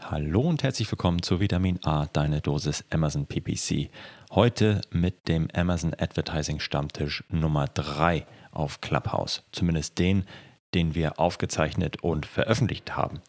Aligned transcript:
Hallo 0.00 0.42
und 0.42 0.62
herzlich 0.62 0.90
willkommen 0.90 1.22
zu 1.22 1.40
Vitamin 1.40 1.80
A, 1.84 2.06
deine 2.06 2.40
Dosis 2.40 2.84
Amazon 2.88 3.26
PPC. 3.26 3.90
Heute 4.30 4.80
mit 4.90 5.26
dem 5.26 5.48
Amazon 5.52 5.92
Advertising 5.92 6.60
Stammtisch 6.60 7.24
Nummer 7.28 7.66
3 7.66 8.24
auf 8.52 8.80
Clubhouse. 8.80 9.42
Zumindest 9.50 9.98
den, 9.98 10.24
den 10.72 10.94
wir 10.94 11.18
aufgezeichnet 11.18 12.02
und 12.02 12.26
veröffentlicht 12.26 12.96
haben. 12.96 13.20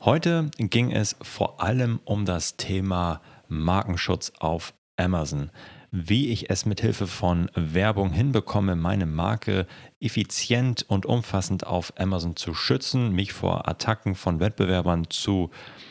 Heute 0.00 0.50
ging 0.56 0.90
es 0.90 1.16
vor 1.20 1.62
allem 1.62 2.00
um 2.04 2.24
das 2.24 2.56
Thema 2.56 3.20
Markenschutz 3.48 4.32
auf 4.38 4.72
Amazon 4.96 5.50
wie 5.92 6.28
ich 6.28 6.50
es 6.50 6.66
mit 6.66 6.82
Hilfe 6.82 7.06
von 7.06 7.50
Werbung 7.54 8.12
hinbekomme, 8.12 8.76
meine 8.76 9.06
Marke 9.06 9.66
effizient 9.98 10.84
und 10.88 11.06
umfassend 11.06 11.66
auf 11.66 11.94
Amazon 11.96 12.36
zu 12.36 12.52
schützen, 12.52 13.12
mich 13.12 13.32
vor 13.32 13.66
Attacken 13.66 14.14
von 14.14 14.38
Wettbewerbern 14.38 15.08
zu 15.08 15.50
äh, 15.50 15.86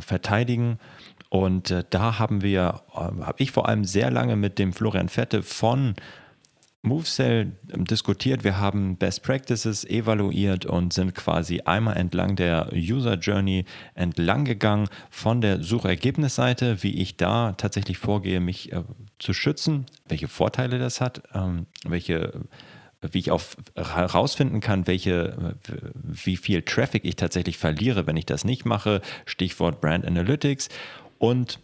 verteidigen. 0.00 0.78
Und 1.28 1.70
äh, 1.70 1.84
da 1.90 2.18
haben 2.18 2.42
wir, 2.42 2.82
äh, 2.94 2.98
habe 2.98 3.36
ich 3.38 3.50
vor 3.50 3.68
allem 3.68 3.84
sehr 3.84 4.10
lange 4.10 4.36
mit 4.36 4.58
dem 4.58 4.72
Florian 4.72 5.08
Fette 5.08 5.42
von 5.42 5.94
MoveCell 6.86 7.52
ähm, 7.72 7.84
diskutiert. 7.84 8.44
Wir 8.44 8.58
haben 8.58 8.96
Best 8.96 9.22
Practices 9.22 9.84
evaluiert 9.84 10.64
und 10.64 10.92
sind 10.92 11.14
quasi 11.14 11.60
einmal 11.62 11.96
entlang 11.96 12.36
der 12.36 12.70
User 12.72 13.14
Journey 13.14 13.64
entlang 13.94 14.44
gegangen 14.44 14.88
von 15.10 15.40
der 15.40 15.62
Suchergebnisseite, 15.62 16.82
wie 16.82 17.00
ich 17.00 17.16
da 17.16 17.52
tatsächlich 17.52 17.98
vorgehe, 17.98 18.40
mich 18.40 18.72
äh, 18.72 18.82
zu 19.18 19.32
schützen, 19.32 19.86
welche 20.08 20.28
Vorteile 20.28 20.78
das 20.78 21.00
hat, 21.00 21.22
ähm, 21.34 21.66
welche 21.84 22.40
wie 23.12 23.18
ich 23.18 23.30
auch 23.30 23.42
herausfinden 23.74 24.60
kann, 24.60 24.86
welche, 24.86 25.56
wie 26.02 26.36
viel 26.36 26.62
Traffic 26.62 27.04
ich 27.04 27.16
tatsächlich 27.16 27.58
verliere, 27.58 28.06
wenn 28.06 28.16
ich 28.16 28.26
das 28.26 28.44
nicht 28.44 28.64
mache. 28.64 29.00
Stichwort 29.24 29.80
Brand 29.80 30.04
Analytics. 30.06 30.68
Und 31.18 31.58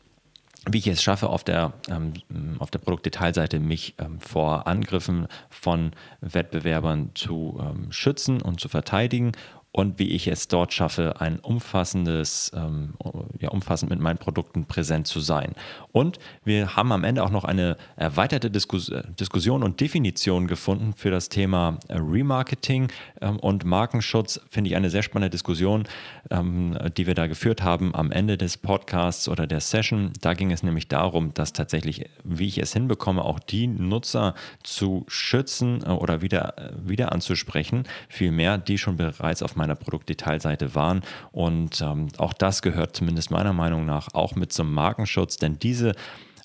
wie 0.70 0.78
ich 0.78 0.86
es 0.86 1.02
schaffe, 1.02 1.28
auf 1.28 1.42
der, 1.42 1.72
ähm, 1.88 2.12
auf 2.58 2.70
der 2.70 2.78
Produktdetailseite 2.78 3.58
mich 3.58 3.94
ähm, 3.98 4.20
vor 4.20 4.66
Angriffen 4.68 5.26
von 5.50 5.92
Wettbewerbern 6.20 7.10
zu 7.14 7.60
ähm, 7.60 7.90
schützen 7.90 8.40
und 8.40 8.60
zu 8.60 8.68
verteidigen 8.68 9.32
und 9.72 9.98
wie 9.98 10.10
ich 10.10 10.28
es 10.28 10.48
dort 10.48 10.74
schaffe, 10.74 11.20
ein 11.20 11.38
umfassendes, 11.38 12.52
ähm, 12.54 12.94
ja, 13.40 13.48
umfassend 13.48 13.90
mit 13.90 14.00
meinen 14.00 14.18
Produkten 14.18 14.66
präsent 14.66 15.06
zu 15.06 15.20
sein. 15.20 15.54
Und 15.92 16.18
wir 16.44 16.76
haben 16.76 16.92
am 16.92 17.04
Ende 17.04 17.24
auch 17.24 17.30
noch 17.30 17.44
eine 17.44 17.78
erweiterte 17.96 18.50
Diskus 18.50 18.92
Diskussion 19.18 19.62
und 19.62 19.80
Definition 19.80 20.46
gefunden 20.46 20.92
für 20.94 21.10
das 21.10 21.30
Thema 21.30 21.78
äh, 21.88 21.96
Remarketing 21.96 22.88
ähm, 23.20 23.38
und 23.38 23.64
Markenschutz. 23.64 24.40
Finde 24.50 24.68
ich 24.68 24.76
eine 24.76 24.90
sehr 24.90 25.02
spannende 25.02 25.30
Diskussion, 25.30 25.84
ähm, 26.30 26.78
die 26.96 27.06
wir 27.06 27.14
da 27.14 27.26
geführt 27.26 27.62
haben 27.62 27.94
am 27.94 28.12
Ende 28.12 28.36
des 28.36 28.58
Podcasts 28.58 29.28
oder 29.28 29.46
der 29.46 29.60
Session. 29.60 30.12
Da 30.20 30.34
ging 30.34 30.50
es 30.52 30.62
nämlich 30.62 30.88
darum, 30.88 31.32
dass 31.32 31.54
tatsächlich, 31.54 32.10
wie 32.24 32.48
ich 32.48 32.58
es 32.58 32.74
hinbekomme, 32.74 33.24
auch 33.24 33.38
die 33.38 33.68
Nutzer 33.68 34.34
zu 34.62 35.04
schützen 35.08 35.82
äh, 35.82 35.88
oder 35.88 36.20
wieder, 36.20 36.58
äh, 36.58 36.72
wieder 36.86 37.12
anzusprechen, 37.12 37.84
vielmehr, 38.10 38.58
die 38.58 38.76
schon 38.76 38.96
bereits 38.96 39.42
auf 39.42 39.56
meinem 39.56 39.61
meiner 39.62 39.76
Produktdetailseite 39.76 40.74
waren. 40.74 41.02
Und 41.30 41.80
ähm, 41.80 42.08
auch 42.18 42.32
das 42.32 42.62
gehört 42.62 42.96
zumindest 42.96 43.30
meiner 43.30 43.52
Meinung 43.52 43.86
nach 43.86 44.08
auch 44.12 44.34
mit 44.34 44.52
zum 44.52 44.74
Markenschutz, 44.74 45.36
denn 45.36 45.60
diese 45.60 45.94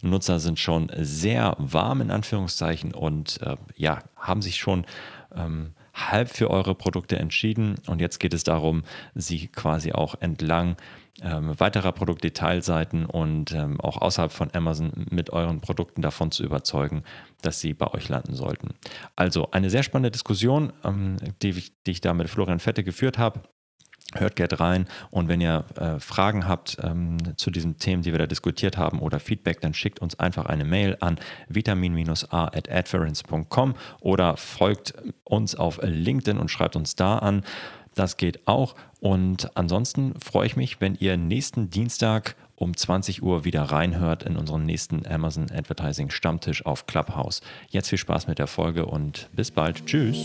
Nutzer 0.03 0.39
sind 0.39 0.59
schon 0.59 0.91
sehr 0.95 1.55
warm 1.57 2.01
in 2.01 2.11
Anführungszeichen 2.11 2.93
und 2.93 3.41
äh, 3.41 3.55
ja, 3.75 4.03
haben 4.15 4.43
sich 4.43 4.57
schon 4.57 4.85
ähm, 5.35 5.73
halb 5.95 6.29
für 6.29 6.51
eure 6.51 6.75
Produkte 6.75 7.17
entschieden. 7.17 7.75
Und 7.87 7.99
jetzt 7.99 8.19
geht 8.19 8.35
es 8.35 8.43
darum, 8.43 8.83
sie 9.15 9.47
quasi 9.47 9.93
auch 9.93 10.13
entlang 10.19 10.77
ähm, 11.21 11.59
weiterer 11.59 11.91
Produktdetailseiten 11.91 13.05
und 13.05 13.51
ähm, 13.51 13.79
auch 13.81 13.97
außerhalb 13.97 14.31
von 14.31 14.49
Amazon 14.53 14.91
mit 15.09 15.31
euren 15.31 15.61
Produkten 15.61 16.01
davon 16.01 16.31
zu 16.31 16.43
überzeugen, 16.43 17.03
dass 17.41 17.59
sie 17.59 17.73
bei 17.73 17.93
euch 17.93 18.09
landen 18.09 18.35
sollten. 18.35 18.75
Also 19.15 19.51
eine 19.51 19.69
sehr 19.69 19.83
spannende 19.83 20.11
Diskussion, 20.11 20.73
ähm, 20.83 21.17
die, 21.41 21.63
die 21.85 21.91
ich 21.91 22.01
da 22.01 22.13
mit 22.13 22.29
Florian 22.29 22.59
Fette 22.59 22.83
geführt 22.83 23.17
habe. 23.17 23.41
Hört 24.15 24.37
gerne 24.37 24.57
rein 24.57 24.87
und 25.11 25.27
wenn 25.27 25.41
ihr 25.41 25.65
äh, 25.75 25.99
Fragen 25.99 26.47
habt 26.47 26.77
ähm, 26.81 27.17
zu 27.35 27.51
diesen 27.51 27.77
Themen, 27.77 28.03
die 28.03 28.13
wir 28.13 28.19
da 28.19 28.25
diskutiert 28.25 28.77
haben 28.77 28.99
oder 28.99 29.19
Feedback, 29.19 29.59
dann 29.59 29.73
schickt 29.73 29.99
uns 29.99 30.17
einfach 30.17 30.45
eine 30.45 30.63
Mail 30.63 30.95
an 31.01 31.19
vitamin-a.adference.com 31.49 33.73
oder 33.99 34.37
folgt 34.37 34.93
uns 35.25 35.55
auf 35.55 35.81
LinkedIn 35.83 36.37
und 36.37 36.49
schreibt 36.49 36.77
uns 36.77 36.95
da 36.95 37.17
an. 37.17 37.43
Das 37.97 38.15
geht 38.15 38.47
auch. 38.47 38.75
Und 38.99 39.57
ansonsten 39.57 40.13
freue 40.19 40.45
ich 40.45 40.55
mich, 40.55 40.79
wenn 40.79 40.95
ihr 40.95 41.17
nächsten 41.17 41.71
Dienstag 41.71 42.35
um 42.55 42.77
20 42.77 43.23
Uhr 43.23 43.43
wieder 43.43 43.63
reinhört 43.63 44.23
in 44.23 44.37
unseren 44.37 44.65
nächsten 44.65 45.05
Amazon 45.07 45.47
Advertising 45.51 46.11
Stammtisch 46.11 46.65
auf 46.65 46.85
Clubhouse. 46.85 47.41
Jetzt 47.69 47.89
viel 47.89 47.97
Spaß 47.97 48.27
mit 48.27 48.37
der 48.37 48.47
Folge 48.47 48.85
und 48.85 49.29
bis 49.33 49.51
bald. 49.51 49.85
Tschüss. 49.87 50.21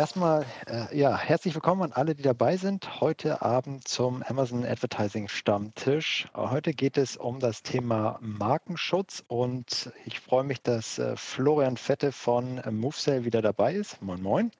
Erstmal, 0.00 0.46
äh, 0.66 0.96
ja, 0.98 1.14
herzlich 1.18 1.54
willkommen 1.54 1.82
an 1.82 1.92
alle, 1.92 2.14
die 2.14 2.22
dabei 2.22 2.56
sind. 2.56 3.02
Heute 3.02 3.42
Abend 3.42 3.86
zum 3.86 4.22
Amazon 4.22 4.64
Advertising 4.64 5.28
Stammtisch. 5.28 6.26
Heute 6.34 6.72
geht 6.72 6.96
es 6.96 7.18
um 7.18 7.38
das 7.38 7.62
Thema 7.62 8.18
Markenschutz 8.22 9.22
und 9.28 9.92
ich 10.06 10.18
freue 10.18 10.44
mich, 10.44 10.62
dass 10.62 10.98
äh, 10.98 11.14
Florian 11.16 11.76
Fette 11.76 12.12
von 12.12 12.56
äh, 12.56 12.70
MoveSale 12.70 13.26
wieder 13.26 13.42
dabei 13.42 13.74
ist. 13.74 14.00
Moin, 14.00 14.22
moin. 14.22 14.50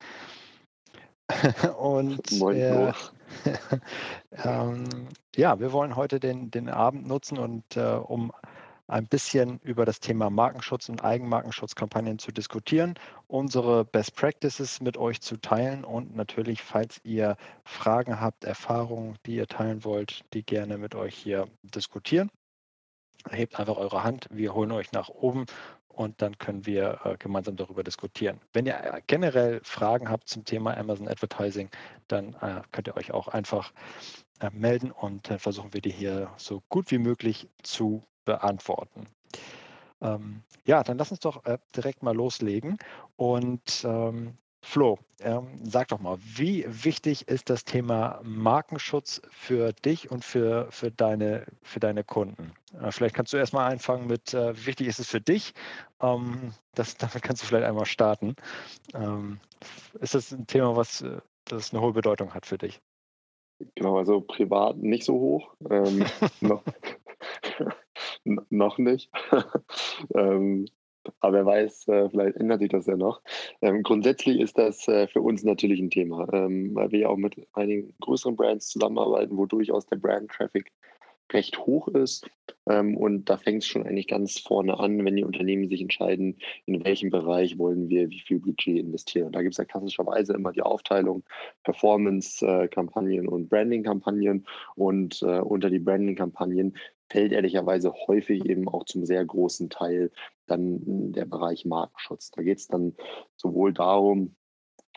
und 1.79 2.33
moin, 2.33 2.57
äh, 2.59 2.93
ähm, 4.45 5.09
ja, 5.37 5.59
wir 5.59 5.73
wollen 5.73 5.97
heute 5.97 6.21
den, 6.21 6.51
den 6.51 6.69
Abend 6.69 7.09
nutzen 7.09 7.39
und 7.39 7.79
äh, 7.79 7.95
um 7.95 8.31
ein 8.91 9.07
bisschen 9.07 9.61
über 9.61 9.85
das 9.85 10.01
Thema 10.01 10.31
Markenschutz 10.31 10.89
und 10.89 11.05
Eigenmarkenschutzkampagnen 11.05 12.19
zu 12.19 12.33
diskutieren, 12.33 12.95
unsere 13.29 13.85
Best 13.85 14.17
Practices 14.17 14.81
mit 14.81 14.97
euch 14.97 15.21
zu 15.21 15.37
teilen 15.37 15.85
und 15.85 16.17
natürlich, 16.17 16.63
falls 16.63 17.01
ihr 17.05 17.37
Fragen 17.65 18.21
habt, 18.21 18.45
Erfahrungen, 18.45 19.17
die 19.27 19.37
ihr 19.37 19.47
teilen 19.47 19.85
wollt, 19.85 20.23
die 20.35 20.43
gerne 20.43 20.77
mit 20.77 20.95
euch 20.97 21.15
hier 21.15 21.47
diskutieren. 21.63 22.31
Hebt 23.31 23.61
einfach 23.61 23.77
eure 23.77 24.03
Hand, 24.03 24.27
wir 24.31 24.55
holen 24.55 24.73
euch 24.73 24.91
nach 24.93 25.09
oben 25.09 25.47
und 25.89 26.21
dann 26.21 26.37
können 26.39 26.67
wir 26.67 27.01
äh, 27.05 27.17
gemeinsam 27.17 27.57
darüber 27.57 27.85
diskutieren. 27.85 28.41
Wenn 28.53 28.67
ihr 28.67 28.75
äh, 28.75 29.03
generell 29.07 29.61
Fragen 29.63 30.09
habt 30.09 30.29
zum 30.29 30.45
Thema 30.45 30.77
Amazon 30.77 31.07
Advertising, 31.07 31.71
dann 32.09 32.35
äh, 32.41 32.63
könnt 32.73 32.89
ihr 32.89 32.97
euch 32.97 33.13
auch 33.13 33.29
einfach 33.29 33.73
melden 34.53 34.91
und 34.91 35.29
dann 35.29 35.39
versuchen 35.39 35.75
wir 35.75 35.83
die 35.83 35.91
hier 35.91 36.33
so 36.39 36.63
gut 36.71 36.91
wie 36.91 36.97
möglich 36.97 37.51
zu 37.63 38.03
beantworten. 38.25 39.07
Ähm, 40.01 40.43
ja, 40.65 40.83
dann 40.83 40.99
lass 40.99 41.11
uns 41.11 41.21
doch 41.21 41.45
äh, 41.45 41.59
direkt 41.77 42.03
mal 42.03 42.15
loslegen. 42.15 42.79
Und 43.17 43.85
ähm, 43.85 44.39
Flo, 44.63 44.99
ähm, 45.21 45.59
sag 45.65 45.89
doch 45.89 46.01
mal, 46.01 46.19
wie 46.21 46.67
wichtig 46.69 47.29
ist 47.29 47.49
das 47.49 47.65
Thema 47.65 48.21
Markenschutz 48.23 49.23
für 49.31 49.73
dich 49.73 50.11
und 50.11 50.25
für, 50.25 50.69
für, 50.71 50.91
deine, 50.91 51.47
für 51.63 51.81
deine 51.81 52.05
Kunden? 52.05 52.53
Äh, 52.81 52.93
vielleicht 52.93 53.15
kannst 53.15 53.33
du 53.33 53.39
erstmal 53.39 53.73
anfangen 53.73 54.07
mit, 54.07 54.35
äh, 54.35 54.55
wie 54.57 54.67
wichtig 54.67 54.87
ist 54.87 55.01
es 55.01 55.09
für 55.09 55.21
dich? 55.21 55.55
Ähm, 56.01 56.53
das, 56.75 56.97
damit 56.99 57.23
kannst 57.23 57.43
du 57.43 57.47
vielleicht 57.47 57.67
einmal 57.67 57.87
starten. 57.87 58.37
Ähm, 58.95 59.41
ist 60.01 60.15
das 60.15 60.31
ein 60.31 60.47
Thema, 60.47 60.77
was 60.77 61.03
äh, 61.03 61.21
das 61.47 61.73
eine 61.73 61.83
hohe 61.83 61.93
Bedeutung 61.93 62.35
hat 62.35 62.45
für 62.47 62.59
dich? 62.59 62.81
Genau, 63.75 63.99
also 63.99 64.21
privat 64.21 64.77
nicht 64.77 65.05
so 65.05 65.15
hoch. 65.15 65.55
Ähm, 65.71 66.05
noch, 66.41 66.63
noch 68.25 68.79
nicht. 68.79 69.11
ähm, 70.15 70.67
aber 71.21 71.33
wer 71.33 71.47
weiß, 71.47 71.89
äh, 71.89 72.11
vielleicht 72.11 72.37
ändert 72.37 72.61
sich 72.61 72.69
das 72.69 72.87
ja 72.87 72.97
noch. 72.97 73.23
Ähm, 73.63 73.83
grundsätzlich 73.83 74.39
ist 74.39 74.59
das 74.59 74.87
äh, 74.89 75.09
für 75.09 75.23
uns 75.23 75.43
natürlich 75.43 75.81
ein 75.81 75.91
Thema, 75.91 76.29
ähm, 76.33 76.75
weil 76.75 76.93
wir 76.93 76.99
ja 77.01 77.09
auch 77.09 77.17
mit 77.17 77.37
einigen 77.55 77.95
größeren 78.01 78.37
Brands 78.37 78.69
zusammenarbeiten, 78.69 79.37
wo 79.37 79.47
durchaus 79.47 79.87
der 79.87 79.97
Brand-Traffic 79.97 80.71
recht 81.33 81.59
hoch 81.59 81.89
ist. 81.89 82.29
Ähm, 82.69 82.97
und 82.97 83.27
da 83.31 83.37
fängt 83.37 83.63
es 83.63 83.69
schon 83.69 83.87
eigentlich 83.87 84.09
ganz 84.09 84.39
vorne 84.39 84.79
an, 84.79 85.05
wenn 85.05 85.17
die 85.17 85.25
Unternehmen 85.25 85.69
sich 85.69 85.81
entscheiden, 85.81 86.39
in 86.67 86.85
welchem 86.85 87.11
Bereich 87.11 87.59
wollen 87.59 87.89
wir 87.89 88.11
wie 88.11 88.21
viel 88.21 88.41
Budget 88.41 88.79
investieren. 88.79 89.27
Und 89.27 89.37
da 89.37 89.43
gibt 89.43 89.55
es 89.55 89.59
ja 89.59 89.65
klassischerweise 89.65 90.35
immer 90.35 90.53
die 90.53 90.63
Aufteilung 90.63 91.25
Performance-Kampagnen 91.65 93.29
und 93.29 93.49
Branding-Kampagnen. 93.49 94.47
Und 94.75 95.23
äh, 95.23 95.41
unter 95.41 95.71
die 95.71 95.79
Branding-Kampagnen 95.79 96.77
fällt 97.11 97.33
ehrlicherweise 97.33 97.93
häufig 98.07 98.45
eben 98.47 98.69
auch 98.69 98.85
zum 98.85 99.05
sehr 99.05 99.25
großen 99.25 99.69
Teil 99.69 100.11
dann 100.47 101.13
der 101.13 101.27
Bereich 101.27 101.65
Markenschutz. 101.65 102.31
Da 102.31 102.43
geht 102.43 102.59
es 102.59 102.69
dann 102.69 102.95
sowohl 103.37 103.73
darum, 103.73 104.37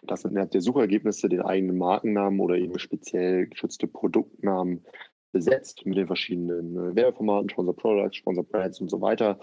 dass 0.04 0.26
innerhalb 0.26 0.52
der 0.52 0.62
Suchergebnisse 0.62 1.30
den 1.30 1.42
eigenen 1.42 1.78
Markennamen 1.78 2.40
oder 2.40 2.56
eben 2.56 2.78
speziell 2.80 3.48
geschützte 3.48 3.88
Produktnamen 3.88 4.86
besetzt 5.32 5.86
mit 5.86 5.98
den 5.98 6.08
verschiedenen 6.08 6.78
äh, 6.78 6.96
Werbeformaten, 6.96 7.50
Sponsor 7.50 7.76
Products, 7.76 8.18
Sponsor 8.18 8.44
Brands 8.44 8.80
und 8.80 8.90
so 8.90 9.02
weiter. 9.02 9.40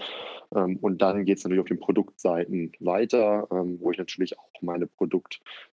Ähm, 0.55 0.78
und 0.81 1.02
dann 1.02 1.25
geht 1.25 1.38
es 1.38 1.44
natürlich 1.44 1.61
auf 1.61 1.66
den 1.66 1.81
Produktseiten 1.81 2.73
weiter, 2.78 3.49
ähm, 3.50 3.78
wo 3.81 3.90
ich 3.90 3.99
natürlich 3.99 4.38
auch 4.38 4.62
meine 4.62 4.87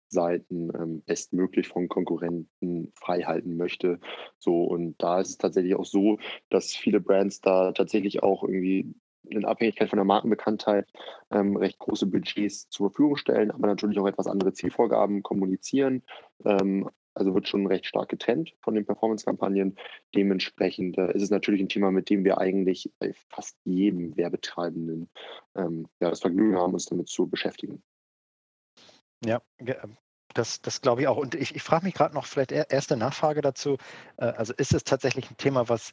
Produktseiten 0.07 0.71
ähm, 0.75 1.03
bestmöglich 1.05 1.67
von 1.67 1.87
Konkurrenten 1.87 2.91
frei 2.95 3.21
halten 3.21 3.57
möchte. 3.57 3.99
So, 4.39 4.63
und 4.63 4.95
da 5.01 5.21
ist 5.21 5.29
es 5.29 5.37
tatsächlich 5.37 5.75
auch 5.75 5.85
so, 5.85 6.17
dass 6.49 6.73
viele 6.73 6.99
Brands 6.99 7.41
da 7.41 7.71
tatsächlich 7.71 8.23
auch 8.23 8.43
irgendwie 8.43 8.93
in 9.29 9.43
Abhängigkeit 9.43 9.89
von 9.89 9.97
der 9.97 10.05
Markenbekanntheit 10.05 10.87
ähm, 11.31 11.57
recht 11.57 11.79
große 11.79 12.05
Budgets 12.05 12.69
zur 12.69 12.89
Verfügung 12.89 13.17
stellen, 13.17 13.51
aber 13.51 13.67
natürlich 13.67 13.99
auch 13.99 14.07
etwas 14.07 14.27
andere 14.27 14.53
Zielvorgaben 14.53 15.21
kommunizieren. 15.21 16.03
Ähm, 16.45 16.89
also 17.13 17.33
wird 17.33 17.47
schon 17.47 17.65
recht 17.65 17.87
stark 17.87 18.09
getrennt 18.09 18.53
von 18.61 18.75
den 18.75 18.85
Performance-Kampagnen. 18.85 19.75
Dementsprechend 20.15 20.99
äh, 20.99 21.11
ist 21.13 21.23
es 21.23 21.31
natürlich 21.31 21.61
ein 21.61 21.67
Thema, 21.67 21.91
mit 21.91 22.11
dem 22.11 22.23
wir 22.23 22.37
eigentlich 22.37 22.91
bei 22.99 23.11
fast 23.29 23.57
jedem 23.65 24.15
Werbetreibenden 24.15 25.09
ähm, 25.55 25.87
ja, 25.99 26.11
das 26.11 26.21
Vergnügen 26.21 26.55
haben, 26.55 26.73
uns 26.73 26.85
damit 26.85 27.09
zu 27.09 27.27
beschäftigen. 27.27 27.83
Ja, 29.25 29.41
ähm, 29.59 29.97
das, 30.33 30.61
das 30.61 30.81
glaube 30.81 31.01
ich 31.01 31.07
auch. 31.07 31.17
Und 31.17 31.35
ich, 31.35 31.55
ich 31.55 31.63
frage 31.63 31.85
mich 31.85 31.93
gerade 31.93 32.13
noch 32.13 32.25
vielleicht 32.25 32.51
erste 32.51 32.97
Nachfrage 32.97 33.41
dazu. 33.41 33.77
Äh, 34.17 34.25
also 34.25 34.53
ist 34.53 34.73
es 34.73 34.83
tatsächlich 34.83 35.29
ein 35.31 35.37
Thema, 35.37 35.69
was 35.69 35.91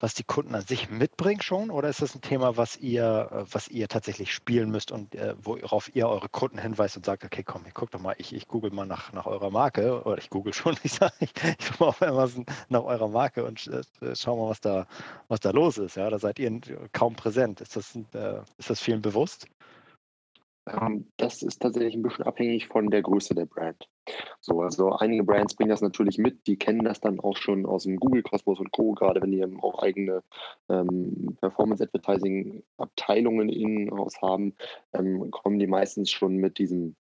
was 0.00 0.14
die 0.14 0.24
Kunden 0.24 0.54
an 0.54 0.62
sich 0.62 0.90
mitbringen 0.90 1.40
schon 1.40 1.70
oder 1.70 1.88
ist 1.88 2.02
das 2.02 2.14
ein 2.14 2.20
Thema, 2.20 2.56
was 2.56 2.76
ihr, 2.76 3.28
äh, 3.32 3.44
was 3.52 3.68
ihr 3.68 3.88
tatsächlich 3.88 4.32
spielen 4.32 4.70
müsst 4.70 4.92
und 4.92 5.14
äh, 5.14 5.34
worauf 5.42 5.94
ihr 5.94 6.08
eure 6.08 6.28
Kunden 6.28 6.58
hinweist 6.58 6.96
und 6.96 7.04
sagt, 7.04 7.24
okay, 7.24 7.42
komm, 7.42 7.64
guck 7.74 7.90
doch 7.90 8.00
mal, 8.00 8.14
ich, 8.18 8.34
ich 8.34 8.46
google 8.48 8.70
mal 8.70 8.86
nach, 8.86 9.12
nach 9.12 9.26
eurer 9.26 9.50
Marke 9.50 10.02
oder 10.04 10.18
ich 10.18 10.30
google 10.30 10.52
schon, 10.54 10.76
ich 10.82 10.92
sage, 10.92 11.14
ich, 11.20 11.32
ich 11.58 11.66
gucke 11.66 11.82
mal 11.82 11.88
auf 11.88 12.02
Amazon 12.02 12.46
nach 12.68 12.84
eurer 12.84 13.08
Marke 13.08 13.44
und 13.44 13.66
äh, 13.68 14.14
schau 14.14 14.36
mal, 14.36 14.50
was 14.50 14.60
da, 14.60 14.86
was 15.28 15.40
da 15.40 15.50
los 15.50 15.78
ist. 15.78 15.96
Ja, 15.96 16.08
da 16.10 16.18
seid 16.18 16.38
ihr 16.38 16.60
kaum 16.92 17.16
präsent. 17.16 17.60
Ist 17.60 17.76
das, 17.76 17.96
ist 18.58 18.70
das 18.70 18.80
vielen 18.80 19.02
bewusst? 19.02 19.46
Ähm, 20.68 21.06
das 21.16 21.42
ist 21.42 21.60
tatsächlich 21.60 21.94
ein 21.94 22.02
bisschen 22.02 22.24
abhängig 22.24 22.68
von 22.68 22.90
der 22.90 23.02
Größe 23.02 23.34
der 23.34 23.46
Brand. 23.46 23.88
So, 24.40 24.62
also 24.62 24.92
einige 24.92 25.24
Brands 25.24 25.54
bringen 25.54 25.70
das 25.70 25.82
natürlich 25.82 26.18
mit, 26.18 26.46
die 26.46 26.56
kennen 26.56 26.84
das 26.84 27.00
dann 27.00 27.18
auch 27.20 27.36
schon 27.36 27.66
aus 27.66 27.82
dem 27.84 27.96
Google-Kosmos 27.96 28.60
und 28.60 28.72
Co., 28.72 28.92
gerade 28.92 29.20
wenn 29.20 29.32
die 29.32 29.44
auch 29.60 29.82
eigene 29.82 30.22
ähm, 30.68 31.36
Performance-Advertising-Abteilungen 31.40 33.48
in-house 33.48 34.22
haben, 34.22 34.54
ähm, 34.92 35.30
kommen 35.30 35.58
die 35.58 35.66
meistens 35.66 36.10
schon 36.10 36.36
mit 36.36 36.58
diesem 36.58 36.96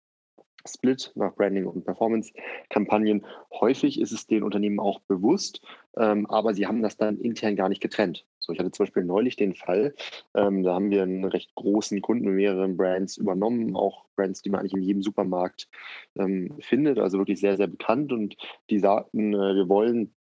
Split 0.65 1.11
nach 1.15 1.35
Branding 1.35 1.65
und 1.65 1.83
Performance-Kampagnen. 1.83 3.25
Häufig 3.51 3.99
ist 3.99 4.13
es 4.13 4.27
den 4.27 4.43
Unternehmen 4.43 4.79
auch 4.79 4.99
bewusst, 5.01 5.61
ähm, 5.97 6.25
aber 6.29 6.53
sie 6.53 6.67
haben 6.67 6.81
das 6.81 6.97
dann 6.97 7.19
intern 7.19 7.55
gar 7.55 7.69
nicht 7.69 7.81
getrennt. 7.81 8.25
So, 8.43 8.51
ich 8.51 8.59
hatte 8.59 8.71
zum 8.71 8.85
Beispiel 8.85 9.05
neulich 9.05 9.37
den 9.37 9.55
Fall, 9.55 9.95
ähm, 10.33 10.63
da 10.63 10.73
haben 10.73 10.91
wir 10.91 11.03
einen 11.03 11.23
recht 11.23 11.55
großen 11.55 12.01
Kunden 12.01 12.25
mit 12.25 12.35
mehreren 12.35 12.75
Brands 12.75 13.15
übernommen, 13.15 13.75
auch 13.75 14.05
Brands, 14.17 14.41
die 14.41 14.49
man 14.49 14.59
eigentlich 14.59 14.73
in 14.73 14.81
jedem 14.81 15.01
Supermarkt 15.01 15.69
ähm, 16.17 16.53
findet, 16.59 16.99
also 16.99 17.19
wirklich 17.19 17.39
sehr, 17.39 17.55
sehr 17.55 17.67
bekannt. 17.67 18.11
Und 18.11 18.35
die 18.69 18.79
sagten, 18.79 19.33
äh, 19.33 19.55
wir 19.55 19.69
wollen 19.69 20.13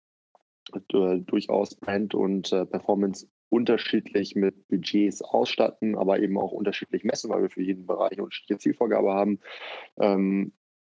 äh, 0.73 1.19
durchaus 1.19 1.75
Brand 1.75 2.15
und 2.15 2.53
äh, 2.53 2.65
Performance 2.65 3.27
unterschiedlich 3.49 4.35
mit 4.35 4.69
Budgets 4.69 5.21
ausstatten, 5.21 5.97
aber 5.97 6.19
eben 6.19 6.37
auch 6.37 6.53
unterschiedlich 6.53 7.03
messen, 7.03 7.29
weil 7.29 7.41
wir 7.41 7.49
für 7.49 7.61
jeden 7.61 7.85
Bereich 7.85 8.13
eine 8.13 8.23
unterschiedliche 8.23 8.59
Zielvorgabe 8.59 9.13
haben. 9.13 9.39
Ähm, 9.99 10.53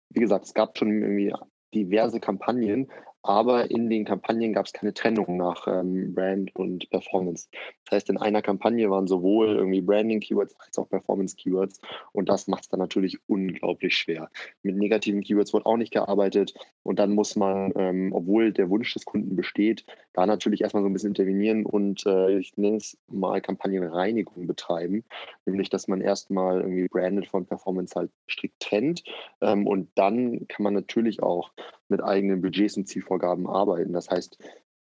wie 0.08 0.20
gesagt, 0.20 0.46
es 0.46 0.54
gab 0.54 0.78
schon 0.78 1.02
irgendwie 1.02 1.34
diverse 1.74 2.20
Kampagnen, 2.20 2.90
aber 3.28 3.70
in 3.70 3.90
den 3.90 4.06
Kampagnen 4.06 4.54
gab 4.54 4.64
es 4.64 4.72
keine 4.72 4.94
Trennung 4.94 5.36
nach 5.36 5.66
ähm, 5.66 6.14
Brand 6.14 6.56
und 6.56 6.88
Performance. 6.88 7.48
Das 7.84 7.96
heißt, 7.96 8.08
in 8.08 8.16
einer 8.16 8.40
Kampagne 8.40 8.88
waren 8.90 9.06
sowohl 9.06 9.48
irgendwie 9.48 9.82
Branding-Keywords 9.82 10.56
als 10.58 10.78
auch 10.78 10.88
Performance-Keywords 10.88 11.78
und 12.12 12.30
das 12.30 12.48
macht 12.48 12.62
es 12.62 12.68
dann 12.70 12.80
natürlich 12.80 13.18
unglaublich 13.26 13.94
schwer. 13.98 14.30
Mit 14.62 14.76
negativen 14.76 15.20
Keywords 15.20 15.52
wird 15.52 15.66
auch 15.66 15.76
nicht 15.76 15.92
gearbeitet 15.92 16.54
und 16.84 16.98
dann 16.98 17.12
muss 17.12 17.36
man, 17.36 17.70
ähm, 17.76 18.14
obwohl 18.14 18.50
der 18.50 18.70
Wunsch 18.70 18.94
des 18.94 19.04
Kunden 19.04 19.36
besteht, 19.36 19.84
da 20.14 20.24
natürlich 20.24 20.62
erstmal 20.62 20.82
so 20.82 20.88
ein 20.88 20.94
bisschen 20.94 21.10
intervenieren 21.10 21.66
und 21.66 22.06
äh, 22.06 22.38
ich 22.38 22.56
nenne 22.56 22.78
es 22.78 22.96
mal 23.08 23.42
Kampagnenreinigung 23.42 24.46
betreiben, 24.46 25.04
nämlich 25.44 25.68
dass 25.68 25.86
man 25.86 26.00
erstmal 26.00 26.62
irgendwie 26.62 26.88
Branded 26.88 27.26
von 27.26 27.44
Performance 27.44 27.94
halt 27.94 28.10
strikt 28.26 28.58
trennt 28.60 29.04
ähm, 29.42 29.66
und 29.66 29.90
dann 29.96 30.48
kann 30.48 30.64
man 30.64 30.72
natürlich 30.72 31.22
auch 31.22 31.50
mit 31.88 32.02
eigenen 32.02 32.40
Budgets 32.40 32.76
und 32.76 32.86
Zielvorgaben 32.86 33.46
arbeiten. 33.46 33.92
Das 33.92 34.10
heißt, 34.10 34.38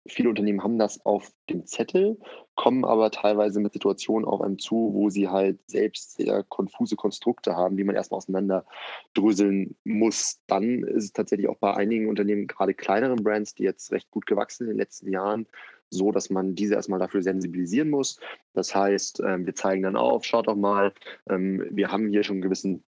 viele 0.08 0.28
Unternehmen 0.28 0.62
haben 0.62 0.78
das 0.78 1.04
auf 1.04 1.32
dem 1.50 1.66
Zettel, 1.66 2.18
kommen 2.54 2.84
aber 2.84 3.10
teilweise 3.10 3.60
mit 3.60 3.72
Situationen 3.72 4.26
auf 4.26 4.40
einem 4.40 4.58
zu, 4.58 4.90
wo 4.92 5.10
sie 5.10 5.28
halt 5.28 5.58
selbst 5.68 6.16
sehr 6.16 6.42
konfuse 6.44 6.96
Konstrukte 6.96 7.54
haben, 7.56 7.76
die 7.76 7.84
man 7.84 7.96
erstmal 7.96 8.18
auseinanderdröseln 8.18 9.76
muss. 9.84 10.40
Dann 10.46 10.82
ist 10.84 11.04
es 11.04 11.12
tatsächlich 11.12 11.48
auch 11.48 11.58
bei 11.58 11.74
einigen 11.74 12.08
Unternehmen, 12.08 12.46
gerade 12.46 12.74
kleineren 12.74 13.22
Brands, 13.22 13.54
die 13.54 13.64
jetzt 13.64 13.92
recht 13.92 14.10
gut 14.10 14.26
gewachsen 14.26 14.64
sind 14.64 14.68
in 14.68 14.74
den 14.74 14.80
letzten 14.80 15.10
Jahren, 15.10 15.46
so, 15.90 16.10
dass 16.10 16.30
man 16.30 16.54
diese 16.54 16.74
erstmal 16.74 16.98
dafür 16.98 17.22
sensibilisieren 17.22 17.90
muss. 17.90 18.18
Das 18.54 18.74
heißt, 18.74 19.20
ähm, 19.24 19.46
wir 19.46 19.54
zeigen 19.54 19.82
dann 19.82 19.96
auf, 19.96 20.24
schaut 20.24 20.48
doch 20.48 20.56
mal, 20.56 20.92
ähm, 21.28 21.64
wir 21.70 21.92
haben 21.92 22.08
hier 22.08 22.24
schon 22.24 22.36
einen 22.36 22.42
gewissen 22.42 22.84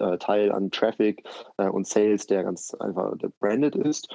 äh, 0.00 0.18
Teil 0.18 0.52
an 0.52 0.70
Traffic 0.70 1.22
äh, 1.58 1.68
und 1.68 1.86
Sales, 1.86 2.26
der 2.26 2.44
ganz 2.44 2.74
einfach 2.74 3.14
branded 3.40 3.76
ist. 3.76 4.08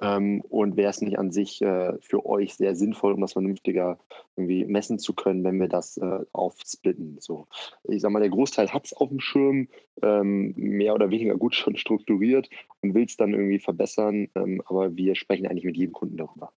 Ähm, 0.00 0.42
und 0.48 0.76
wäre 0.76 0.90
es 0.90 1.00
nicht 1.00 1.18
an 1.18 1.32
sich 1.32 1.60
äh, 1.62 1.94
für 2.00 2.24
euch 2.24 2.54
sehr 2.54 2.76
sinnvoll, 2.76 3.12
um 3.12 3.20
das 3.20 3.32
vernünftiger 3.32 3.98
irgendwie 4.36 4.64
messen 4.64 4.98
zu 4.98 5.12
können, 5.12 5.42
wenn 5.44 5.58
wir 5.58 5.68
das 5.68 5.96
äh, 5.96 6.20
aufsplitten. 6.32 7.16
So, 7.20 7.46
ich 7.84 8.00
sag 8.00 8.12
mal, 8.12 8.20
der 8.20 8.28
Großteil 8.28 8.72
hat 8.72 8.86
es 8.86 8.92
auf 8.92 9.08
dem 9.08 9.20
Schirm, 9.20 9.68
ähm, 10.02 10.54
mehr 10.56 10.94
oder 10.94 11.10
weniger 11.10 11.36
gut 11.36 11.54
schon 11.54 11.76
strukturiert 11.76 12.48
und 12.80 12.94
will 12.94 13.06
es 13.06 13.16
dann 13.16 13.32
irgendwie 13.32 13.58
verbessern, 13.58 14.28
ähm, 14.36 14.62
aber 14.66 14.96
wir 14.96 15.16
sprechen 15.16 15.46
eigentlich 15.46 15.64
mit 15.64 15.76
jedem 15.76 15.92
Kunden 15.92 16.16
darüber. 16.16 16.52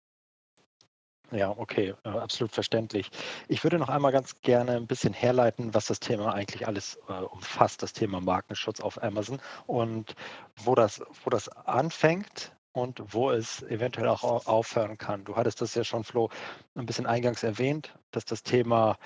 Ja, 1.31 1.51
okay, 1.51 1.95
äh, 2.05 2.09
absolut 2.09 2.53
verständlich. 2.53 3.11
Ich 3.49 3.63
würde 3.63 3.79
noch 3.79 3.91
einmal 3.91 4.13
ganz 4.13 4.41
gerne 4.41 4.77
ein 4.77 4.87
bisschen 4.87 5.13
herleiten, 5.13 5.75
was 5.75 5.87
das 5.87 6.01
Thema 6.01 6.33
eigentlich 6.33 6.67
alles 6.67 6.99
äh, 7.09 7.13
umfasst, 7.13 7.83
das 7.83 7.93
Thema 7.93 8.21
Markenschutz 8.21 8.81
auf 8.81 9.03
Amazon 9.03 9.39
und 9.67 10.15
wo 10.57 10.75
das, 10.75 11.03
wo 11.25 11.29
das 11.29 11.51
anfängt 11.51 12.53
und 12.73 13.03
wo 13.13 13.31
es 13.31 13.63
eventuell 13.65 14.09
auch 14.09 14.47
aufhören 14.47 14.97
kann. 14.97 15.25
Du 15.25 15.37
hattest 15.37 15.61
das 15.61 15.75
ja 15.75 15.85
schon, 15.85 16.03
Flo, 16.03 16.31
ein 16.75 16.87
bisschen 16.87 17.07
eingangs 17.07 17.43
erwähnt, 17.43 17.93
dass 18.11 18.25
das 18.25 18.43
Thema 18.43 18.97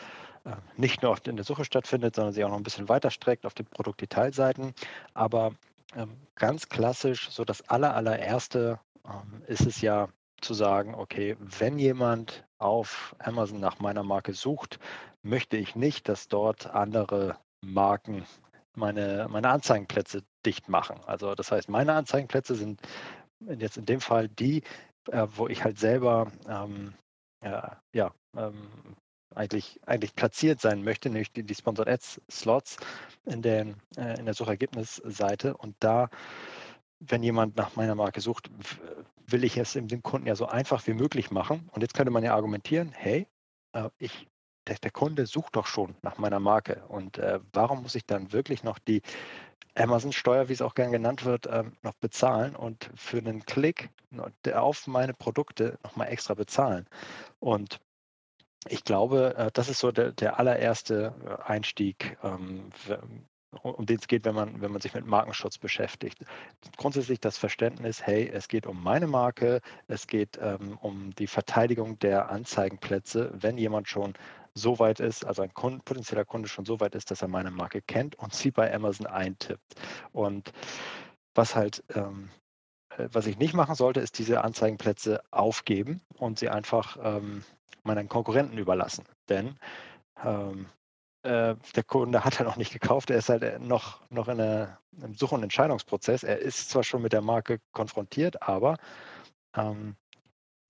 äh, 0.44 0.50
nicht 0.76 1.02
nur 1.02 1.16
in 1.26 1.34
der 1.36 1.44
Suche 1.44 1.64
stattfindet, 1.64 2.14
sondern 2.14 2.34
sich 2.34 2.44
auch 2.44 2.50
noch 2.50 2.56
ein 2.56 2.62
bisschen 2.62 2.88
weiter 2.88 3.10
streckt 3.10 3.46
auf 3.46 3.54
den 3.54 3.66
Produktdetailseiten. 3.66 4.74
Aber 5.14 5.54
ähm, 5.96 6.16
ganz 6.36 6.68
klassisch, 6.68 7.30
so 7.30 7.44
das 7.44 7.68
aller, 7.68 7.96
allererste 7.96 8.78
ähm, 9.04 9.42
ist 9.48 9.66
es 9.66 9.80
ja, 9.80 10.08
zu 10.44 10.54
sagen, 10.54 10.94
okay, 10.94 11.36
wenn 11.38 11.78
jemand 11.78 12.44
auf 12.58 13.14
Amazon 13.18 13.60
nach 13.60 13.80
meiner 13.80 14.02
Marke 14.02 14.34
sucht, 14.34 14.78
möchte 15.22 15.56
ich 15.56 15.76
nicht, 15.76 16.08
dass 16.08 16.28
dort 16.28 16.66
andere 16.66 17.36
Marken 17.64 18.24
meine, 18.74 19.28
meine 19.30 19.50
Anzeigenplätze 19.50 20.22
dicht 20.44 20.68
machen. 20.68 21.00
Also 21.06 21.34
das 21.34 21.52
heißt, 21.52 21.68
meine 21.68 21.94
Anzeigenplätze 21.94 22.54
sind 22.54 22.80
jetzt 23.58 23.76
in 23.76 23.86
dem 23.86 24.00
Fall 24.00 24.28
die, 24.28 24.62
äh, 25.10 25.26
wo 25.34 25.48
ich 25.48 25.64
halt 25.64 25.78
selber 25.78 26.30
ähm, 26.48 26.94
äh, 27.40 27.68
ja, 27.92 28.12
ähm, 28.36 28.68
eigentlich, 29.34 29.80
eigentlich 29.86 30.14
platziert 30.14 30.60
sein 30.60 30.84
möchte, 30.84 31.08
nämlich 31.08 31.32
die, 31.32 31.42
die 31.42 31.54
Sponsored 31.54 31.88
Ads 31.88 32.20
Slots 32.30 32.76
in, 33.24 33.42
den, 33.42 33.76
äh, 33.96 34.18
in 34.18 34.26
der 34.26 34.34
Suchergebnisseite. 34.34 35.56
Und 35.56 35.74
da 35.80 36.08
wenn 37.08 37.22
jemand 37.22 37.56
nach 37.56 37.76
meiner 37.76 37.94
Marke 37.94 38.20
sucht, 38.20 38.50
will 39.26 39.44
ich 39.44 39.56
es 39.56 39.72
dem 39.72 40.02
Kunden 40.02 40.26
ja 40.26 40.34
so 40.34 40.46
einfach 40.46 40.86
wie 40.86 40.94
möglich 40.94 41.30
machen. 41.30 41.68
Und 41.72 41.82
jetzt 41.82 41.94
könnte 41.94 42.12
man 42.12 42.24
ja 42.24 42.34
argumentieren, 42.34 42.92
hey, 42.92 43.26
äh, 43.72 43.88
ich, 43.98 44.28
der, 44.66 44.76
der 44.76 44.90
Kunde 44.90 45.26
sucht 45.26 45.56
doch 45.56 45.66
schon 45.66 45.96
nach 46.02 46.18
meiner 46.18 46.40
Marke. 46.40 46.84
Und 46.88 47.18
äh, 47.18 47.40
warum 47.52 47.82
muss 47.82 47.94
ich 47.94 48.06
dann 48.06 48.32
wirklich 48.32 48.62
noch 48.62 48.78
die 48.78 49.02
Amazon-Steuer, 49.74 50.48
wie 50.48 50.52
es 50.52 50.62
auch 50.62 50.74
gern 50.74 50.92
genannt 50.92 51.24
wird, 51.24 51.48
ähm, 51.50 51.76
noch 51.82 51.94
bezahlen 51.94 52.54
und 52.54 52.90
für 52.94 53.18
einen 53.18 53.44
Klick 53.46 53.90
auf 54.52 54.86
meine 54.86 55.14
Produkte 55.14 55.78
nochmal 55.82 56.08
extra 56.08 56.34
bezahlen? 56.34 56.86
Und 57.40 57.80
ich 58.68 58.84
glaube, 58.84 59.34
äh, 59.36 59.50
das 59.52 59.68
ist 59.68 59.80
so 59.80 59.90
der, 59.92 60.12
der 60.12 60.38
allererste 60.38 61.14
äh, 61.24 61.42
Einstieg, 61.50 62.16
ähm, 62.22 62.70
um 63.62 63.86
den 63.86 63.98
es 63.98 64.08
geht, 64.08 64.24
wenn 64.24 64.34
man, 64.34 64.60
wenn 64.60 64.72
man 64.72 64.80
sich 64.80 64.94
mit 64.94 65.06
Markenschutz 65.06 65.58
beschäftigt. 65.58 66.18
Grundsätzlich 66.76 67.20
das 67.20 67.38
Verständnis, 67.38 68.02
hey, 68.02 68.28
es 68.28 68.48
geht 68.48 68.66
um 68.66 68.82
meine 68.82 69.06
Marke, 69.06 69.60
es 69.88 70.06
geht 70.06 70.38
ähm, 70.40 70.78
um 70.80 71.14
die 71.14 71.26
Verteidigung 71.26 71.98
der 71.98 72.30
Anzeigenplätze, 72.30 73.30
wenn 73.34 73.58
jemand 73.58 73.88
schon 73.88 74.14
so 74.54 74.78
weit 74.78 75.00
ist, 75.00 75.24
also 75.24 75.42
ein 75.42 75.54
Kunde, 75.54 75.82
potenzieller 75.84 76.24
Kunde 76.24 76.48
schon 76.48 76.64
so 76.64 76.80
weit 76.80 76.94
ist, 76.94 77.10
dass 77.10 77.22
er 77.22 77.28
meine 77.28 77.50
Marke 77.50 77.82
kennt 77.82 78.16
und 78.16 78.34
sie 78.34 78.50
bei 78.50 78.72
Amazon 78.72 79.06
eintippt. 79.06 79.74
Und 80.12 80.52
was 81.34 81.56
halt 81.56 81.82
ähm, 81.94 82.28
äh, 82.98 83.08
was 83.12 83.26
ich 83.26 83.38
nicht 83.38 83.54
machen 83.54 83.74
sollte, 83.74 84.00
ist 84.00 84.18
diese 84.18 84.44
Anzeigenplätze 84.44 85.22
aufgeben 85.30 86.00
und 86.18 86.38
sie 86.38 86.48
einfach 86.48 86.96
ähm, 87.02 87.44
meinen 87.82 88.08
Konkurrenten 88.08 88.58
überlassen. 88.58 89.04
Denn 89.28 89.56
ähm, 90.24 90.66
äh, 91.22 91.56
der 91.74 91.84
Kunde 91.84 92.24
hat 92.24 92.40
er 92.40 92.44
noch 92.44 92.56
nicht 92.56 92.72
gekauft, 92.72 93.10
er 93.10 93.18
ist 93.18 93.28
halt 93.28 93.42
äh, 93.42 93.58
noch, 93.58 94.00
noch 94.10 94.28
in 94.28 94.40
einem 94.40 95.14
Such- 95.14 95.32
und 95.32 95.42
Entscheidungsprozess. 95.42 96.22
Er 96.22 96.38
ist 96.38 96.70
zwar 96.70 96.84
schon 96.84 97.02
mit 97.02 97.12
der 97.12 97.22
Marke 97.22 97.60
konfrontiert, 97.72 98.42
aber 98.42 98.76
ähm, 99.54 99.96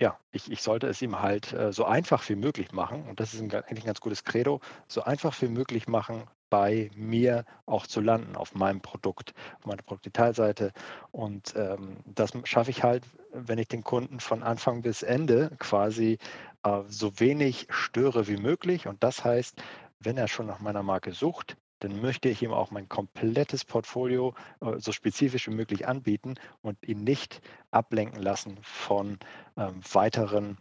ja, 0.00 0.18
ich, 0.32 0.50
ich 0.50 0.62
sollte 0.62 0.88
es 0.88 1.00
ihm 1.00 1.22
halt 1.22 1.52
äh, 1.52 1.72
so 1.72 1.84
einfach 1.84 2.28
wie 2.28 2.34
möglich 2.34 2.72
machen. 2.72 3.08
Und 3.08 3.20
das 3.20 3.34
ist 3.34 3.40
ein, 3.40 3.52
eigentlich 3.52 3.84
ein 3.84 3.86
ganz 3.86 4.00
gutes 4.00 4.24
Credo. 4.24 4.60
So 4.88 5.02
einfach 5.02 5.40
wie 5.40 5.48
möglich 5.48 5.86
machen, 5.86 6.24
bei 6.50 6.90
mir 6.96 7.44
auch 7.66 7.86
zu 7.86 8.00
landen, 8.00 8.36
auf 8.36 8.54
meinem 8.54 8.80
Produkt, 8.80 9.32
auf 9.60 9.66
meiner 9.66 9.82
Produktdetailseite. 9.82 10.72
Und 11.12 11.54
ähm, 11.56 11.98
das 12.04 12.32
schaffe 12.44 12.70
ich 12.70 12.82
halt, 12.82 13.04
wenn 13.32 13.58
ich 13.58 13.68
den 13.68 13.84
Kunden 13.84 14.20
von 14.20 14.42
Anfang 14.42 14.82
bis 14.82 15.02
Ende 15.02 15.52
quasi 15.58 16.18
äh, 16.64 16.80
so 16.88 17.18
wenig 17.20 17.68
störe 17.70 18.28
wie 18.28 18.36
möglich. 18.36 18.86
Und 18.86 19.02
das 19.02 19.24
heißt, 19.24 19.62
wenn 20.04 20.16
er 20.16 20.28
schon 20.28 20.46
nach 20.46 20.60
meiner 20.60 20.82
Marke 20.82 21.12
sucht, 21.12 21.56
dann 21.82 22.00
möchte 22.00 22.28
ich 22.28 22.42
ihm 22.42 22.52
auch 22.52 22.70
mein 22.70 22.88
komplettes 22.88 23.64
Portfolio 23.64 24.34
äh, 24.60 24.78
so 24.78 24.92
spezifisch 24.92 25.48
wie 25.48 25.54
möglich 25.54 25.88
anbieten 25.88 26.34
und 26.60 26.78
ihn 26.86 27.02
nicht 27.02 27.40
ablenken 27.70 28.22
lassen 28.22 28.58
von 28.62 29.18
ähm, 29.56 29.80
weiteren, 29.92 30.58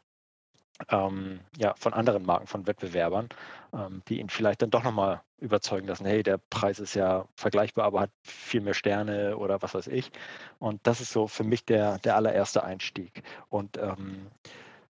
ähm, 0.89 1.41
ja, 1.57 1.75
von 1.77 1.93
anderen 1.93 2.25
Marken, 2.25 2.47
von 2.47 2.65
Wettbewerbern, 2.65 3.29
ähm, 3.73 4.01
die 4.07 4.19
ihn 4.19 4.29
vielleicht 4.29 4.63
dann 4.63 4.71
doch 4.71 4.83
nochmal 4.83 5.21
überzeugen 5.37 5.87
lassen, 5.87 6.05
hey, 6.05 6.23
der 6.23 6.39
Preis 6.49 6.79
ist 6.79 6.95
ja 6.95 7.27
vergleichbar, 7.35 7.85
aber 7.85 8.01
hat 8.01 8.11
viel 8.23 8.61
mehr 8.61 8.73
Sterne 8.73 9.37
oder 9.37 9.61
was 9.61 9.75
weiß 9.75 9.87
ich. 9.87 10.11
Und 10.57 10.85
das 10.87 11.01
ist 11.01 11.11
so 11.11 11.27
für 11.27 11.43
mich 11.43 11.65
der, 11.65 11.99
der 11.99 12.15
allererste 12.15 12.63
Einstieg. 12.63 13.21
Und 13.49 13.77
ähm, 13.77 14.27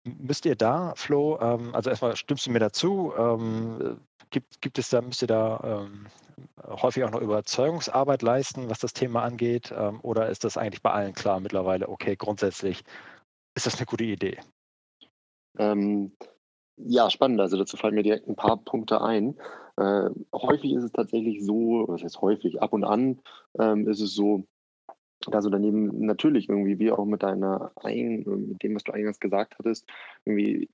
müsst 0.04 0.46
ihr 0.46 0.56
da, 0.56 0.94
Flo, 0.96 1.40
ähm, 1.40 1.74
also 1.74 1.90
erstmal 1.90 2.16
stimmst 2.16 2.46
du 2.46 2.52
mir 2.52 2.60
dazu, 2.60 3.14
ähm, 3.18 4.00
gibt, 4.30 4.62
gibt 4.62 4.80
es 4.80 4.90
da, 4.90 5.02
müsst 5.02 5.22
ihr 5.22 5.28
da 5.28 5.86
ähm, 5.88 6.08
häufig 6.68 7.04
auch 7.04 7.12
noch 7.12 7.22
Überzeugungsarbeit 7.22 8.22
leisten, 8.22 8.70
was 8.70 8.80
das 8.80 8.94
Thema 8.94 9.24
angeht? 9.24 9.74
Ähm, 9.76 10.00
oder 10.02 10.30
ist 10.30 10.44
das 10.44 10.58
eigentlich 10.58 10.82
bei 10.82 10.92
allen 10.92 11.14
klar 11.14 11.40
mittlerweile, 11.40 11.90
okay, 11.90 12.16
grundsätzlich 12.16 12.84
ist 13.56 13.66
das 13.66 13.78
eine 13.78 13.86
gute 13.86 14.06
Idee? 14.06 14.40
Ähm, 15.58 16.14
ja, 16.78 17.10
spannend. 17.10 17.40
Also 17.42 17.58
dazu 17.58 17.78
fallen 17.78 17.96
mir 17.96 18.04
direkt 18.04 18.28
ein 18.28 18.36
paar 18.36 18.58
Punkte 18.58 19.02
ein. 19.02 19.38
Äh, 19.78 20.10
häufig 20.34 20.74
ist 20.74 20.84
es 20.84 20.92
tatsächlich 20.92 21.44
so, 21.44 21.86
was 21.88 22.04
heißt 22.04 22.22
häufig, 22.22 22.62
ab 22.62 22.74
und 22.74 22.84
an 22.84 23.20
ähm, 23.60 23.88
ist 23.88 24.02
es 24.02 24.14
so, 24.14 24.46
dass 25.30 25.46
Unternehmen 25.46 26.06
natürlich 26.06 26.50
irgendwie, 26.50 26.80
wie 26.80 26.92
auch 26.92 27.06
mit 27.06 27.24
deiner 27.24 27.72
ein, 27.76 28.24
mit 28.50 28.64
dem, 28.64 28.76
was 28.76 28.84
du 28.84 28.92
eingangs 28.92 29.20
gesagt 29.20 29.56
hattest, 29.60 29.88
irgendwie 30.26 30.70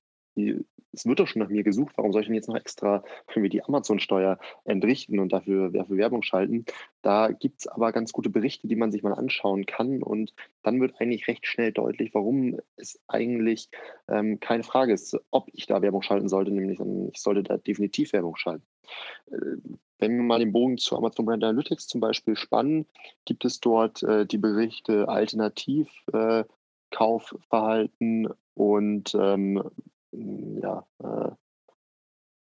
es 0.92 1.06
wird 1.06 1.20
doch 1.20 1.28
schon 1.28 1.42
nach 1.42 1.50
mir 1.50 1.62
gesucht, 1.62 1.94
warum 1.96 2.12
soll 2.12 2.22
ich 2.22 2.28
denn 2.28 2.34
jetzt 2.34 2.48
noch 2.48 2.56
extra 2.56 3.04
irgendwie 3.28 3.50
die 3.50 3.62
Amazon-Steuer 3.62 4.38
entrichten 4.64 5.18
und 5.18 5.32
dafür, 5.32 5.70
dafür 5.70 5.96
Werbung 5.96 6.22
schalten? 6.22 6.64
Da 7.02 7.30
gibt 7.30 7.60
es 7.60 7.66
aber 7.66 7.92
ganz 7.92 8.12
gute 8.12 8.30
Berichte, 8.30 8.68
die 8.68 8.76
man 8.76 8.90
sich 8.90 9.02
mal 9.02 9.12
anschauen 9.12 9.66
kann 9.66 10.02
und 10.02 10.34
dann 10.62 10.80
wird 10.80 11.00
eigentlich 11.00 11.28
recht 11.28 11.46
schnell 11.46 11.72
deutlich, 11.72 12.14
warum 12.14 12.58
es 12.76 13.00
eigentlich 13.06 13.68
ähm, 14.08 14.40
keine 14.40 14.62
Frage 14.62 14.92
ist, 14.92 15.16
ob 15.30 15.48
ich 15.52 15.66
da 15.66 15.82
Werbung 15.82 16.02
schalten 16.02 16.28
sollte, 16.28 16.50
nämlich 16.50 16.80
ich 17.12 17.20
sollte 17.20 17.42
da 17.42 17.58
definitiv 17.58 18.12
Werbung 18.12 18.36
schalten. 18.36 18.66
Äh, 19.30 19.56
wenn 19.98 20.16
wir 20.16 20.22
mal 20.22 20.38
den 20.38 20.52
Bogen 20.52 20.78
zu 20.78 20.96
Amazon 20.96 21.26
Brand 21.26 21.44
Analytics 21.44 21.88
zum 21.88 22.00
Beispiel 22.00 22.36
spannen, 22.36 22.86
gibt 23.24 23.44
es 23.44 23.60
dort 23.60 24.02
äh, 24.04 24.26
die 24.26 24.38
Berichte 24.38 25.08
Alternativ, 25.08 25.88
äh, 26.12 26.44
und 28.54 29.14
ähm, 29.14 29.62
hm, 29.62 29.70
ja, 30.12 30.86
äh, 31.02 31.30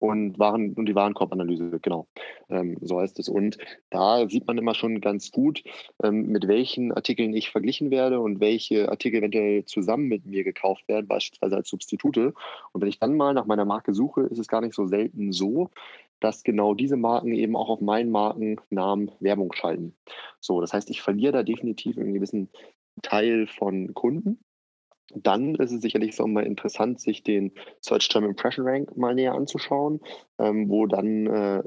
und, 0.04 0.38
Waren, 0.38 0.75
und 0.75 0.87
die 0.87 0.94
Warenkorbanalyse, 0.94 1.78
genau. 1.80 2.06
Ähm, 2.50 2.76
so 2.82 3.00
heißt 3.00 3.18
es. 3.18 3.28
Und 3.28 3.56
da 3.88 4.28
sieht 4.28 4.46
man 4.46 4.58
immer 4.58 4.75
schon 4.75 5.00
ganz 5.00 5.30
gut, 5.30 5.62
ähm, 6.02 6.26
mit 6.26 6.46
welchen 6.46 6.92
Artikeln 6.92 7.32
ich 7.32 7.50
verglichen 7.50 7.90
werde 7.90 8.20
und 8.20 8.40
welche 8.40 8.90
Artikel 8.90 9.18
eventuell 9.18 9.64
zusammen 9.64 10.08
mit 10.08 10.26
mir 10.26 10.44
gekauft 10.44 10.87
werden, 10.88 11.06
beispielsweise 11.06 11.56
als 11.56 11.70
Substitute. 11.70 12.34
Und 12.73 12.80
wenn 12.82 12.88
ich 12.88 12.99
dann 12.99 13.16
mal 13.16 13.32
nach 13.32 13.46
meiner 13.46 13.64
Marke 13.64 13.94
suche, 13.94 14.23
ist 14.23 14.38
es 14.38 14.49
gar 14.49 14.61
nicht 14.61 14.75
so 14.75 14.87
selten 14.87 15.32
so, 15.32 15.70
dass 16.20 16.42
genau 16.42 16.75
diese 16.75 16.96
Marken 16.96 17.32
eben 17.32 17.56
auch 17.56 17.70
auf 17.70 17.80
meinen 17.80 18.11
Markennamen 18.11 19.11
Werbung 19.20 19.52
schalten. 19.54 19.94
So, 20.40 20.61
das 20.61 20.73
heißt, 20.75 20.90
ich 20.90 21.00
verliere 21.00 21.32
da 21.32 21.42
definitiv 21.42 21.96
einen 21.96 22.14
gewissen 22.14 22.50
Teil 23.02 23.46
von 23.46 23.94
Kunden 23.94 24.38
dann 25.14 25.54
ist 25.56 25.73
es 25.73 25.82
sicherlich 25.82 26.18
auch 26.20 26.26
mal 26.26 26.46
interessant, 26.46 27.00
sich 27.00 27.23
den 27.23 27.52
Search 27.80 28.08
Term 28.08 28.25
Impression 28.25 28.66
Rank 28.66 28.96
mal 28.96 29.14
näher 29.14 29.34
anzuschauen, 29.34 30.00
ähm, 30.38 30.68
wo 30.68 30.87
dann 30.87 31.26
äh, 31.26 31.62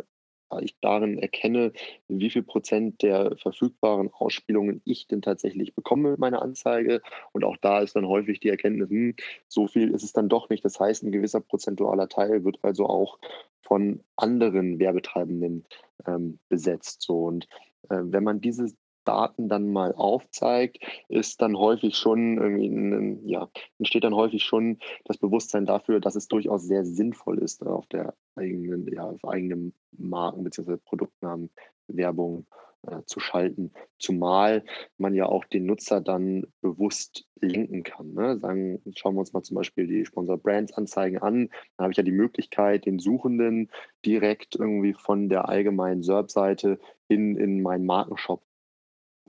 ich 0.61 0.77
darin 0.79 1.19
erkenne, 1.19 1.73
wie 2.07 2.29
viel 2.29 2.43
Prozent 2.43 3.01
der 3.01 3.35
verfügbaren 3.37 4.09
Ausspielungen 4.13 4.81
ich 4.85 5.07
denn 5.07 5.21
tatsächlich 5.21 5.75
bekomme 5.75 6.11
mit 6.11 6.19
meiner 6.19 6.41
Anzeige. 6.41 7.01
Und 7.33 7.43
auch 7.43 7.57
da 7.57 7.81
ist 7.81 7.95
dann 7.95 8.07
häufig 8.07 8.39
die 8.39 8.49
Erkenntnis, 8.49 8.89
hm, 8.89 9.15
so 9.47 9.67
viel 9.67 9.93
ist 9.93 10.03
es 10.03 10.13
dann 10.13 10.29
doch 10.29 10.49
nicht. 10.49 10.63
Das 10.63 10.79
heißt, 10.79 11.03
ein 11.03 11.11
gewisser 11.11 11.41
prozentualer 11.41 12.07
Teil 12.07 12.43
wird 12.45 12.59
also 12.61 12.87
auch 12.87 13.19
von 13.61 14.01
anderen 14.15 14.79
Werbetreibenden 14.79 15.65
ähm, 16.05 16.39
besetzt. 16.47 17.01
So. 17.01 17.25
Und 17.25 17.47
äh, 17.89 17.99
wenn 18.01 18.23
man 18.23 18.39
dieses 18.39 18.75
Daten 19.07 19.49
dann 19.49 19.71
mal 19.71 19.93
aufzeigt, 19.93 20.79
ist 21.09 21.41
dann 21.41 21.57
häufig 21.57 21.95
schon 21.95 22.37
irgendwie, 22.37 23.31
ja, 23.31 23.49
entsteht 23.79 24.03
dann 24.03 24.15
häufig 24.15 24.43
schon 24.43 24.79
das 25.05 25.17
Bewusstsein 25.17 25.65
dafür, 25.65 25.99
dass 25.99 26.15
es 26.15 26.27
durchaus 26.27 26.63
sehr 26.63 26.85
sinnvoll 26.85 27.39
ist, 27.39 27.65
auf 27.65 27.87
der 27.87 28.13
eigenen, 28.35 28.87
ja, 28.93 29.03
auf 29.05 29.25
eigenen 29.25 29.73
Marken- 29.91 30.43
bzw. 30.43 30.77
Produktnamen 30.77 31.49
Werbung 31.87 32.45
äh, 32.83 33.01
zu 33.05 33.19
schalten. 33.19 33.71
Zumal 33.99 34.63
man 34.97 35.13
ja 35.13 35.25
auch 35.25 35.45
den 35.45 35.65
Nutzer 35.65 36.01
dann 36.01 36.45
bewusst 36.61 37.25
lenken 37.41 37.83
kann. 37.83 38.13
Ne? 38.13 38.37
Sagen, 38.39 38.81
schauen 38.95 39.15
wir 39.15 39.21
uns 39.21 39.33
mal 39.33 39.43
zum 39.43 39.55
Beispiel 39.55 39.87
die 39.87 40.05
Sponsor 40.05 40.37
Brands 40.37 40.73
Anzeigen 40.73 41.17
an. 41.17 41.49
Da 41.77 41.83
habe 41.83 41.91
ich 41.91 41.97
ja 41.97 42.03
die 42.03 42.11
Möglichkeit, 42.11 42.85
den 42.85 42.99
Suchenden 42.99 43.69
direkt 44.05 44.55
irgendwie 44.55 44.93
von 44.93 45.29
der 45.29 45.49
allgemeinen 45.49 46.03
SERP-Seite 46.03 46.79
in, 47.07 47.35
in 47.37 47.61
meinen 47.61 47.85
Markenshop 47.85 48.43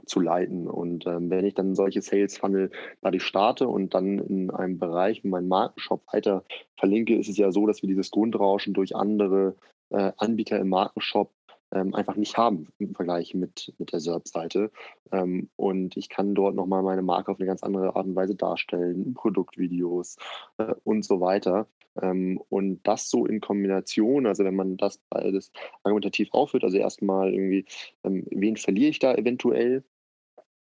zu 0.07 0.21
leiten. 0.21 0.67
Und 0.67 1.07
ähm, 1.07 1.31
wenn 1.31 1.45
ich 1.45 1.55
dann 1.55 1.75
solche 1.75 2.03
Sales 2.03 2.39
Funnel 2.39 2.71
dadurch 3.01 3.23
starte 3.23 3.69
und 3.69 3.95
dann 3.95 4.19
in 4.19 4.51
einem 4.51 4.79
Bereich 4.79 5.25
in 5.25 5.31
meinem 5.31 5.49
Markenshop 5.49 6.03
weiter 6.13 6.45
verlinke, 6.77 7.17
ist 7.17 7.29
es 7.29 7.37
ja 7.37 7.51
so, 7.53 7.67
dass 7.67 7.83
wir 7.83 7.89
dieses 7.89 8.11
Grundrauschen 8.11 8.75
durch 8.75 8.95
andere 8.97 9.57
äh, 9.91 10.13
Anbieter 10.17 10.59
im 10.59 10.69
Markenshop 10.69 11.31
ähm, 11.73 11.95
einfach 11.95 12.17
nicht 12.17 12.37
haben 12.37 12.69
im 12.79 12.95
Vergleich 12.95 13.35
mit, 13.35 13.73
mit 13.79 13.93
der 13.93 14.01
SERP-Seite. 14.01 14.71
Ähm, 15.13 15.51
und 15.57 15.97
ich 15.97 16.09
kann 16.09 16.35
dort 16.35 16.55
nochmal 16.55 16.83
meine 16.83 17.03
Marke 17.03 17.31
auf 17.31 17.39
eine 17.39 17.47
ganz 17.47 17.63
andere 17.63 17.97
Art 17.97 18.07
und 18.07 18.17
Weise 18.17 18.35
darstellen, 18.35 19.15
Produktvideos 19.15 20.17
äh, 20.59 20.75
und 20.85 21.05
so 21.05 21.21
weiter. 21.21 21.67
Ähm, 22.01 22.41
und 22.49 22.81
das 22.85 23.11
so 23.11 23.27
in 23.27 23.41
Kombination, 23.41 24.27
also 24.27 24.45
wenn 24.45 24.57
man 24.57 24.77
das 24.77 24.99
beides 25.11 25.51
argumentativ 25.83 26.29
aufführt, 26.33 26.65
also 26.65 26.79
erstmal 26.79 27.33
irgendwie, 27.33 27.65
ähm, 28.05 28.25
wen 28.31 28.57
verliere 28.57 28.91
ich 28.91 28.99
da 28.99 29.15
eventuell? 29.15 29.85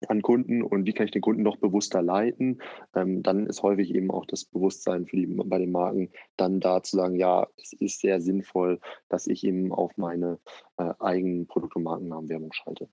An 0.10 0.22
Kunden 0.22 0.62
und 0.62 0.86
wie 0.86 0.94
kann 0.94 1.06
ich 1.06 1.12
den 1.12 1.22
Kunden 1.22 1.44
noch 1.44 1.58
bewusster 1.58 2.02
leiten, 2.02 2.62
ähm, 2.96 3.24
dann 3.24 3.48
ist 3.48 3.64
häufig 3.64 3.94
eben 3.94 4.12
auch 4.12 4.26
das 4.26 4.46
Bewusstsein 4.46 5.06
für 5.06 5.18
die, 5.18 5.26
bei 5.28 5.58
den 5.58 5.72
Marken 5.72 6.12
dann 6.38 6.60
da 6.60 6.84
zu 6.84 6.98
sagen, 6.98 7.16
ja, 7.16 7.48
es 7.58 7.74
ist 7.74 8.00
sehr 8.00 8.22
sinnvoll, 8.22 8.80
dass 9.10 9.28
ich 9.28 9.44
eben 9.44 9.72
auf 9.72 9.98
meine 9.98 10.40
äh, 10.78 10.94
eigenen 11.00 11.48
Produkt- 11.48 11.76
und 11.76 11.84
Markennamen 11.84 12.30
Werbung 12.30 12.54
schalte. 12.54 12.90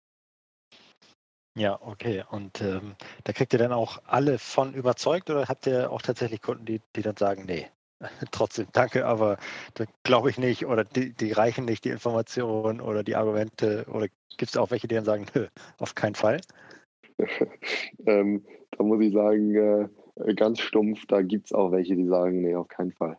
Ja, 1.54 1.78
okay. 1.82 2.24
Und 2.30 2.62
ähm, 2.62 2.96
da 3.24 3.32
kriegt 3.32 3.52
ihr 3.52 3.58
dann 3.58 3.72
auch 3.72 4.00
alle 4.06 4.38
von 4.38 4.72
überzeugt 4.72 5.28
oder 5.28 5.48
habt 5.48 5.66
ihr 5.66 5.90
auch 5.90 6.00
tatsächlich 6.00 6.40
Kunden, 6.40 6.64
die, 6.64 6.80
die 6.96 7.02
dann 7.02 7.16
sagen, 7.16 7.44
nee, 7.44 7.68
trotzdem 8.30 8.68
danke, 8.72 9.06
aber 9.06 9.38
da 9.74 9.84
glaube 10.02 10.30
ich 10.30 10.38
nicht 10.38 10.66
oder 10.66 10.84
die, 10.84 11.12
die 11.12 11.32
reichen 11.32 11.66
nicht 11.66 11.84
die 11.84 11.90
Informationen 11.90 12.80
oder 12.80 13.02
die 13.02 13.16
Argumente 13.16 13.84
oder 13.88 14.08
gibt 14.38 14.50
es 14.50 14.56
auch 14.56 14.70
welche, 14.70 14.88
die 14.88 14.94
dann 14.94 15.04
sagen, 15.04 15.26
nö, 15.34 15.46
auf 15.78 15.94
keinen 15.94 16.14
Fall? 16.14 16.40
ähm, 18.06 18.44
da 18.76 18.84
muss 18.84 19.00
ich 19.00 19.12
sagen, 19.12 19.54
äh, 19.54 20.34
ganz 20.34 20.60
stumpf, 20.60 21.06
da 21.06 21.22
gibt 21.22 21.46
es 21.46 21.52
auch 21.52 21.72
welche, 21.72 21.96
die 21.96 22.06
sagen, 22.06 22.42
nee, 22.42 22.54
auf 22.54 22.68
keinen 22.68 22.92
Fall. 22.92 23.18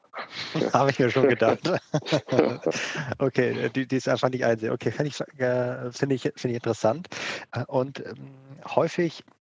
Habe 0.73 0.91
ich 0.91 0.99
mir 0.99 1.09
schon 1.09 1.27
gedacht. 1.27 1.59
okay, 3.19 3.69
die, 3.75 3.87
die 3.87 3.95
ist 3.95 4.07
einfach 4.07 4.29
nicht 4.29 4.45
einsehen. 4.45 4.71
Okay, 4.71 4.91
finde 4.91 5.09
ich, 5.09 5.19
äh, 5.39 5.91
find 5.91 6.13
ich, 6.13 6.21
find 6.21 6.45
ich 6.45 6.55
interessant. 6.55 7.07
Äh, 7.51 7.65
und 7.67 7.99
ähm, 8.05 8.35
häufig 8.75 9.23
Äh, 9.23 9.42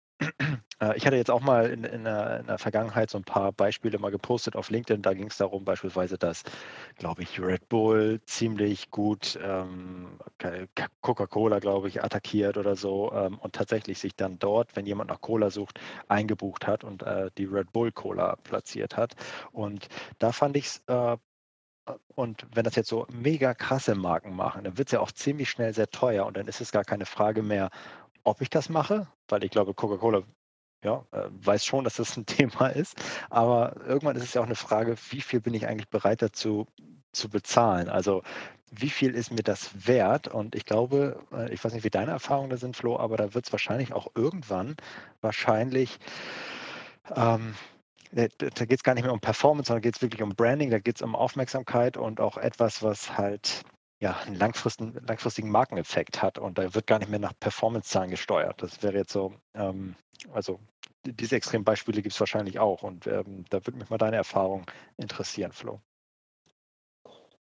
ich 0.96 1.06
hatte 1.06 1.16
jetzt 1.16 1.30
auch 1.30 1.40
mal 1.40 1.70
in, 1.70 1.84
in, 1.84 2.04
der, 2.04 2.40
in, 2.40 2.46
der, 2.46 2.58
Vergangenheit 2.58 3.10
so 3.10 3.18
ein 3.18 3.24
paar 3.24 3.52
Beispiele 3.52 3.98
mal 3.98 4.10
gepostet 4.10 4.56
auf 4.56 4.70
LinkedIn. 4.70 5.02
Da 5.02 5.14
ging 5.14 5.28
es 5.28 5.36
darum, 5.36 5.64
beispielsweise, 5.64 6.18
dass, 6.18 6.42
glaube 6.96 7.22
ich, 7.22 7.40
Red 7.40 7.68
Bull 7.68 8.20
ziemlich 8.26 8.90
gut 8.90 9.38
ähm, 9.42 10.18
Coca-Cola, 11.00 11.60
glaube 11.60 11.88
ich, 11.88 12.02
attackiert 12.02 12.56
oder 12.56 12.76
so 12.76 13.12
ähm, 13.12 13.38
und 13.38 13.54
tatsächlich 13.54 13.98
sich 13.98 14.14
dann 14.16 14.38
dort, 14.38 14.74
wenn 14.76 14.86
jemand 14.86 15.10
nach 15.10 15.20
Cola 15.20 15.50
sucht, 15.50 15.80
eingebucht 16.08 16.66
hat 16.66 16.84
und 16.84 17.02
äh, 17.02 17.30
die 17.38 17.46
Red 17.46 17.72
Bull 17.72 17.92
Cola 17.92 18.36
platziert 18.36 18.96
hat. 18.96 19.14
Und 19.52 19.88
da 20.18 20.32
fand 20.32 20.56
ich 20.56 20.66
es 20.66 20.82
äh, 20.86 21.16
und 22.14 22.46
wenn 22.52 22.64
das 22.64 22.76
jetzt 22.76 22.88
so 22.88 23.06
mega 23.10 23.54
krasse 23.54 23.94
Marken 23.94 24.34
machen, 24.34 24.64
dann 24.64 24.76
wird 24.76 24.88
es 24.88 24.92
ja 24.92 25.00
auch 25.00 25.12
ziemlich 25.12 25.48
schnell 25.48 25.72
sehr 25.72 25.88
teuer 25.88 26.26
und 26.26 26.36
dann 26.36 26.48
ist 26.48 26.60
es 26.60 26.72
gar 26.72 26.84
keine 26.84 27.06
Frage 27.06 27.42
mehr, 27.42 27.70
ob 28.28 28.40
ich 28.40 28.50
das 28.50 28.68
mache, 28.68 29.08
weil 29.28 29.44
ich 29.44 29.50
glaube, 29.50 29.74
Coca-Cola 29.74 30.22
ja, 30.84 31.04
äh, 31.12 31.24
weiß 31.30 31.64
schon, 31.64 31.84
dass 31.84 31.96
das 31.96 32.16
ein 32.16 32.26
Thema 32.26 32.68
ist. 32.68 32.96
Aber 33.30 33.76
irgendwann 33.86 34.16
ist 34.16 34.24
es 34.24 34.34
ja 34.34 34.40
auch 34.40 34.46
eine 34.46 34.54
Frage, 34.54 34.96
wie 35.10 35.20
viel 35.20 35.40
bin 35.40 35.54
ich 35.54 35.66
eigentlich 35.66 35.88
bereit 35.88 36.22
dazu 36.22 36.66
zu 37.12 37.28
bezahlen? 37.28 37.88
Also 37.88 38.22
wie 38.70 38.90
viel 38.90 39.14
ist 39.14 39.32
mir 39.32 39.42
das 39.42 39.86
wert? 39.86 40.28
Und 40.28 40.54
ich 40.54 40.66
glaube, 40.66 41.20
äh, 41.32 41.52
ich 41.52 41.64
weiß 41.64 41.72
nicht, 41.72 41.84
wie 41.84 41.90
deine 41.90 42.12
Erfahrungen 42.12 42.50
da 42.50 42.56
sind, 42.56 42.76
Flo, 42.76 42.98
aber 42.98 43.16
da 43.16 43.34
wird 43.34 43.46
es 43.46 43.52
wahrscheinlich 43.52 43.92
auch 43.92 44.08
irgendwann 44.14 44.76
wahrscheinlich 45.20 45.98
ähm, 47.16 47.54
äh, 48.14 48.28
da 48.38 48.64
geht 48.64 48.78
es 48.78 48.82
gar 48.82 48.94
nicht 48.94 49.04
mehr 49.04 49.12
um 49.12 49.20
Performance, 49.20 49.68
sondern 49.68 49.82
geht 49.82 49.96
es 49.96 50.02
wirklich 50.02 50.22
um 50.22 50.30
Branding, 50.30 50.70
da 50.70 50.78
geht 50.78 50.96
es 50.96 51.02
um 51.02 51.14
Aufmerksamkeit 51.14 51.96
und 51.96 52.20
auch 52.20 52.36
etwas, 52.38 52.82
was 52.82 53.16
halt 53.16 53.64
ja, 54.00 54.16
einen 54.26 54.36
langfristigen, 54.36 54.94
langfristigen 55.06 55.50
Markeneffekt 55.50 56.22
hat 56.22 56.38
und 56.38 56.58
da 56.58 56.74
wird 56.74 56.86
gar 56.86 56.98
nicht 56.98 57.10
mehr 57.10 57.18
nach 57.18 57.32
Performance-Zahlen 57.38 58.10
gesteuert. 58.10 58.62
Das 58.62 58.82
wäre 58.82 58.96
jetzt 58.96 59.12
so, 59.12 59.34
ähm, 59.54 59.96
also 60.32 60.60
diese 61.04 61.36
extremen 61.36 61.64
Beispiele 61.64 62.02
gibt 62.02 62.14
es 62.14 62.20
wahrscheinlich 62.20 62.58
auch 62.58 62.82
und 62.82 63.06
ähm, 63.06 63.44
da 63.50 63.64
würde 63.66 63.78
mich 63.78 63.90
mal 63.90 63.98
deine 63.98 64.16
Erfahrung 64.16 64.66
interessieren, 64.96 65.52
Flo. 65.52 65.80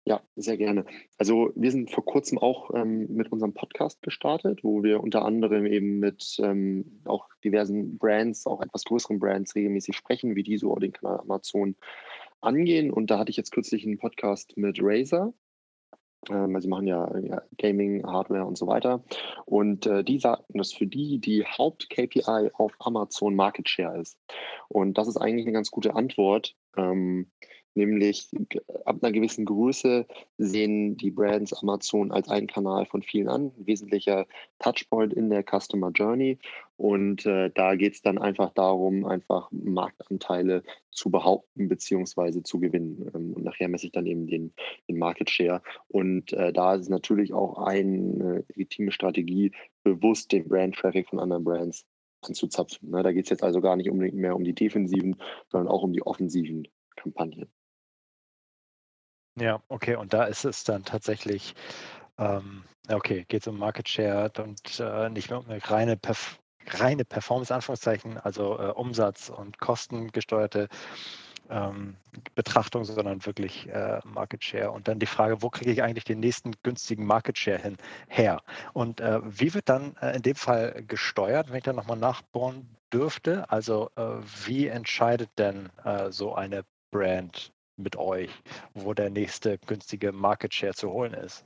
Ja, 0.04 0.20
sehr 0.36 0.58
gerne. 0.58 0.86
Also 1.20 1.52
wir 1.56 1.70
sind 1.70 1.92
vor 1.92 2.04
kurzem 2.04 2.40
auch 2.40 2.72
ähm, 2.74 3.06
mit 3.14 3.32
unserem 3.32 3.54
Podcast 3.54 4.02
gestartet, 4.02 4.64
wo 4.64 4.82
wir 4.82 5.00
unter 5.00 5.24
anderem 5.24 5.68
eben 5.68 6.00
mit 6.00 6.38
ähm, 6.42 7.02
auch 7.06 7.30
diversen 7.44 8.00
Brands, 8.00 8.48
auch 8.48 8.62
etwas 8.62 8.84
größeren 8.86 9.20
Brands 9.20 9.54
regelmäßig 9.54 9.96
sprechen, 9.96 10.36
wie 10.36 10.42
die 10.42 10.58
so 10.58 10.76
den 10.76 10.92
Kanal 10.92 11.20
Amazon 11.20 11.76
angehen. 12.42 12.92
Und 12.92 13.12
da 13.12 13.20
hatte 13.20 13.30
ich 13.30 13.38
jetzt 13.38 13.52
kürzlich 13.52 13.86
einen 13.86 14.00
Podcast 14.00 14.58
mit 14.58 14.80
Razer. 14.82 15.34
Ähm, 16.30 16.56
also 16.56 16.66
sie 16.66 16.70
machen 16.70 16.88
ja, 16.88 17.18
ja, 17.20 17.42
Gaming, 17.58 18.06
Hardware 18.06 18.46
und 18.46 18.58
so 18.58 18.68
weiter. 18.68 19.04
Und 19.46 19.86
äh, 19.86 20.04
die 20.04 20.20
sagten, 20.20 20.58
dass 20.58 20.74
für 20.74 20.88
die 20.88 21.20
die 21.20 21.46
Haupt-KPI 21.46 22.52
auf 22.54 22.74
Amazon 22.80 23.36
Market 23.36 23.70
Share 23.70 24.00
ist. 24.00 24.18
Und 24.68 24.98
das 24.98 25.08
ist 25.08 25.18
eigentlich 25.18 25.46
eine 25.46 25.54
ganz 25.54 25.72
gute 25.72 25.96
Antwort. 25.96 26.56
Ähm, 26.78 27.32
Nämlich 27.74 28.30
ab 28.86 28.98
einer 29.02 29.14
gewissen 29.14 29.46
Größe 29.46 30.06
sehen 30.38 30.98
die 30.98 31.12
Brands 31.12 31.54
Amazon 31.54 32.12
als 32.12 32.28
einen 32.28 32.48
Kanal 32.48 32.86
von 32.86 33.02
vielen 33.02 33.30
an, 33.30 33.54
ein 33.58 33.66
wesentlicher 33.66 34.26
Touchpoint 34.60 35.14
in 35.14 35.30
der 35.30 35.44
Customer 35.44 35.92
Journey. 35.92 36.38
Und 36.76 37.26
äh, 37.26 37.50
da 37.54 37.76
geht 37.76 37.94
es 37.94 38.02
dann 38.02 38.18
einfach 38.18 38.52
darum, 38.54 39.06
einfach 39.06 39.50
Marktanteile 39.52 40.64
zu 40.90 41.10
behaupten 41.10 41.70
bzw. 41.70 42.44
zu 42.44 42.60
gewinnen. 42.60 43.10
Ähm, 43.16 43.34
und 43.34 43.44
nachher 43.44 43.70
messe 43.70 43.86
ich 43.86 43.92
dann 43.94 44.06
eben 44.06 44.28
den, 44.28 44.54
den 44.90 44.98
Market 44.98 45.30
Share. 45.30 45.62
Und 45.88 46.34
äh, 46.34 46.52
da 46.52 46.76
ist 46.76 46.90
natürlich 46.90 47.34
auch 47.34 47.58
eine 47.58 48.44
legitime 48.50 48.92
Strategie, 48.92 49.52
bewusst 49.84 50.32
den 50.32 50.48
Brand 50.48 50.76
Traffic 50.76 51.08
von 51.08 51.20
anderen 51.20 51.44
Brands 51.44 51.86
anzuzapfen. 52.22 52.90
Ne, 52.90 53.04
da 53.04 53.12
geht 53.12 53.26
es 53.26 53.30
jetzt 53.30 53.44
also 53.44 53.62
gar 53.62 53.76
nicht 53.76 53.90
unbedingt 53.90 54.18
mehr 54.18 54.36
um 54.36 54.44
die 54.44 54.54
defensiven, 54.54 55.16
sondern 55.50 55.72
auch 55.72 55.84
um 55.84 55.94
die 55.94 56.06
offensiven 56.06 56.68
Kampagnen. 56.96 57.50
Ja, 59.40 59.62
okay, 59.70 59.96
und 59.96 60.14
da 60.14 60.26
ist 60.26 60.44
es 60.46 60.64
dann 60.64 60.84
tatsächlich, 60.84 61.56
ähm, 62.18 62.64
okay, 62.90 63.26
geht 63.28 63.42
es 63.44 63.48
um 63.48 63.58
Market 63.58 63.90
Share 63.90 64.32
und 64.44 64.80
äh, 64.80 65.10
nicht 65.10 65.30
mehr 65.30 65.40
um 65.40 65.50
eine 65.50 65.62
reine, 65.70 65.98
Perf 65.98 66.40
reine 66.68 67.06
Performance, 67.06 67.54
Anführungszeichen, 67.54 68.18
also 68.20 68.60
äh, 68.60 68.72
Umsatz- 68.72 69.30
und 69.30 69.60
kostengesteuerte 69.60 70.70
ähm, 71.50 71.98
Betrachtung, 72.36 72.86
sondern 72.86 73.26
wirklich 73.26 73.68
äh, 73.70 74.00
Market 74.06 74.44
Share. 74.44 74.72
Und 74.72 74.88
dann 74.88 75.00
die 75.00 75.06
Frage, 75.08 75.42
wo 75.42 75.50
kriege 75.50 75.72
ich 75.72 75.84
eigentlich 75.84 76.06
den 76.06 76.20
nächsten 76.22 76.54
günstigen 76.64 77.06
Market 77.06 77.38
Share 77.38 77.60
hin, 77.60 77.78
her? 78.10 78.42
Und 78.74 79.02
äh, 79.02 79.20
wie 79.24 79.54
wird 79.54 79.70
dann 79.70 79.96
äh, 80.02 80.16
in 80.16 80.22
dem 80.24 80.36
Fall 80.36 80.84
gesteuert, 80.88 81.50
wenn 81.50 81.58
ich 81.58 81.64
da 81.64 81.74
nochmal 81.74 81.98
nachbohren 81.98 82.76
dürfte? 82.94 83.50
Also 83.52 83.90
äh, 83.98 84.04
wie 84.46 84.68
entscheidet 84.68 85.30
denn 85.38 85.70
äh, 85.86 86.12
so 86.12 86.36
eine 86.36 86.64
Brand 86.92 87.52
mit 87.82 87.96
euch, 87.98 88.32
wo 88.74 88.94
der 88.94 89.10
nächste 89.10 89.58
günstige 89.60 90.12
Market 90.12 90.54
Share 90.54 90.74
zu 90.74 90.92
holen 90.92 91.14
ist? 91.14 91.46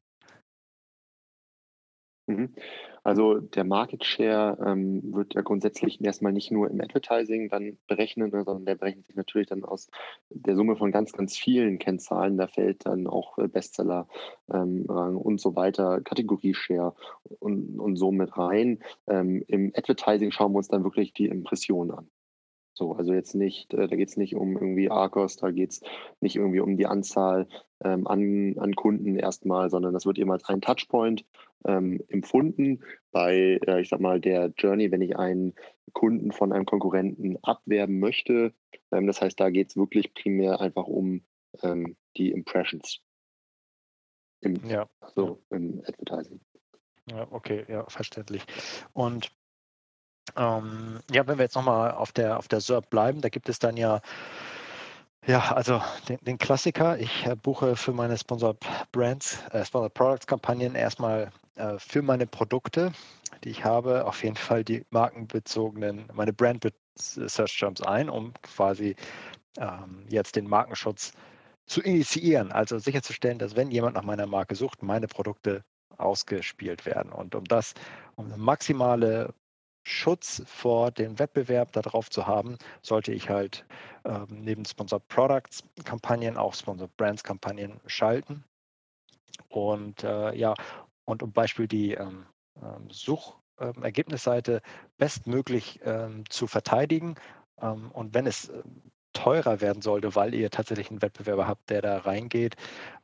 Mhm. 2.27 2.55
Also 3.03 3.39
der 3.39 3.63
Market 3.65 4.03
Share 4.03 4.57
ähm, 4.65 5.13
wird 5.13 5.35
ja 5.35 5.41
grundsätzlich 5.41 6.03
erstmal 6.03 6.33
nicht 6.33 6.51
nur 6.51 6.71
im 6.71 6.81
Advertising 6.81 7.49
dann 7.49 7.77
berechnet, 7.87 8.33
ne, 8.33 8.43
sondern 8.43 8.65
der 8.65 8.75
berechnet 8.75 9.05
sich 9.05 9.15
natürlich 9.15 9.47
dann 9.47 9.63
aus 9.63 9.91
der 10.29 10.55
Summe 10.55 10.75
von 10.75 10.91
ganz, 10.91 11.11
ganz 11.13 11.37
vielen 11.37 11.77
Kennzahlen. 11.77 12.37
Da 12.37 12.47
fällt 12.47 12.87
dann 12.87 13.05
auch 13.05 13.37
äh, 13.37 13.47
Bestseller 13.47 14.07
ähm, 14.51 14.85
und 14.87 15.39
so 15.39 15.55
weiter, 15.55 16.01
Kategorie-Share 16.01 16.95
und, 17.39 17.79
und 17.79 17.95
so 17.95 18.11
mit 18.11 18.35
rein. 18.37 18.79
Ähm, 19.05 19.43
Im 19.47 19.71
Advertising 19.75 20.31
schauen 20.31 20.53
wir 20.53 20.57
uns 20.57 20.69
dann 20.69 20.83
wirklich 20.83 21.13
die 21.13 21.27
Impressionen 21.27 21.91
an. 21.91 22.09
So, 22.77 22.91
also 22.91 23.13
jetzt 23.13 23.35
nicht, 23.35 23.73
äh, 23.73 23.87
da 23.87 23.95
geht 23.95 24.09
es 24.09 24.17
nicht 24.17 24.35
um 24.35 24.53
irgendwie 24.53 24.91
Arcos, 24.91 25.37
da 25.37 25.49
geht 25.49 25.71
es 25.71 25.81
nicht 26.19 26.35
irgendwie 26.35 26.59
um 26.59 26.75
die 26.75 26.87
Anzahl 26.87 27.47
ähm, 27.81 28.05
an, 28.05 28.57
an 28.59 28.75
Kunden 28.75 29.15
erstmal, 29.15 29.69
sondern 29.69 29.93
das 29.93 30.05
wird 30.05 30.19
eben 30.19 30.31
als 30.31 30.43
ein 30.43 30.59
Touchpoint 30.59 31.25
ähm, 31.63 32.03
empfunden. 32.09 32.83
Bei, 33.11 33.59
äh, 33.65 33.79
ich 33.79 33.87
sag 33.87 34.01
mal, 34.01 34.19
der 34.19 34.53
Journey, 34.57 34.91
wenn 34.91 35.01
ich 35.01 35.15
einen 35.17 35.53
Kunden 35.93 36.33
von 36.33 36.51
einem 36.51 36.65
Konkurrenten 36.65 37.37
abwerben 37.43 37.99
möchte, 37.99 38.53
ähm, 38.91 39.07
das 39.07 39.21
heißt, 39.21 39.39
da 39.39 39.49
geht 39.49 39.69
es 39.69 39.77
wirklich 39.77 40.13
primär 40.13 40.59
einfach 40.59 40.85
um 40.85 41.21
ähm, 41.63 41.95
die 42.17 42.31
Impressions. 42.31 42.99
Im, 44.41 44.55
ja. 44.67 44.89
So, 45.15 45.41
im 45.49 45.81
Advertising. 45.87 46.41
Ja, 47.09 47.25
okay, 47.31 47.63
ja, 47.69 47.85
verständlich. 47.87 48.43
Und 48.91 49.31
ähm, 50.35 50.99
ja, 51.11 51.25
wenn 51.27 51.37
wir 51.37 51.43
jetzt 51.43 51.55
nochmal 51.55 51.91
auf 51.91 52.11
der, 52.11 52.37
auf 52.37 52.47
der 52.47 52.61
SERP 52.61 52.89
bleiben, 52.89 53.21
da 53.21 53.29
gibt 53.29 53.49
es 53.49 53.59
dann 53.59 53.77
ja, 53.77 54.01
ja, 55.25 55.51
also 55.53 55.81
den, 56.07 56.19
den 56.21 56.37
Klassiker. 56.37 56.99
Ich 56.99 57.25
äh, 57.25 57.35
buche 57.35 57.75
für 57.75 57.93
meine 57.93 58.17
Sponsored 58.17 58.57
Brands, 58.91 59.39
äh, 59.51 59.65
Sponsored 59.65 59.93
Products 59.93 60.27
Kampagnen 60.27 60.75
erstmal 60.75 61.31
äh, 61.55 61.79
für 61.79 62.01
meine 62.01 62.27
Produkte, 62.27 62.91
die 63.43 63.49
ich 63.49 63.63
habe, 63.63 64.05
auf 64.05 64.23
jeden 64.23 64.35
Fall 64.35 64.63
die 64.63 64.85
markenbezogenen, 64.91 66.05
meine 66.13 66.33
Brand 66.33 66.67
Search 66.97 67.57
Terms 67.57 67.81
ein, 67.81 68.09
um 68.09 68.33
quasi 68.41 68.95
ähm, 69.57 70.05
jetzt 70.09 70.35
den 70.35 70.47
Markenschutz 70.47 71.11
zu 71.65 71.81
initiieren, 71.81 72.51
also 72.51 72.77
sicherzustellen, 72.77 73.39
dass 73.39 73.55
wenn 73.55 73.71
jemand 73.71 73.95
nach 73.95 74.03
meiner 74.03 74.27
Marke 74.27 74.55
sucht, 74.55 74.83
meine 74.83 75.07
Produkte 75.07 75.63
ausgespielt 75.97 76.85
werden. 76.85 77.11
Und 77.11 77.35
um 77.35 77.43
das, 77.45 77.73
um 78.15 78.25
eine 78.25 78.37
maximale 78.37 79.33
Schutz 79.87 80.41
vor 80.47 80.89
dem 80.89 81.19
Wettbewerb 81.19 81.71
darauf 81.71 82.09
zu 82.09 82.25
haben, 82.25 82.57
sollte 82.81 83.13
ich 83.13 83.29
halt 83.29 83.65
ähm, 84.03 84.25
neben 84.29 84.65
Sponsored 84.65 85.07
Products 85.07 85.63
Kampagnen 85.83 86.37
auch 86.37 86.55
Sponsored 86.55 86.95
Brands 86.97 87.23
Kampagnen 87.23 87.79
schalten. 87.85 88.43
Und 89.47 90.03
äh, 90.03 90.35
ja, 90.35 90.55
und 91.05 91.21
um 91.21 91.31
Beispiel 91.31 91.67
die 91.67 91.93
ähm, 91.93 92.25
ähm 92.61 92.89
Suchergebnisseite 92.89 94.53
ähm, 94.55 94.89
bestmöglich 94.97 95.79
ähm, 95.83 96.23
zu 96.29 96.47
verteidigen. 96.47 97.15
Ähm, 97.61 97.91
und 97.91 98.15
wenn 98.15 98.25
es 98.25 98.51
teurer 99.13 99.61
werden 99.61 99.83
sollte, 99.83 100.15
weil 100.15 100.33
ihr 100.33 100.49
tatsächlich 100.49 100.89
einen 100.89 101.03
Wettbewerber 101.03 101.47
habt, 101.47 101.69
der 101.69 101.81
da 101.81 101.99
reingeht, 101.99 102.57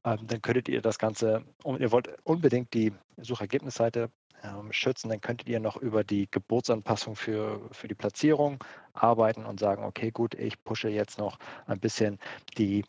dann 0.03 0.41
könntet 0.41 0.67
ihr 0.67 0.81
das 0.81 0.99
Ganze, 0.99 1.45
und 1.63 1.79
ihr 1.79 1.93
wollt 1.93 2.09
unbedingt 2.25 2.73
die 2.73 2.91
Suchergebnisseite 3.15 4.11
ähm, 4.43 4.71
schützen, 4.71 5.09
dann 5.09 5.21
könntet 5.21 5.47
ihr 5.49 5.59
noch 5.59 5.77
über 5.77 6.03
die 6.03 6.29
Geburtsanpassung 6.29 7.15
für, 7.15 7.61
für 7.71 7.87
die 7.87 7.95
Platzierung 7.95 8.63
arbeiten 8.93 9.45
und 9.45 9.59
sagen, 9.59 9.83
okay, 9.83 10.11
gut, 10.11 10.33
ich 10.35 10.63
pushe 10.63 10.89
jetzt 10.89 11.17
noch 11.17 11.37
ein 11.67 11.79
bisschen 11.79 12.19
die 12.57 12.85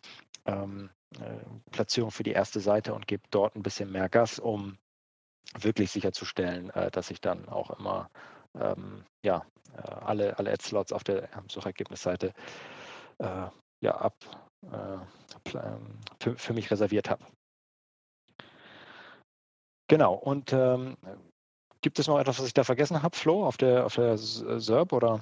ähm, 0.46 0.90
äh, 1.20 1.38
Platzierung 1.70 2.10
für 2.10 2.22
die 2.22 2.32
erste 2.32 2.60
Seite 2.60 2.94
und 2.94 3.06
gebe 3.06 3.22
dort 3.30 3.56
ein 3.56 3.62
bisschen 3.62 3.90
mehr 3.92 4.08
Gas, 4.08 4.38
um 4.38 4.78
wirklich 5.58 5.90
sicherzustellen, 5.90 6.70
äh, 6.70 6.90
dass 6.90 7.10
ich 7.10 7.20
dann 7.20 7.48
auch 7.48 7.70
immer 7.78 8.10
ähm, 8.54 9.04
ja, 9.24 9.44
äh, 9.76 9.90
alle, 9.90 10.38
alle 10.38 10.52
Ad-Slots 10.52 10.92
auf 10.92 11.04
der 11.04 11.28
Suchergebnisseite 11.48 12.32
äh, 13.18 13.46
ja, 13.82 13.94
ab, 13.96 14.16
äh, 14.70 15.56
ähm, 15.58 16.00
für, 16.20 16.36
für 16.36 16.52
mich 16.52 16.70
reserviert 16.70 17.10
habe. 17.10 17.24
Genau, 19.88 20.14
und 20.14 20.52
ähm, 20.52 20.96
gibt 21.82 21.98
es 21.98 22.06
noch 22.06 22.18
etwas, 22.18 22.38
was 22.38 22.46
ich 22.46 22.54
da 22.54 22.64
vergessen 22.64 23.02
habe, 23.02 23.16
Flo, 23.16 23.44
auf 23.44 23.56
der, 23.56 23.84
auf 23.84 23.96
der 23.96 24.16
SERP 24.16 24.92
oder? 24.92 25.20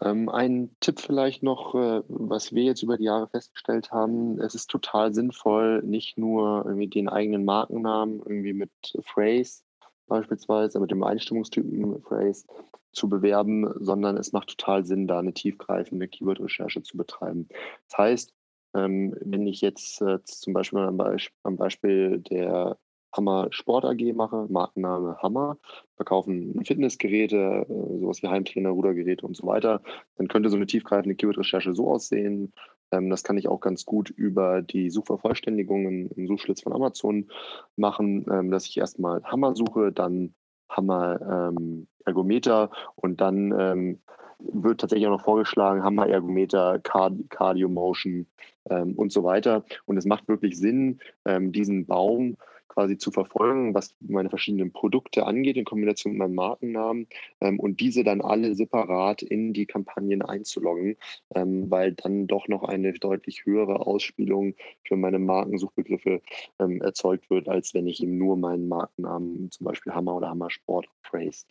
Ähm, 0.00 0.28
ein 0.28 0.76
Tipp 0.80 1.00
vielleicht 1.00 1.42
noch, 1.42 1.74
äh, 1.74 2.02
was 2.08 2.52
wir 2.52 2.64
jetzt 2.64 2.82
über 2.82 2.98
die 2.98 3.04
Jahre 3.04 3.28
festgestellt 3.28 3.92
haben, 3.92 4.38
es 4.40 4.54
ist 4.54 4.68
total 4.68 5.14
sinnvoll, 5.14 5.82
nicht 5.82 6.18
nur 6.18 6.64
irgendwie 6.66 6.88
den 6.88 7.08
eigenen 7.08 7.44
Markennamen 7.44 8.20
irgendwie 8.20 8.52
mit 8.52 8.70
Phrase 9.02 9.62
beispielsweise, 10.06 10.80
mit 10.80 10.90
dem 10.90 11.02
Einstimmungstypen 11.02 12.02
Phrase 12.02 12.46
zu 12.92 13.08
bewerben, 13.08 13.68
sondern 13.80 14.16
es 14.16 14.32
macht 14.32 14.48
total 14.56 14.84
Sinn, 14.84 15.06
da 15.06 15.18
eine 15.18 15.34
tiefgreifende 15.34 16.08
Keyword-Recherche 16.08 16.82
zu 16.82 16.96
betreiben. 16.96 17.48
Das 17.88 17.98
heißt, 17.98 18.34
ähm, 18.74 19.16
wenn 19.20 19.46
ich 19.46 19.60
jetzt 19.60 20.00
äh, 20.02 20.22
zum 20.24 20.52
Beispiel 20.52 20.80
am, 20.80 20.96
Beisp 20.96 21.32
am 21.42 21.56
Beispiel 21.56 22.18
der 22.20 22.78
Hammer 23.16 23.48
Sport 23.50 23.84
AG 23.84 24.12
mache, 24.14 24.46
Markenname 24.48 25.16
Hammer, 25.18 25.58
verkaufen 25.96 26.62
Fitnessgeräte, 26.64 27.66
äh, 27.68 27.98
sowas 28.00 28.22
wie 28.22 28.28
Heimtrainer, 28.28 28.70
Rudergeräte 28.70 29.26
und 29.26 29.36
so 29.36 29.46
weiter, 29.46 29.82
dann 30.16 30.28
könnte 30.28 30.50
so 30.50 30.56
eine 30.56 30.66
tiefgreifende 30.66 31.14
Keyword-Recherche 31.14 31.74
so 31.74 31.90
aussehen. 31.90 32.52
Ähm, 32.92 33.10
das 33.10 33.22
kann 33.22 33.38
ich 33.38 33.48
auch 33.48 33.60
ganz 33.60 33.84
gut 33.84 34.10
über 34.10 34.62
die 34.62 34.90
Suchvervollständigungen 34.90 36.10
im 36.10 36.26
Suchschlitz 36.26 36.62
von 36.62 36.72
Amazon 36.72 37.28
machen, 37.76 38.26
ähm, 38.30 38.50
dass 38.50 38.66
ich 38.66 38.76
erstmal 38.78 39.22
Hammer 39.24 39.54
suche, 39.54 39.92
dann 39.92 40.34
Hammer 40.68 41.52
ähm, 41.56 41.86
Ergometer 42.04 42.70
und 42.96 43.20
dann 43.20 43.54
ähm, 43.58 44.00
wird 44.38 44.80
tatsächlich 44.80 45.06
auch 45.06 45.12
noch 45.12 45.24
vorgeschlagen, 45.24 45.82
Hammer 45.82 46.08
Ergometer, 46.08 46.78
Cardio 46.80 47.68
Motion 47.68 48.26
ähm, 48.68 48.94
und 48.94 49.12
so 49.12 49.24
weiter. 49.24 49.64
Und 49.86 49.96
es 49.96 50.04
macht 50.04 50.28
wirklich 50.28 50.58
Sinn, 50.58 51.00
ähm, 51.24 51.52
diesen 51.52 51.86
Baum 51.86 52.36
quasi 52.68 52.98
zu 52.98 53.10
verfolgen, 53.10 53.74
was 53.74 53.94
meine 54.00 54.30
verschiedenen 54.30 54.72
Produkte 54.72 55.26
angeht, 55.26 55.56
in 55.56 55.64
Kombination 55.64 56.12
mit 56.12 56.20
meinem 56.20 56.34
Markennamen 56.34 57.06
ähm, 57.40 57.58
und 57.58 57.80
diese 57.80 58.04
dann 58.04 58.20
alle 58.20 58.54
separat 58.54 59.22
in 59.22 59.52
die 59.52 59.66
Kampagnen 59.66 60.22
einzuloggen, 60.22 60.96
ähm, 61.34 61.70
weil 61.70 61.92
dann 61.92 62.26
doch 62.26 62.48
noch 62.48 62.64
eine 62.64 62.92
deutlich 62.92 63.44
höhere 63.44 63.86
Ausspielung 63.86 64.54
für 64.84 64.96
meine 64.96 65.18
Markensuchbegriffe 65.18 66.20
ähm, 66.58 66.80
erzeugt 66.82 67.30
wird, 67.30 67.48
als 67.48 67.74
wenn 67.74 67.86
ich 67.86 68.02
eben 68.02 68.18
nur 68.18 68.36
meinen 68.36 68.68
Markennamen, 68.68 69.50
zum 69.50 69.64
Beispiel 69.64 69.92
Hammer 69.92 70.16
oder 70.16 70.30
Hammer 70.30 70.50
Sport 70.50 70.88
Phrase, 71.02 71.46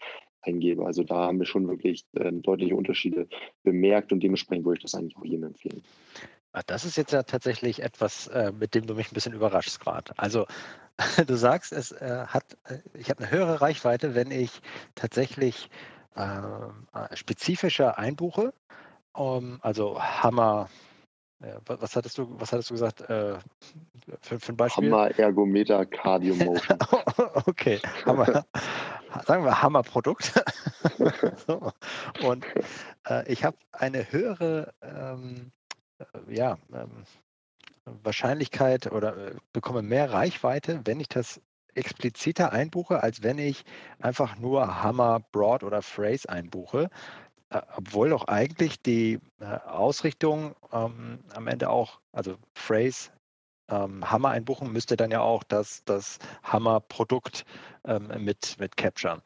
eingebe. 0.45 0.85
Also 0.85 1.03
da 1.03 1.27
haben 1.27 1.39
wir 1.39 1.45
schon 1.45 1.67
wirklich 1.67 2.05
äh, 2.13 2.31
deutliche 2.31 2.75
Unterschiede 2.75 3.27
bemerkt 3.63 4.11
und 4.11 4.21
dementsprechend 4.21 4.65
würde 4.65 4.77
ich 4.77 4.83
das 4.83 4.95
eigentlich 4.95 5.17
auch 5.17 5.25
jedem 5.25 5.45
empfehlen. 5.45 5.83
Ah, 6.55 6.61
das 6.67 6.85
ist 6.85 6.95
jetzt 6.95 7.11
ja 7.11 7.23
tatsächlich 7.23 7.83
etwas, 7.83 8.27
äh, 8.27 8.53
mit 8.57 8.75
dem 8.75 8.87
du 8.87 8.95
mich 8.95 9.11
ein 9.11 9.13
bisschen 9.13 9.33
überraschst 9.33 9.81
gerade. 9.81 10.13
Also 10.15 10.47
du 11.27 11.35
sagst, 11.35 11.73
es 11.73 11.91
äh, 11.91 12.23
hat, 12.27 12.45
äh, 12.69 12.77
ich 12.93 13.09
habe 13.09 13.23
eine 13.23 13.31
höhere 13.31 13.59
Reichweite, 13.59 14.15
wenn 14.15 14.31
ich 14.31 14.61
tatsächlich 14.95 15.69
ähm, 16.15 16.87
äh, 16.93 17.13
spezifischer 17.13 17.97
einbuche. 17.97 18.53
Um, 19.11 19.59
also 19.61 20.01
Hammer, 20.01 20.69
was 21.65 21.95
hattest 21.97 22.17
du, 22.17 22.39
was 22.39 22.53
hattest 22.53 22.69
du 22.69 22.75
gesagt 22.75 23.01
äh, 23.01 23.35
für, 24.21 24.39
für, 24.39 24.53
ein 24.53 24.57
Beispiel? 24.57 24.89
Hammer 24.89 25.11
Ergometer 25.19 25.85
Cardio 25.85 26.35
Motion. 26.35 26.79
okay, 27.47 27.81
Hammer, 28.05 28.45
sagen 29.25 29.43
wir 29.43 29.61
Hammer-Produkt. 29.61 30.33
so. 31.47 31.73
Und 32.23 32.45
äh, 33.09 33.29
ich 33.29 33.43
habe 33.43 33.57
eine 33.73 34.09
höhere 34.09 34.73
ähm, 34.81 35.51
äh, 35.57 35.64
ja, 36.27 36.57
ähm, 36.73 37.05
Wahrscheinlichkeit 38.03 38.91
oder 38.91 39.15
äh, 39.17 39.35
bekomme 39.53 39.81
mehr 39.81 40.11
Reichweite, 40.11 40.81
wenn 40.85 40.99
ich 40.99 41.09
das 41.09 41.41
expliziter 41.75 42.51
einbuche, 42.51 43.03
als 43.03 43.21
wenn 43.21 43.37
ich 43.37 43.65
einfach 43.99 44.37
nur 44.37 44.81
Hammer, 44.83 45.19
Broad 45.31 45.63
oder 45.63 45.81
Phrase 45.81 46.29
einbuche. 46.29 46.89
Äh, 47.49 47.61
obwohl 47.75 48.09
doch 48.09 48.27
eigentlich 48.27 48.81
die 48.81 49.19
äh, 49.39 49.45
Ausrichtung 49.45 50.55
ähm, 50.71 51.19
am 51.33 51.47
Ende 51.47 51.69
auch, 51.69 51.99
also 52.11 52.37
Phrase, 52.55 53.11
ähm, 53.69 54.09
Hammer 54.09 54.29
einbuchen, 54.29 54.71
müsste 54.71 54.95
dann 54.97 55.11
ja 55.11 55.21
auch 55.21 55.43
das, 55.43 55.83
das 55.85 56.19
Hammer-Produkt 56.43 57.45
ähm, 57.85 58.07
mit, 58.23 58.57
mit 58.59 58.77
capturen. 58.77 59.21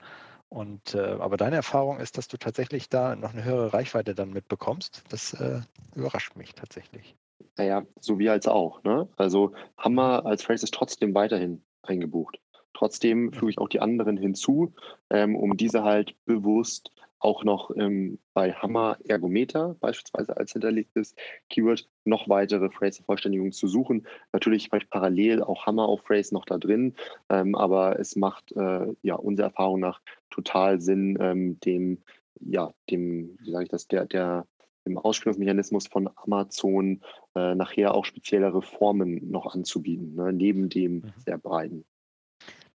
Und 0.50 0.96
äh, 0.96 1.00
aber 1.20 1.38
deine 1.38 1.58
Erfahrung 1.58 2.00
ist, 2.00 2.18
dass 2.18 2.28
du 2.28 2.38
tatsächlich 2.38 2.90
da 2.90 3.16
noch 3.16 3.34
eine 3.34 3.44
höhere 3.44 3.72
Reichweite 3.72 4.16
dann 4.16 4.32
mitbekommst. 4.32 5.04
Das 5.10 5.34
äh, 5.34 5.62
überrascht 5.96 6.36
mich 6.36 6.56
tatsächlich. 6.56 7.16
Naja, 7.58 7.86
so 8.00 8.18
wie 8.18 8.30
als 8.30 8.48
auch. 8.48 8.84
Ne? 8.84 9.08
Also 9.16 9.54
Hammer 9.78 10.26
als 10.26 10.44
Phrase 10.44 10.64
ist 10.64 10.74
trotzdem 10.74 11.14
weiterhin 11.14 11.62
eingebucht. 11.84 12.40
Trotzdem 12.74 13.32
füge 13.32 13.52
ich 13.52 13.58
auch 13.58 13.70
die 13.70 13.82
anderen 13.82 14.18
hinzu, 14.18 14.74
ähm, 15.10 15.36
um 15.36 15.56
diese 15.58 15.84
halt 15.84 16.16
bewusst 16.26 16.92
auch 17.20 17.44
noch 17.44 17.72
ähm, 17.76 18.20
bei 18.34 18.54
Hammer 18.54 18.98
Ergometer 19.08 19.76
beispielsweise 19.80 20.38
als 20.38 20.54
hinterlegtes 20.54 21.16
Keyword 21.50 21.88
noch 22.06 22.30
weitere 22.30 22.70
Phrase-Vervollständigungen 22.70 23.52
zu 23.52 23.68
suchen. 23.68 24.08
Natürlich 24.32 24.70
parallel 24.90 25.44
auch 25.44 25.66
Hammer 25.66 25.88
auf 25.88 26.02
Phrase 26.02 26.34
noch 26.34 26.46
da 26.46 26.58
drin, 26.58 26.96
ähm, 27.30 27.56
aber 27.56 28.00
es 28.00 28.16
macht 28.16 28.52
äh, 28.54 28.94
ja 29.02 29.16
unserer 29.16 29.48
Erfahrung 29.48 29.80
nach 29.80 30.02
total 30.30 30.80
Sinn, 30.80 31.18
ähm, 31.20 31.60
dem, 31.60 32.00
ja, 32.40 32.74
dem, 32.90 33.38
wie 33.42 33.52
sage 33.52 33.64
ich 33.66 33.70
das, 33.70 33.88
der, 33.88 34.06
der 34.06 34.46
dem 34.86 34.98
Ausspielungsmechanismus 34.98 35.88
von 35.88 36.10
Amazon 36.16 37.02
äh, 37.36 37.54
nachher 37.56 37.94
auch 37.94 38.06
speziellere 38.06 38.62
Formen 38.62 39.30
noch 39.30 39.54
anzubieten, 39.54 40.16
ne, 40.16 40.34
neben 40.34 40.70
dem 40.70 40.96
mhm. 40.96 41.14
sehr 41.18 41.38
breiten. 41.38 41.86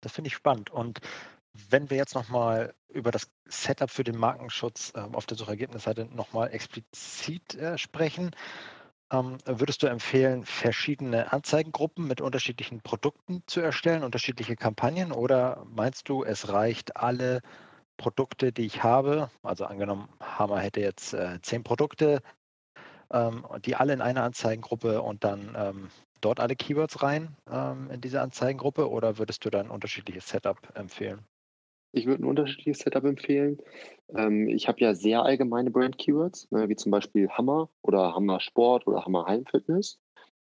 Das 0.01 0.13
finde 0.13 0.29
ich 0.29 0.35
spannend. 0.35 0.71
Und 0.71 1.01
wenn 1.71 1.91
wir 1.91 1.97
jetzt 1.97 2.15
nochmal 2.15 2.75
über 2.89 3.11
das 3.11 3.31
Setup 3.47 3.91
für 3.91 4.05
den 4.05 4.17
Markenschutz 4.17 4.93
äh, 4.95 5.01
auf 5.01 5.27
der 5.27 5.37
Suchergebnisseite 5.37 6.07
nochmal 6.07 6.53
explizit 6.53 7.55
äh, 7.55 7.79
sprechen, 7.79 8.31
ähm, 9.13 9.39
würdest 9.45 9.83
du 9.83 9.89
empfehlen, 9.89 10.45
verschiedene 10.45 11.33
Anzeigengruppen 11.33 12.07
mit 12.07 12.21
unterschiedlichen 12.21 12.81
Produkten 12.81 13.43
zu 13.47 13.61
erstellen, 13.61 14.05
unterschiedliche 14.05 14.57
Kampagnen? 14.57 15.13
Oder 15.13 15.65
meinst 15.69 16.09
du, 16.09 16.25
es 16.25 16.49
reicht 16.49 16.97
alle 16.97 17.43
Produkte, 17.99 18.53
die 18.53 18.67
ich 18.67 18.83
habe? 18.83 19.31
Also 19.43 19.67
angenommen, 19.67 20.09
Hammer 20.21 20.61
hätte 20.61 20.81
jetzt 20.81 21.13
äh, 21.15 21.41
zehn 21.43 21.63
Produkte, 21.65 22.23
ähm, 23.13 23.47
die 23.65 23.77
alle 23.77 23.93
in 23.93 24.01
einer 24.01 24.25
Anzeigengruppe 24.25 25.03
und 25.03 25.25
dann 25.25 25.55
ähm, 25.59 25.91
dort 26.23 26.41
alle 26.41 26.57
Keywords 26.57 27.03
rein 27.03 27.37
ähm, 27.51 27.91
in 27.91 28.01
diese 28.01 28.23
Anzeigengruppe? 28.23 28.91
Oder 28.91 29.19
würdest 29.19 29.45
du 29.45 29.51
dann 29.51 29.71
unterschiedliches 29.71 30.29
Setup 30.29 30.59
empfehlen? 30.75 31.27
Ich 31.93 32.07
würde 32.07 32.23
ein 32.23 32.29
unterschiedliches 32.29 32.81
Setup 32.81 33.05
empfehlen. 33.05 33.59
Ähm, 34.15 34.49
ich 34.49 34.69
habe 34.69 34.81
ja 34.81 34.95
sehr 34.95 35.23
allgemeine 35.23 35.71
Brand-Keywords, 35.71 36.51
ne, 36.51 36.69
wie 36.69 36.77
zum 36.77 36.91
Beispiel 36.91 37.29
Hammer 37.29 37.69
oder 37.83 38.15
Hammer 38.15 38.41
Sport 38.41 38.87
oder 38.87 39.05
Hammer 39.05 39.27
Heimfitness, 39.27 39.99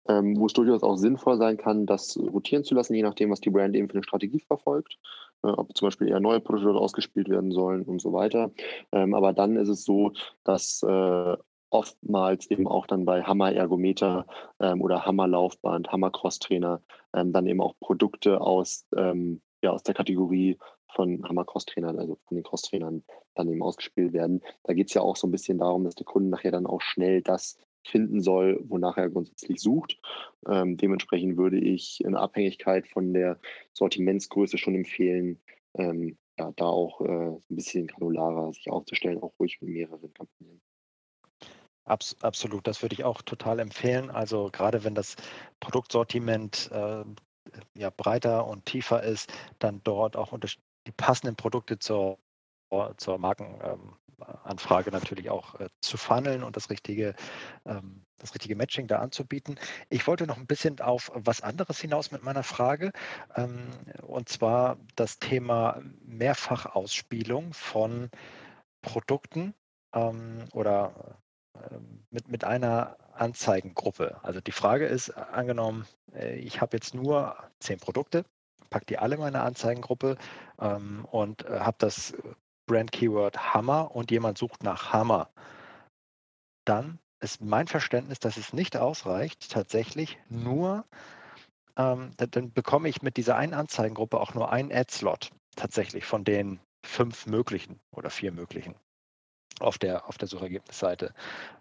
ähm, 0.09 0.39
wo 0.39 0.47
es 0.47 0.53
durchaus 0.53 0.83
auch 0.83 0.97
sinnvoll 0.97 1.39
sein 1.39 1.57
kann, 1.57 1.87
das 1.87 2.17
rotieren 2.19 2.65
zu 2.65 2.75
lassen, 2.75 2.95
je 2.95 3.03
nachdem, 3.03 3.31
was 3.31 3.41
die 3.41 3.51
Brand 3.51 3.75
eben 3.75 3.89
für 3.89 3.95
eine 3.95 4.05
Strategie 4.05 4.41
verfolgt. 4.41 4.99
Äh, 5.43 5.49
ob 5.49 5.77
zum 5.77 5.87
Beispiel 5.87 6.09
eher 6.09 6.21
neue 6.21 6.41
Produkte 6.41 6.69
dort 6.69 6.83
ausgespielt 6.83 7.29
werden 7.29 7.51
sollen 7.51 7.83
und 7.83 8.01
so 8.01 8.13
weiter. 8.13 8.53
Ähm, 8.93 9.15
aber 9.15 9.33
dann 9.33 9.57
ist 9.57 9.69
es 9.69 9.85
so, 9.85 10.13
dass 10.45 10.83
äh, 10.83 11.37
oftmals 11.71 12.51
eben 12.51 12.69
auch 12.69 12.87
dann 12.87 13.05
bei 13.05 13.23
Hammer 13.23 13.53
Ergometer 13.53 14.27
ähm, 14.61 14.83
oder 14.83 15.05
Hammer 15.05 15.27
Laufband, 15.27 15.91
Hammer 15.91 16.11
Crosstrainer 16.11 16.83
ähm, 17.15 17.33
dann 17.33 17.47
eben 17.47 17.61
auch 17.61 17.75
Produkte 17.81 18.41
aus, 18.41 18.87
ähm, 18.97 19.41
ja, 19.63 19.71
aus 19.71 19.83
der 19.83 19.95
Kategorie 19.95 20.59
von 20.95 21.23
Hammer 21.29 21.45
Cross-Trainern, 21.45 21.99
also 21.99 22.19
von 22.27 22.37
den 22.37 22.45
Cross-Trainern 22.45 23.03
dann 23.35 23.49
eben 23.49 23.63
ausgespielt 23.63 24.13
werden. 24.13 24.43
Da 24.65 24.75
geht 24.75 24.89
es 24.89 24.95
ja 24.95 25.03
auch 25.03 25.17
so 25.17 25.27
ein 25.27 25.33
bisschen 25.33 25.59
darum, 25.59 25.85
dass 25.85 25.95
der 25.95 26.07
Kunde 26.07 26.31
nachher 26.31 26.53
dann 26.53 26.67
auch 26.67 26.81
schnell 26.81 27.23
das 27.23 27.59
finden 27.85 28.21
soll, 28.21 28.61
wonach 28.69 28.97
er 28.97 29.11
grundsätzlich 29.11 29.61
sucht. 29.61 29.99
Ähm, 30.49 30.77
dementsprechend 30.77 31.37
würde 31.37 31.59
ich 31.59 32.03
in 32.05 32.15
Abhängigkeit 32.15 32.87
von 32.87 33.13
der 33.13 33.41
Sortimentsgröße 33.73 34.59
schon 34.59 34.75
empfehlen, 34.75 35.41
ähm, 35.75 36.17
ja, 36.39 36.53
da 36.57 36.67
auch 36.67 37.01
äh, 37.01 37.29
ein 37.29 37.43
bisschen 37.49 37.87
granularer 37.87 38.53
sich 38.53 38.71
aufzustellen, 38.71 39.23
auch 39.23 39.33
ruhig 39.39 39.61
mit 39.61 39.71
mehreren 39.71 40.13
Kampagnen. 40.15 40.61
Abs 41.85 42.17
absolut, 42.23 42.67
das 42.67 42.81
würde 42.83 42.95
ich 42.95 43.05
auch 43.05 43.23
total 43.23 43.59
empfehlen. 43.59 44.11
Also 44.11 44.51
gerade 44.53 44.85
wenn 44.85 44.95
das 44.95 45.17
Produktsortiment 45.59 46.71
äh, 46.73 47.05
ja, 47.77 47.91
breiter 47.91 48.47
und 48.47 48.67
tiefer 48.67 49.03
ist, 49.03 49.33
dann 49.59 49.81
dort 49.83 50.17
auch 50.17 50.33
unter 50.33 50.49
die 50.87 50.93
passenden 50.93 51.37
Produkte 51.37 51.79
zur, 51.79 52.19
zur 52.97 53.19
Markenanfrage 53.19 54.91
ähm, 54.91 54.93
natürlich 54.93 55.31
auch 55.31 55.59
äh, 55.61 55.69
zu 55.81 55.97
funneln 55.97 56.43
und 56.43 56.57
das 56.57 56.71
richtige, 56.71 57.15
ähm, 57.67 58.05
das 58.19 58.35
richtige 58.35 58.57
Matching 58.57 58.87
da 58.87 58.99
anzubieten. 58.99 59.59
Ich 59.91 60.07
wollte 60.07 60.27
noch 60.27 60.37
ein 60.37 60.47
bisschen 60.47 60.81
auf 60.81 61.11
was 61.15 61.41
anderes 61.41 61.81
hinaus 61.81 62.11
mit 62.11 62.23
meiner 62.23 62.43
Frage, 62.43 62.93
ähm, 63.37 63.69
und 64.03 64.29
zwar 64.29 64.79
das 64.97 65.19
Thema 65.19 65.81
Mehrfachausspielung 66.05 67.53
von 67.53 68.11
Produkten 68.83 69.55
ähm, 69.95 70.45
oder 70.53 71.21
äh, 71.55 71.79
mit, 72.11 72.29
mit 72.29 72.45
einer 72.45 72.97
Anzeigengruppe. 73.15 74.19
Also 74.23 74.41
die 74.41 74.53
Frage 74.53 74.87
ist, 74.87 75.11
angenommen, 75.11 75.87
äh, 76.15 76.37
ich 76.37 76.61
habe 76.61 76.77
jetzt 76.77 76.95
nur 76.95 77.37
zehn 77.61 77.79
Produkte 77.79 78.25
packe 78.73 78.87
die 78.87 78.99
alle 78.99 79.15
in 79.17 79.21
meine 79.21 79.43
Anzeigengruppe 79.43 80.17
ähm, 80.59 81.05
und 81.11 81.45
äh, 81.47 81.61
habe 81.61 81.77
das 81.79 82.15
Brand 82.67 82.93
Keyword 82.93 83.55
Hammer 83.55 83.95
und 83.95 84.11
jemand 84.11 84.39
sucht 84.39 84.63
nach 84.63 84.93
Hammer, 84.93 85.31
dann 86.65 86.99
ist 87.21 87.41
mein 87.41 87.69
Verständnis, 87.69 88.19
dass 88.19 88.37
es 88.37 88.53
nicht 88.53 88.77
ausreicht, 88.77 89.51
tatsächlich 89.51 90.19
nur, 90.29 90.85
ähm, 91.77 92.13
dann 92.17 92.53
bekomme 92.53 92.89
ich 92.89 93.03
mit 93.03 93.17
dieser 93.17 93.37
einen 93.37 93.55
Anzeigengruppe 93.55 94.21
auch 94.21 94.35
nur 94.35 94.53
einen 94.53 94.73
Ad-Slot 94.73 95.31
tatsächlich 95.55 96.05
von 96.05 96.25
den 96.25 96.61
fünf 96.85 97.27
möglichen 97.27 97.79
oder 97.93 98.11
vier 98.11 98.33
möglichen 98.33 98.75
auf 99.61 99.79
der, 99.79 100.09
auf 100.09 100.19
der 100.19 100.29
Suchergebnisseite. 100.29 101.15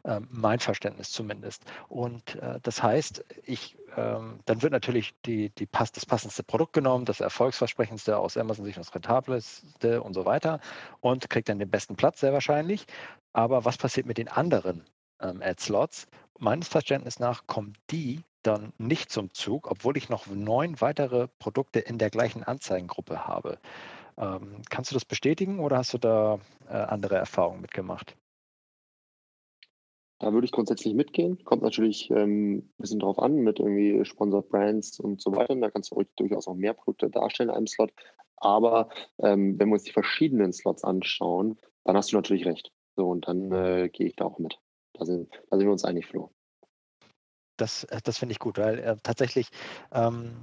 Ähm, 0.06 0.28
mein 0.32 0.60
Verständnis 0.60 1.12
zumindest. 1.12 1.64
Und 1.88 2.36
äh, 2.36 2.60
das 2.62 2.82
heißt, 2.82 3.24
ich, 3.46 3.78
ähm, 3.98 4.40
dann 4.46 4.62
wird 4.62 4.72
natürlich 4.72 5.14
die, 5.26 5.50
die 5.50 5.66
pass, 5.66 5.92
das 5.92 6.06
passendste 6.06 6.44
Produkt 6.44 6.74
genommen, 6.74 7.06
das 7.06 7.20
erfolgsversprechendste 7.20 8.18
aus 8.18 8.38
Amazon 8.38 8.66
Sicht 8.66 8.78
das 8.78 8.94
rentableste 8.94 10.02
und 10.02 10.14
so 10.14 10.26
weiter 10.26 10.60
und 11.00 11.30
kriegt 11.30 11.50
dann 11.50 11.60
den 11.60 11.70
besten 11.70 11.96
Platz 11.96 12.20
sehr 12.20 12.34
wahrscheinlich. 12.34 12.86
Aber 13.34 13.66
was 13.66 13.78
passiert 13.78 14.06
mit 14.06 14.18
den 14.18 14.28
anderen 14.28 14.84
ähm, 15.22 15.42
Ad-Slots? 15.42 16.08
Meines 16.40 16.68
Verständnisses 16.68 17.20
nach 17.20 17.46
kommen 17.48 17.74
die 17.92 18.24
dann 18.44 18.74
nicht 18.78 19.12
zum 19.12 19.34
Zug, 19.34 19.70
obwohl 19.70 19.98
ich 19.98 20.10
noch 20.10 20.28
neun 20.28 20.82
weitere 20.82 21.28
Produkte 21.40 21.80
in 21.80 21.98
der 21.98 22.10
gleichen 22.10 22.44
Anzeigengruppe 22.44 23.28
habe. 23.28 23.60
Ähm, 24.22 24.62
kannst 24.70 24.92
du 24.92 24.94
das 24.94 25.04
bestätigen 25.04 25.60
oder 25.60 25.78
hast 25.78 25.94
du 25.94 25.98
da 25.98 26.40
äh, 26.70 26.74
andere 26.74 27.16
Erfahrungen 27.16 27.62
mitgemacht? 27.62 28.16
Da 30.20 30.32
würde 30.32 30.46
ich 30.46 30.52
grundsätzlich 30.52 30.94
mitgehen. 30.94 31.44
Kommt 31.44 31.64
natürlich 31.64 32.12
ähm, 32.12 32.58
ein 32.58 32.74
bisschen 32.78 33.00
drauf 33.00 33.18
an 33.18 33.38
mit 33.38 33.60
irgendwie 33.60 34.06
Sponsored 34.06 34.50
Brands 34.50 35.00
und 35.00 35.20
so 35.20 35.36
weiter. 35.36 35.56
Da 35.56 35.72
kannst 35.72 35.92
du 35.92 36.04
durchaus 36.16 36.48
auch 36.48 36.54
mehr 36.54 36.76
Produkte 36.76 37.10
darstellen 37.10 37.50
in 37.50 37.56
einem 37.56 37.68
Slot. 37.68 37.92
Aber 38.38 38.90
ähm, 39.18 39.60
wenn 39.60 39.70
wir 39.70 39.74
uns 39.74 39.84
die 39.84 39.92
verschiedenen 39.92 40.54
Slots 40.54 40.84
anschauen, 40.84 41.58
dann 41.84 41.98
hast 41.98 42.12
du 42.12 42.16
natürlich 42.16 42.46
recht. 42.46 42.72
So, 42.96 43.10
und 43.10 43.28
dann 43.28 43.52
äh, 43.52 43.90
gehe 43.90 44.08
ich 44.08 44.16
da 44.16 44.26
auch 44.26 44.38
mit. 44.38 44.60
Da 44.94 45.06
sind, 45.06 45.32
da 45.50 45.58
sind 45.58 45.66
wir 45.66 45.72
uns 45.72 45.86
einig, 45.86 46.06
Flo 46.06 46.32
das, 47.58 47.84
äh, 47.86 48.00
das 48.04 48.18
finde 48.18 48.34
ich 48.34 48.40
gut, 48.40 48.58
weil 48.58 48.80
äh, 48.80 48.98
tatsächlich 49.04 49.50
ähm, 49.92 50.34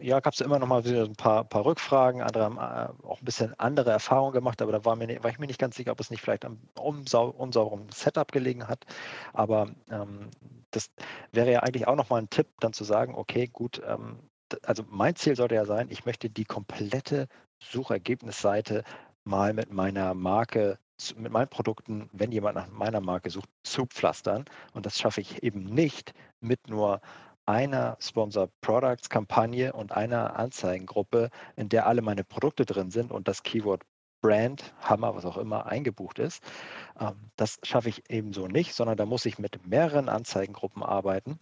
ja, 0.00 0.20
gab 0.20 0.34
es 0.34 0.40
immer 0.40 0.58
noch 0.58 0.66
mal 0.66 0.84
wieder 0.84 1.04
ein 1.04 1.14
paar, 1.14 1.44
paar 1.44 1.64
Rückfragen. 1.64 2.22
Andere 2.22 2.44
haben 2.44 2.58
äh, 2.58 3.06
auch 3.06 3.20
ein 3.20 3.24
bisschen 3.24 3.58
andere 3.58 3.90
Erfahrungen 3.90 4.32
gemacht, 4.32 4.62
aber 4.62 4.72
da 4.72 4.84
war, 4.84 4.96
mir, 4.96 5.22
war 5.22 5.30
ich 5.30 5.38
mir 5.38 5.46
nicht 5.46 5.60
ganz 5.60 5.76
sicher, 5.76 5.92
ob 5.92 6.00
es 6.00 6.10
nicht 6.10 6.22
vielleicht 6.22 6.44
am 6.44 6.58
unsauberen 6.78 7.88
Setup 7.92 8.30
gelegen 8.32 8.68
hat. 8.68 8.84
Aber 9.32 9.70
ähm, 9.90 10.30
das 10.70 10.90
wäre 11.32 11.52
ja 11.52 11.60
eigentlich 11.60 11.86
auch 11.86 11.96
noch 11.96 12.10
mal 12.10 12.18
ein 12.18 12.30
Tipp, 12.30 12.48
dann 12.60 12.72
zu 12.72 12.84
sagen, 12.84 13.14
okay, 13.14 13.46
gut, 13.46 13.80
ähm, 13.86 14.18
also 14.64 14.84
mein 14.88 15.16
Ziel 15.16 15.36
sollte 15.36 15.54
ja 15.54 15.64
sein, 15.64 15.88
ich 15.90 16.04
möchte 16.04 16.28
die 16.30 16.44
komplette 16.44 17.28
Suchergebnisseite 17.60 18.84
mal 19.24 19.52
mit 19.52 19.72
meiner 19.72 20.14
Marke 20.14 20.78
mit 21.16 21.32
meinen 21.32 21.48
Produkten, 21.48 22.08
wenn 22.12 22.32
jemand 22.32 22.56
nach 22.56 22.68
meiner 22.68 23.00
Marke 23.00 23.30
sucht, 23.30 23.48
zu 23.62 23.86
pflastern. 23.86 24.44
Und 24.72 24.86
das 24.86 24.98
schaffe 24.98 25.20
ich 25.20 25.42
eben 25.42 25.64
nicht 25.64 26.14
mit 26.40 26.68
nur 26.68 27.00
einer 27.46 27.96
Sponsor 28.00 28.48
Products 28.60 29.08
Kampagne 29.10 29.72
und 29.72 29.92
einer 29.92 30.36
Anzeigengruppe, 30.36 31.30
in 31.56 31.68
der 31.68 31.86
alle 31.86 32.02
meine 32.02 32.24
Produkte 32.24 32.64
drin 32.64 32.90
sind 32.90 33.10
und 33.10 33.28
das 33.28 33.42
Keyword 33.42 33.82
Brand, 34.22 34.72
Hammer, 34.80 35.16
was 35.16 35.24
auch 35.24 35.36
immer 35.36 35.66
eingebucht 35.66 36.20
ist. 36.20 36.44
Ähm, 37.00 37.30
das 37.36 37.58
schaffe 37.64 37.88
ich 37.88 38.08
ebenso 38.08 38.46
nicht, 38.46 38.74
sondern 38.74 38.96
da 38.96 39.04
muss 39.06 39.26
ich 39.26 39.38
mit 39.38 39.66
mehreren 39.66 40.08
Anzeigengruppen 40.08 40.82
arbeiten 40.82 41.40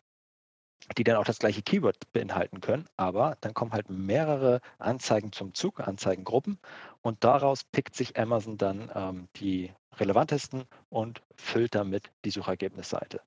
die 0.96 1.05
dann 1.05 1.16
auch 1.16 1.25
das 1.25 1.38
gleiche 1.38 1.62
Keyword 1.62 2.12
beinhalten 2.12 2.61
können, 2.61 2.88
aber 2.96 3.37
dann 3.40 3.55
kommen 3.55 3.73
halt 3.73 3.90
mehrere 3.90 4.61
Anzeigen 4.79 5.33
zum 5.33 5.55
Zug, 5.55 5.81
Anzeigengruppen 5.81 6.59
und 7.02 7.24
daraus 7.24 7.64
pickt 7.64 7.94
sich 7.94 8.18
Amazon 8.18 8.56
dann 8.56 8.90
ähm, 8.94 9.28
die 9.36 9.72
relevantesten 9.96 10.64
und 10.88 11.22
füllt 11.36 11.74
damit 11.74 12.10
die 12.24 12.30
Suchergebnisseite. 12.30 13.20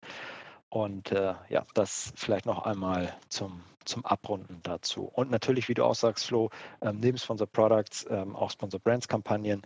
Und 0.70 1.12
äh, 1.12 1.36
ja, 1.50 1.66
das 1.76 2.14
vielleicht 2.16 2.46
noch 2.46 2.66
einmal 2.66 3.16
zum, 3.30 3.64
zum 3.86 4.06
Abrunden 4.06 4.60
dazu. 4.64 5.04
Und 5.04 5.30
natürlich, 5.30 5.70
wie 5.70 5.76
du 5.76 5.84
auch 5.84 5.96
sagst, 5.96 6.26
Flo, 6.26 6.50
ähm, 6.82 7.00
neben 7.00 7.18
Sponsor 7.18 7.48
Products 7.48 8.08
ähm, 8.10 8.36
auch 8.36 8.50
Sponsor 8.50 8.80
Brands 8.80 9.08
Kampagnen, 9.08 9.62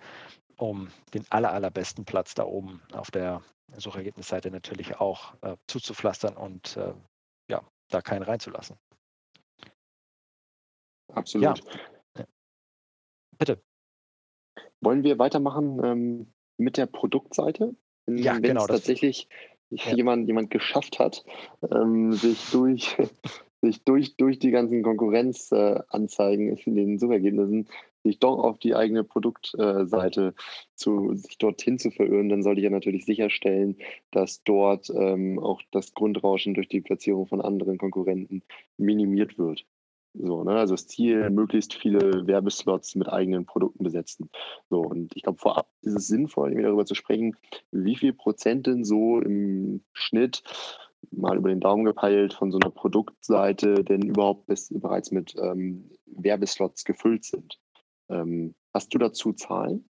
um 0.58 0.90
den 1.14 1.26
aller, 1.30 1.54
allerbesten 1.54 2.04
Platz 2.04 2.34
da 2.34 2.44
oben 2.44 2.82
auf 2.92 3.12
der 3.12 3.42
Suchergebnisseite 3.78 4.52
natürlich 4.52 5.00
auch 5.00 5.34
äh, 5.42 5.56
zuzupflastern 5.68 6.36
und 6.36 6.76
äh, 6.78 6.94
ja, 7.50 7.62
da 7.90 8.02
keinen 8.02 8.24
reinzulassen. 8.24 8.78
Absolut. 11.14 11.62
Ja. 12.18 12.26
Bitte. 13.38 13.62
Wollen 14.82 15.04
wir 15.04 15.20
weitermachen 15.20 15.82
ähm, 15.84 16.34
mit 16.58 16.78
der 16.78 16.86
Produktseite? 16.86 17.76
Wenn, 18.06 18.18
ja, 18.18 18.36
wenn 18.36 18.44
genau. 18.44 18.62
es 18.62 18.68
tatsächlich 18.68 19.28
ja. 19.70 19.94
jemand, 19.94 20.28
jemand 20.28 20.50
geschafft 20.50 21.00
hat, 21.00 21.24
ähm, 21.72 22.14
sich 22.14 22.52
durch 22.52 22.96
sich 23.62 23.84
durch, 23.84 24.16
durch 24.18 24.40
die 24.40 24.52
ganzen 24.52 24.84
Konkurrenzanzeigen 24.84 26.58
äh, 26.58 26.62
in 26.66 26.76
den 26.76 27.00
Suchergebnissen 27.00 27.68
sich 28.04 28.20
doch 28.20 28.40
auf 28.40 28.58
die 28.60 28.76
eigene 28.76 29.04
Produktseite 29.04 30.34
zu, 30.76 31.14
sich 31.16 31.38
dorthin 31.38 31.78
zu 31.78 31.92
verirren, 31.92 32.30
dann 32.30 32.44
sollte 32.44 32.62
ich 32.62 32.64
ja 32.66 32.70
natürlich 32.70 33.06
sicherstellen, 33.06 33.78
dass 34.12 34.44
dort 34.44 34.90
ähm, 34.90 35.40
auch 35.40 35.62
das 35.72 35.94
Grundrauschen 35.94 36.54
durch 36.54 36.70
die 36.70 36.82
Platzierung 36.82 37.28
von 37.28 37.42
anderen 37.42 37.78
Konkurrenten 37.78 38.44
minimiert 38.78 39.38
wird. 39.38 39.66
So, 40.20 40.44
ne? 40.44 40.52
Also 40.52 40.74
das 40.74 40.88
Ziel, 40.88 41.30
möglichst 41.30 41.74
viele 41.74 42.26
Werbeslots 42.26 42.96
mit 42.96 43.10
eigenen 43.10 43.46
Produkten 43.46 43.84
besetzen. 43.84 44.30
So, 44.70 44.82
und 44.82 45.16
ich 45.16 45.24
glaube, 45.24 45.40
vorab 45.40 45.70
ist 45.82 45.96
es 45.96 46.08
sinnvoll, 46.08 46.56
darüber 46.62 46.86
zu 46.86 46.96
sprechen, 46.96 47.36
wie 47.72 47.96
viel 47.96 48.14
Prozent 48.14 48.68
denn 48.68 48.84
so 48.84 49.20
im 49.20 49.84
Schnitt 49.94 50.44
mal 51.12 51.38
über 51.38 51.50
den 51.50 51.60
Daumen 51.60 51.86
gepeilt 51.86 52.34
von 52.34 52.52
so 52.52 52.58
einer 52.60 52.72
Produktseite 52.72 53.84
denn 53.84 54.02
überhaupt 54.02 54.48
bis, 54.48 54.70
bereits 54.70 55.12
mit 55.12 55.36
ähm, 55.40 55.90
Werbeslots 56.06 56.84
gefüllt 56.84 57.24
sind. 57.24 57.60
Ähm, 58.10 58.56
hast 58.74 58.94
du 58.94 58.98
dazu 58.98 59.34
Zahlen? 59.34 59.88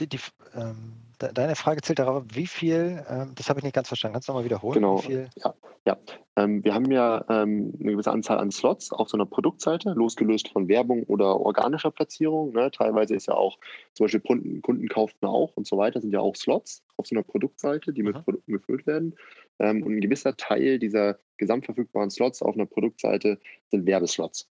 Die, 0.00 0.08
die, 0.08 0.18
ähm, 0.54 0.94
deine 1.18 1.56
Frage 1.56 1.82
zählt 1.82 1.98
darauf, 1.98 2.24
wie 2.32 2.46
viel, 2.46 3.04
ähm, 3.08 3.32
das 3.34 3.48
habe 3.48 3.58
ich 3.58 3.64
nicht 3.64 3.74
ganz 3.74 3.88
verstanden. 3.88 4.14
Kannst 4.14 4.28
du 4.28 4.32
nochmal 4.32 4.44
wiederholen? 4.44 4.74
Genau. 4.74 5.02
Ja, 5.02 5.54
ja. 5.84 5.98
Ähm, 6.36 6.62
wir 6.62 6.74
haben 6.74 6.90
ja 6.90 7.24
ähm, 7.28 7.72
eine 7.80 7.92
gewisse 7.92 8.12
Anzahl 8.12 8.38
an 8.38 8.52
Slots 8.52 8.92
auf 8.92 9.08
so 9.08 9.16
einer 9.16 9.26
Produktseite, 9.26 9.90
losgelöst 9.90 10.48
von 10.48 10.68
Werbung 10.68 11.02
oder 11.04 11.40
organischer 11.40 11.90
Platzierung. 11.90 12.52
Ne? 12.52 12.70
Teilweise 12.70 13.16
ist 13.16 13.26
ja 13.26 13.34
auch 13.34 13.58
zum 13.94 14.04
Beispiel 14.04 14.20
Kunden, 14.20 14.62
Kunden 14.62 14.86
kauften 14.88 15.26
auch 15.26 15.56
und 15.56 15.66
so 15.66 15.76
weiter, 15.76 16.00
sind 16.00 16.12
ja 16.12 16.20
auch 16.20 16.36
Slots 16.36 16.84
auf 16.96 17.06
so 17.06 17.16
einer 17.16 17.24
Produktseite, 17.24 17.92
die 17.92 18.02
mit 18.02 18.14
mhm. 18.14 18.22
Produkten 18.22 18.52
gefüllt 18.52 18.86
werden. 18.86 19.16
Ähm, 19.58 19.82
und 19.82 19.96
ein 19.96 20.00
gewisser 20.00 20.36
Teil 20.36 20.78
dieser 20.78 21.18
gesamtverfügbaren 21.38 22.10
Slots 22.10 22.42
auf 22.42 22.54
einer 22.54 22.66
Produktseite 22.66 23.40
sind 23.70 23.86
Werbeslots. 23.86 24.48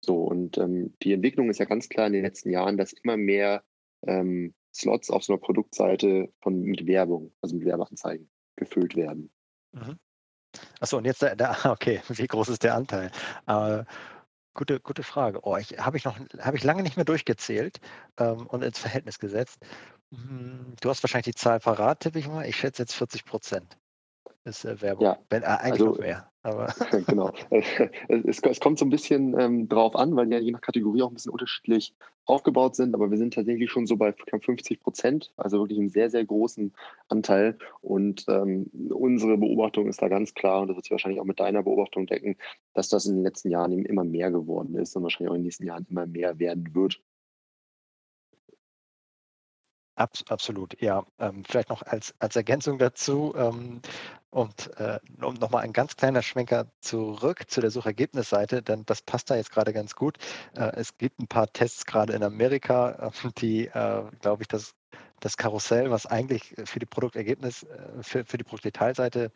So, 0.00 0.16
und 0.16 0.58
ähm, 0.58 0.94
die 1.02 1.12
Entwicklung 1.12 1.50
ist 1.50 1.58
ja 1.58 1.64
ganz 1.64 1.88
klar 1.88 2.06
in 2.06 2.12
den 2.12 2.24
letzten 2.24 2.50
Jahren, 2.50 2.76
dass 2.76 2.92
immer 2.92 3.16
mehr 3.16 3.62
ähm, 4.06 4.54
Slots 4.74 5.10
auf 5.10 5.24
so 5.24 5.32
einer 5.32 5.40
Produktseite 5.40 6.32
von, 6.40 6.60
mit 6.62 6.86
Werbung, 6.86 7.32
also 7.40 7.56
mit 7.56 7.64
Werbeanzeigen, 7.64 8.28
gefüllt 8.56 8.96
werden. 8.96 9.30
Mhm. 9.72 9.98
Achso, 10.80 10.98
und 10.98 11.04
jetzt, 11.04 11.22
der, 11.22 11.36
der, 11.36 11.56
okay, 11.64 12.00
wie 12.08 12.26
groß 12.26 12.48
ist 12.48 12.62
der 12.62 12.74
Anteil? 12.74 13.10
Äh, 13.46 13.84
gute, 14.54 14.80
gute 14.80 15.02
Frage. 15.02 15.40
Oh, 15.42 15.56
ich 15.56 15.78
habe 15.78 15.96
ich 15.96 16.04
noch 16.04 16.18
habe 16.38 16.56
ich 16.56 16.64
lange 16.64 16.82
nicht 16.82 16.96
mehr 16.96 17.04
durchgezählt 17.04 17.80
ähm, 18.18 18.46
und 18.46 18.62
ins 18.62 18.78
Verhältnis 18.78 19.18
gesetzt. 19.18 19.58
Hm, 20.10 20.74
du 20.80 20.90
hast 20.90 21.02
wahrscheinlich 21.02 21.34
die 21.34 21.40
Zahl 21.40 21.60
parat, 21.60 22.00
tippe 22.00 22.18
ich 22.18 22.28
mal. 22.28 22.46
Ich 22.46 22.56
schätze 22.56 22.82
jetzt 22.82 22.94
40 22.94 23.24
Prozent 23.24 23.78
ist 24.44 24.64
äh, 24.64 24.80
Werbung. 24.80 25.04
Ja, 25.04 25.18
Wenn, 25.30 25.42
äh, 25.42 25.46
eigentlich 25.46 25.72
also, 25.72 25.86
noch 25.86 25.98
mehr. 25.98 26.30
Aber 26.42 26.66
genau. 27.06 27.32
es, 27.50 28.42
es, 28.42 28.60
kommt 28.60 28.78
so 28.78 28.84
ein 28.84 28.90
bisschen 28.90 29.38
ähm, 29.40 29.68
drauf 29.68 29.96
an, 29.96 30.14
weil 30.14 30.30
ja 30.30 30.38
je 30.38 30.50
nach 30.50 30.60
Kategorie 30.60 31.02
auch 31.02 31.08
ein 31.08 31.14
bisschen 31.14 31.32
unterschiedlich 31.32 31.94
aufgebaut 32.26 32.76
sind, 32.76 32.94
aber 32.94 33.10
wir 33.10 33.16
sind 33.16 33.34
tatsächlich 33.34 33.70
schon 33.70 33.86
so 33.86 33.96
bei 33.96 34.12
50 34.12 34.80
Prozent, 34.80 35.32
also 35.36 35.58
wirklich 35.58 35.78
einen 35.78 35.88
sehr, 35.88 36.10
sehr 36.10 36.24
großen 36.24 36.74
Anteil. 37.08 37.56
Und 37.80 38.26
ähm, 38.28 38.70
unsere 38.90 39.38
Beobachtung 39.38 39.88
ist 39.88 40.02
da 40.02 40.08
ganz 40.08 40.34
klar, 40.34 40.60
und 40.62 40.68
das 40.68 40.76
wird 40.76 40.84
sich 40.84 40.92
wahrscheinlich 40.92 41.20
auch 41.20 41.26
mit 41.26 41.40
deiner 41.40 41.62
Beobachtung 41.62 42.06
decken, 42.06 42.36
dass 42.74 42.90
das 42.90 43.06
in 43.06 43.16
den 43.16 43.24
letzten 43.24 43.50
Jahren 43.50 43.72
eben 43.72 43.86
immer 43.86 44.04
mehr 44.04 44.30
geworden 44.30 44.74
ist 44.74 44.94
und 44.96 45.02
wahrscheinlich 45.02 45.30
auch 45.30 45.34
in 45.34 45.40
den 45.40 45.46
nächsten 45.46 45.66
Jahren 45.66 45.86
immer 45.88 46.06
mehr 46.06 46.38
werden 46.38 46.74
wird. 46.74 47.00
Abs 49.96 50.24
absolut, 50.28 50.80
ja. 50.80 51.04
Ähm, 51.18 51.44
vielleicht 51.44 51.68
noch 51.68 51.82
als, 51.82 52.14
als 52.18 52.36
Ergänzung 52.36 52.78
dazu 52.78 53.34
ähm, 53.36 53.80
und 54.30 54.70
äh, 54.78 54.98
um 55.22 55.34
nochmal 55.34 55.62
ein 55.62 55.72
ganz 55.72 55.96
kleiner 55.96 56.22
Schwenker 56.22 56.66
zurück 56.80 57.44
zu 57.48 57.60
der 57.60 57.70
Suchergebnisseite, 57.70 58.62
denn 58.62 58.84
das 58.86 59.02
passt 59.02 59.30
da 59.30 59.36
jetzt 59.36 59.52
gerade 59.52 59.72
ganz 59.72 59.94
gut. 59.94 60.18
Äh, 60.56 60.72
es 60.76 60.96
gibt 60.98 61.20
ein 61.20 61.28
paar 61.28 61.52
Tests 61.52 61.86
gerade 61.86 62.12
in 62.12 62.22
Amerika, 62.24 63.12
äh, 63.24 63.30
die, 63.38 63.70
glaube 64.20 64.42
ich, 64.42 64.48
das, 64.48 64.74
das 65.20 65.36
Karussell, 65.36 65.90
was 65.90 66.06
eigentlich 66.06 66.54
für 66.64 66.78
die 66.78 66.86
Produktergebnis, 66.86 67.62
äh, 67.62 68.02
für, 68.02 68.24
für 68.24 68.36
die 68.36 68.44
Produktdetailseite 68.44 69.32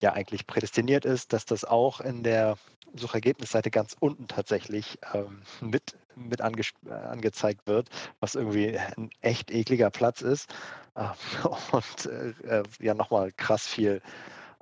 ja 0.00 0.12
eigentlich 0.12 0.46
prädestiniert 0.46 1.04
ist, 1.04 1.32
dass 1.32 1.44
das 1.44 1.64
auch 1.64 2.00
in 2.00 2.22
der 2.22 2.56
Suchergebnisseite 2.94 3.70
ganz 3.70 3.96
unten 3.98 4.28
tatsächlich 4.28 4.98
ähm, 5.12 5.42
mit, 5.60 5.96
mit 6.14 6.40
ange 6.40 6.62
angezeigt 6.88 7.66
wird, 7.66 7.88
was 8.20 8.34
irgendwie 8.34 8.78
ein 8.78 9.10
echt 9.20 9.50
ekliger 9.50 9.90
Platz 9.90 10.20
ist 10.20 10.52
äh, 10.94 11.08
und 11.72 12.06
äh, 12.06 12.62
ja 12.80 12.94
nochmal 12.94 13.32
krass 13.32 13.66
viel 13.66 14.02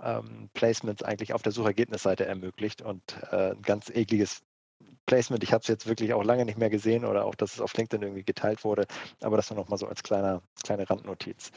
ähm, 0.03 0.51
Placements 0.55 1.03
eigentlich 1.03 1.33
auf 1.33 1.43
der 1.43 1.53
Suchergebnisseite 1.53 2.27
ermöglicht 2.27 2.83
und 2.83 3.03
äh, 3.31 3.53
ein 3.53 3.63
ganz 3.63 3.91
ekliges 3.91 4.43
Placement. 5.07 5.43
Ich 5.43 5.53
habe 5.53 5.63
es 5.63 5.69
jetzt 5.69 5.87
wirklich 5.87 6.13
auch 6.15 6.23
lange 6.23 6.45
nicht 6.45 6.59
mehr 6.59 6.71
gesehen 6.71 7.05
oder 7.05 7.25
auch, 7.25 7.35
dass 7.35 7.55
es 7.55 7.61
auf 7.61 7.75
LinkedIn 7.75 8.03
irgendwie 8.03 8.25
geteilt 8.25 8.65
wurde, 8.65 8.87
aber 9.23 9.37
das 9.37 9.51
nur 9.51 9.59
nochmal 9.59 9.79
so 9.79 9.89
als 9.89 10.03
kleiner, 10.03 10.43
kleine 10.63 10.89
Randnotiz. 10.89 11.51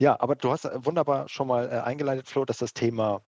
Ja, 0.00 0.18
aber 0.20 0.34
du 0.34 0.50
hast 0.50 0.68
wunderbar 0.84 1.28
schon 1.28 1.46
mal 1.46 1.70
äh, 1.70 1.80
eingeleitet, 1.80 2.26
Flo, 2.28 2.44
dass 2.44 2.58
das 2.58 2.74
Thema 2.74 3.22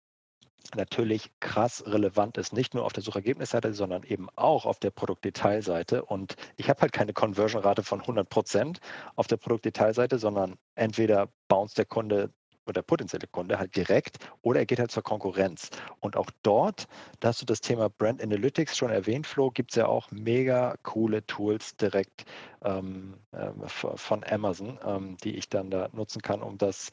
natürlich 0.75 1.31
krass 1.41 1.85
relevant 1.87 2.39
ist, 2.39 2.53
nicht 2.53 2.75
nur 2.75 2.85
auf 2.85 2.93
der 2.93 3.03
Suchergebnisseite, 3.03 3.73
sondern 3.73 4.03
eben 4.03 4.29
auch 4.37 4.67
auf 4.67 4.79
der 4.79 4.91
Produktdetailseite. 4.91 6.05
Und 6.05 6.37
ich 6.57 6.69
habe 6.69 6.81
halt 6.81 6.93
keine 6.93 7.13
Conversion-Rate 7.13 7.83
von 7.83 8.01
100 8.01 8.29
Prozent 8.29 8.81
auf 9.15 9.27
der 9.27 9.37
Produktdetailseite, 9.37 10.19
sondern 10.19 10.57
entweder 10.75 11.29
bounce 11.49 11.75
der 11.75 11.85
Kunde 11.85 12.31
oder 12.67 12.83
potenzielle 12.83 13.27
Kunde 13.29 13.59
halt 13.59 13.77
direkt 13.77 14.19
oder 14.43 14.61
er 14.61 14.67
geht 14.67 14.79
halt 14.79 14.91
zur 14.91 15.03
Konkurrenz. 15.03 15.71
Und 16.01 16.17
auch 16.17 16.31
dort, 16.43 16.87
da 17.21 17.29
hast 17.29 17.41
du 17.41 17.47
das 17.47 17.61
Thema 17.61 17.89
Brand 17.89 18.23
Analytics 18.23 18.77
schon 18.77 18.91
erwähnt, 18.91 19.27
Flo, 19.27 19.51
gibt 19.51 19.71
es 19.71 19.77
ja 19.77 19.87
auch 19.87 20.11
mega 20.11 20.75
coole 20.83 21.25
Tools 21.27 21.77
direkt 21.77 22.25
ähm, 22.65 23.15
äh, 23.33 23.51
von 23.69 24.25
Amazon, 24.25 24.79
ähm, 24.85 25.17
die 25.23 25.37
ich 25.37 25.49
dann 25.49 25.71
da 25.71 25.89
nutzen 25.93 26.23
kann, 26.23 26.43
um 26.43 26.59
das 26.59 26.91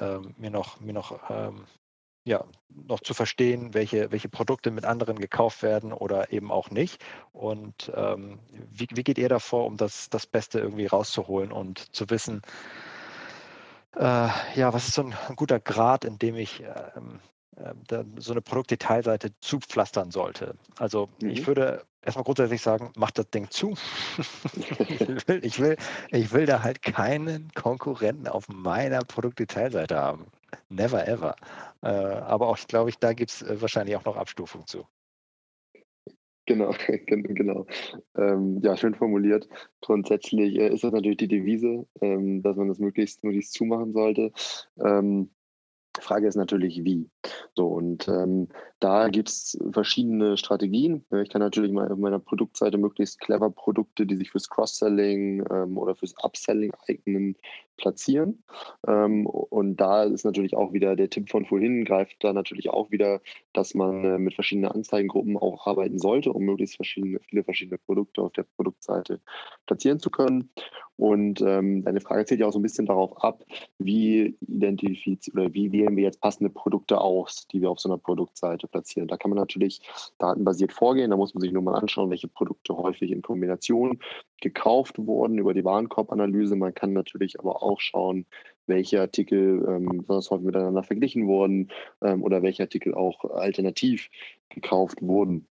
ähm, 0.00 0.34
mir 0.36 0.50
noch, 0.50 0.80
mir 0.80 0.92
noch 0.92 1.30
ähm, 1.30 1.64
ja, 2.28 2.44
noch 2.86 3.00
zu 3.00 3.14
verstehen, 3.14 3.74
welche, 3.74 4.12
welche 4.12 4.28
Produkte 4.28 4.70
mit 4.70 4.84
anderen 4.84 5.18
gekauft 5.18 5.62
werden 5.62 5.92
oder 5.92 6.30
eben 6.32 6.52
auch 6.52 6.70
nicht. 6.70 7.02
Und 7.32 7.90
ähm, 7.96 8.38
wie, 8.70 8.86
wie 8.92 9.02
geht 9.02 9.18
ihr 9.18 9.30
davor, 9.30 9.64
um 9.64 9.76
das, 9.76 10.10
das 10.10 10.26
Beste 10.26 10.60
irgendwie 10.60 10.86
rauszuholen 10.86 11.50
und 11.50 11.94
zu 11.94 12.10
wissen, 12.10 12.42
äh, 13.96 14.28
ja, 14.54 14.72
was 14.72 14.88
ist 14.88 14.94
so 14.94 15.02
ein, 15.02 15.14
ein, 15.28 15.36
guter 15.36 15.58
Grad, 15.58 16.04
in 16.04 16.18
dem 16.18 16.36
ich 16.36 16.62
ähm, 16.94 17.20
äh, 17.56 18.04
so 18.18 18.32
eine 18.32 18.42
Produktdetailseite 18.42 19.32
zupflastern 19.40 20.10
sollte? 20.10 20.54
Also 20.76 21.08
mhm. 21.20 21.30
ich 21.30 21.46
würde 21.46 21.84
erstmal 22.02 22.24
grundsätzlich 22.24 22.60
sagen, 22.60 22.92
mach 22.94 23.10
das 23.10 23.30
Ding 23.30 23.50
zu. 23.50 23.74
ich, 24.54 25.28
will, 25.28 25.44
ich, 25.44 25.58
will, 25.58 25.76
ich 26.10 26.32
will 26.32 26.46
da 26.46 26.62
halt 26.62 26.82
keinen 26.82 27.50
Konkurrenten 27.54 28.28
auf 28.28 28.48
meiner 28.48 29.00
Produktdetailseite 29.00 29.96
haben. 29.96 30.26
Never 30.68 31.06
ever. 31.06 31.36
Äh, 31.82 31.88
aber 31.88 32.48
auch, 32.48 32.58
glaube 32.66 32.90
ich, 32.90 32.98
da 32.98 33.12
gibt 33.12 33.30
es 33.30 33.42
äh, 33.42 33.60
wahrscheinlich 33.60 33.96
auch 33.96 34.04
noch 34.04 34.16
Abstufungen 34.16 34.66
zu. 34.66 34.86
Genau, 36.46 36.74
genau. 37.06 37.66
Ähm, 38.16 38.60
ja, 38.62 38.76
schön 38.76 38.94
formuliert. 38.94 39.48
Grundsätzlich 39.82 40.58
äh, 40.58 40.68
ist 40.72 40.82
das 40.82 40.92
natürlich 40.92 41.18
die 41.18 41.28
Devise, 41.28 41.86
ähm, 42.00 42.42
dass 42.42 42.56
man 42.56 42.68
das 42.68 42.78
möglichst, 42.78 43.22
möglichst 43.22 43.52
zumachen 43.52 43.92
sollte. 43.92 44.32
Ähm, 44.82 45.30
Frage 46.00 46.26
ist 46.26 46.36
natürlich, 46.36 46.84
wie. 46.84 47.10
So, 47.54 47.66
und 47.66 48.08
ähm, 48.08 48.48
da 48.80 49.08
gibt 49.08 49.28
es 49.28 49.58
verschiedene 49.72 50.36
Strategien. 50.36 51.04
Ich 51.22 51.30
kann 51.30 51.40
natürlich 51.40 51.72
mal 51.72 51.90
auf 51.90 51.98
meiner 51.98 52.18
Produktseite 52.18 52.78
möglichst 52.78 53.20
clever 53.20 53.50
Produkte, 53.50 54.06
die 54.06 54.16
sich 54.16 54.30
fürs 54.30 54.48
Cross-Selling 54.48 55.44
ähm, 55.50 55.78
oder 55.78 55.94
fürs 55.94 56.14
Upselling 56.22 56.72
eignen, 56.88 57.36
platzieren. 57.78 58.42
Ähm, 58.86 59.26
und 59.26 59.76
da 59.76 60.02
ist 60.02 60.24
natürlich 60.24 60.54
auch 60.54 60.74
wieder 60.74 60.96
der 60.96 61.08
Tipp 61.08 61.30
von 61.30 61.46
vorhin, 61.46 61.84
greift 61.86 62.16
da 62.22 62.34
natürlich 62.34 62.68
auch 62.68 62.90
wieder, 62.90 63.22
dass 63.54 63.72
man 63.74 64.04
äh, 64.04 64.18
mit 64.18 64.34
verschiedenen 64.34 64.70
Anzeigengruppen 64.70 65.38
auch 65.38 65.66
arbeiten 65.66 65.98
sollte, 65.98 66.32
um 66.32 66.44
möglichst 66.44 66.76
verschiedene, 66.76 67.20
viele 67.20 67.44
verschiedene 67.44 67.78
Produkte 67.78 68.20
auf 68.20 68.32
der 68.32 68.42
Produktseite 68.42 69.20
platzieren 69.66 70.00
zu 70.00 70.10
können. 70.10 70.50
Und 70.96 71.40
ähm, 71.42 71.84
deine 71.84 72.00
Frage 72.00 72.24
zählt 72.24 72.40
ja 72.40 72.48
auch 72.48 72.52
so 72.52 72.58
ein 72.58 72.62
bisschen 72.62 72.86
darauf 72.86 73.22
ab, 73.22 73.44
wie 73.78 74.36
identifizieren 74.40 75.38
oder 75.38 75.54
wie 75.54 75.70
wählen 75.70 75.96
wir 75.96 76.02
jetzt 76.02 76.20
passende 76.20 76.50
Produkte 76.50 77.00
aus, 77.00 77.17
die 77.52 77.60
wir 77.60 77.70
auf 77.70 77.80
so 77.80 77.88
einer 77.88 77.98
Produktseite 77.98 78.68
platzieren. 78.68 79.08
Da 79.08 79.16
kann 79.16 79.30
man 79.30 79.38
natürlich 79.38 79.80
datenbasiert 80.18 80.72
vorgehen. 80.72 81.10
Da 81.10 81.16
muss 81.16 81.34
man 81.34 81.40
sich 81.40 81.52
nur 81.52 81.62
mal 81.62 81.74
anschauen, 81.74 82.10
welche 82.10 82.28
Produkte 82.28 82.76
häufig 82.76 83.10
in 83.10 83.22
Kombination 83.22 84.00
gekauft 84.40 84.98
wurden 84.98 85.38
über 85.38 85.54
die 85.54 85.64
Warenkorbanalyse. 85.64 86.56
Man 86.56 86.74
kann 86.74 86.92
natürlich 86.92 87.38
aber 87.40 87.62
auch 87.62 87.80
schauen, 87.80 88.26
welche 88.66 89.00
Artikel 89.00 89.64
ähm, 89.68 89.98
besonders 89.98 90.30
häufig 90.30 90.46
miteinander 90.46 90.82
verglichen 90.82 91.26
wurden 91.26 91.70
ähm, 92.02 92.22
oder 92.22 92.42
welche 92.42 92.62
Artikel 92.62 92.94
auch 92.94 93.24
alternativ 93.24 94.10
gekauft 94.48 95.02
wurden. 95.02 95.46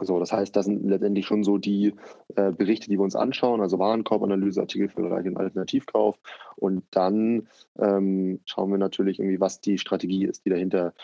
So, 0.00 0.18
das 0.18 0.32
heißt, 0.32 0.54
das 0.54 0.66
sind 0.66 0.88
letztendlich 0.88 1.26
schon 1.26 1.44
so 1.44 1.58
die 1.58 1.94
äh, 2.36 2.52
Berichte, 2.52 2.88
die 2.88 2.98
wir 2.98 3.04
uns 3.04 3.16
anschauen, 3.16 3.60
also 3.60 3.78
Warenkorbanalyse, 3.78 4.60
Artikel 4.60 4.88
für 4.88 5.02
Bereich 5.02 5.26
und 5.26 5.36
Alternativkauf. 5.36 6.16
Und 6.56 6.84
dann 6.90 7.48
ähm, 7.78 8.40
schauen 8.44 8.70
wir 8.70 8.78
natürlich 8.78 9.18
irgendwie, 9.18 9.40
was 9.40 9.60
die 9.60 9.78
Strategie 9.78 10.24
ist, 10.24 10.44
die 10.44 10.50
dahinter 10.50 10.94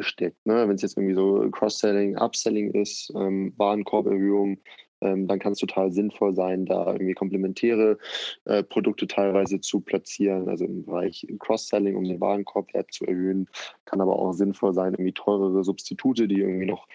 steckt. 0.00 0.44
Ne? 0.46 0.68
Wenn 0.68 0.76
es 0.76 0.82
jetzt 0.82 0.96
irgendwie 0.96 1.14
so 1.14 1.48
Cross-Selling, 1.50 2.16
Upselling 2.16 2.72
ist, 2.72 3.12
ähm, 3.14 3.52
Warenkorberhöhung, 3.56 4.58
ähm, 5.02 5.26
dann 5.26 5.38
kann 5.40 5.52
es 5.52 5.58
total 5.58 5.92
sinnvoll 5.92 6.34
sein, 6.34 6.64
da 6.64 6.92
irgendwie 6.92 7.14
komplementäre 7.14 7.98
äh, 8.44 8.62
Produkte 8.62 9.06
teilweise 9.08 9.60
zu 9.60 9.80
platzieren, 9.80 10.48
also 10.48 10.64
im 10.64 10.84
Bereich 10.84 11.26
Cross-Selling, 11.40 11.96
um 11.96 12.04
den 12.04 12.20
Warenkorbwert 12.20 12.92
zu 12.92 13.04
erhöhen. 13.04 13.48
Kann 13.84 14.00
aber 14.00 14.16
auch 14.18 14.32
sinnvoll 14.32 14.72
sein, 14.72 14.94
irgendwie 14.94 15.12
teurere 15.12 15.64
Substitute, 15.64 16.28
die 16.28 16.40
irgendwie 16.40 16.66
noch 16.66 16.86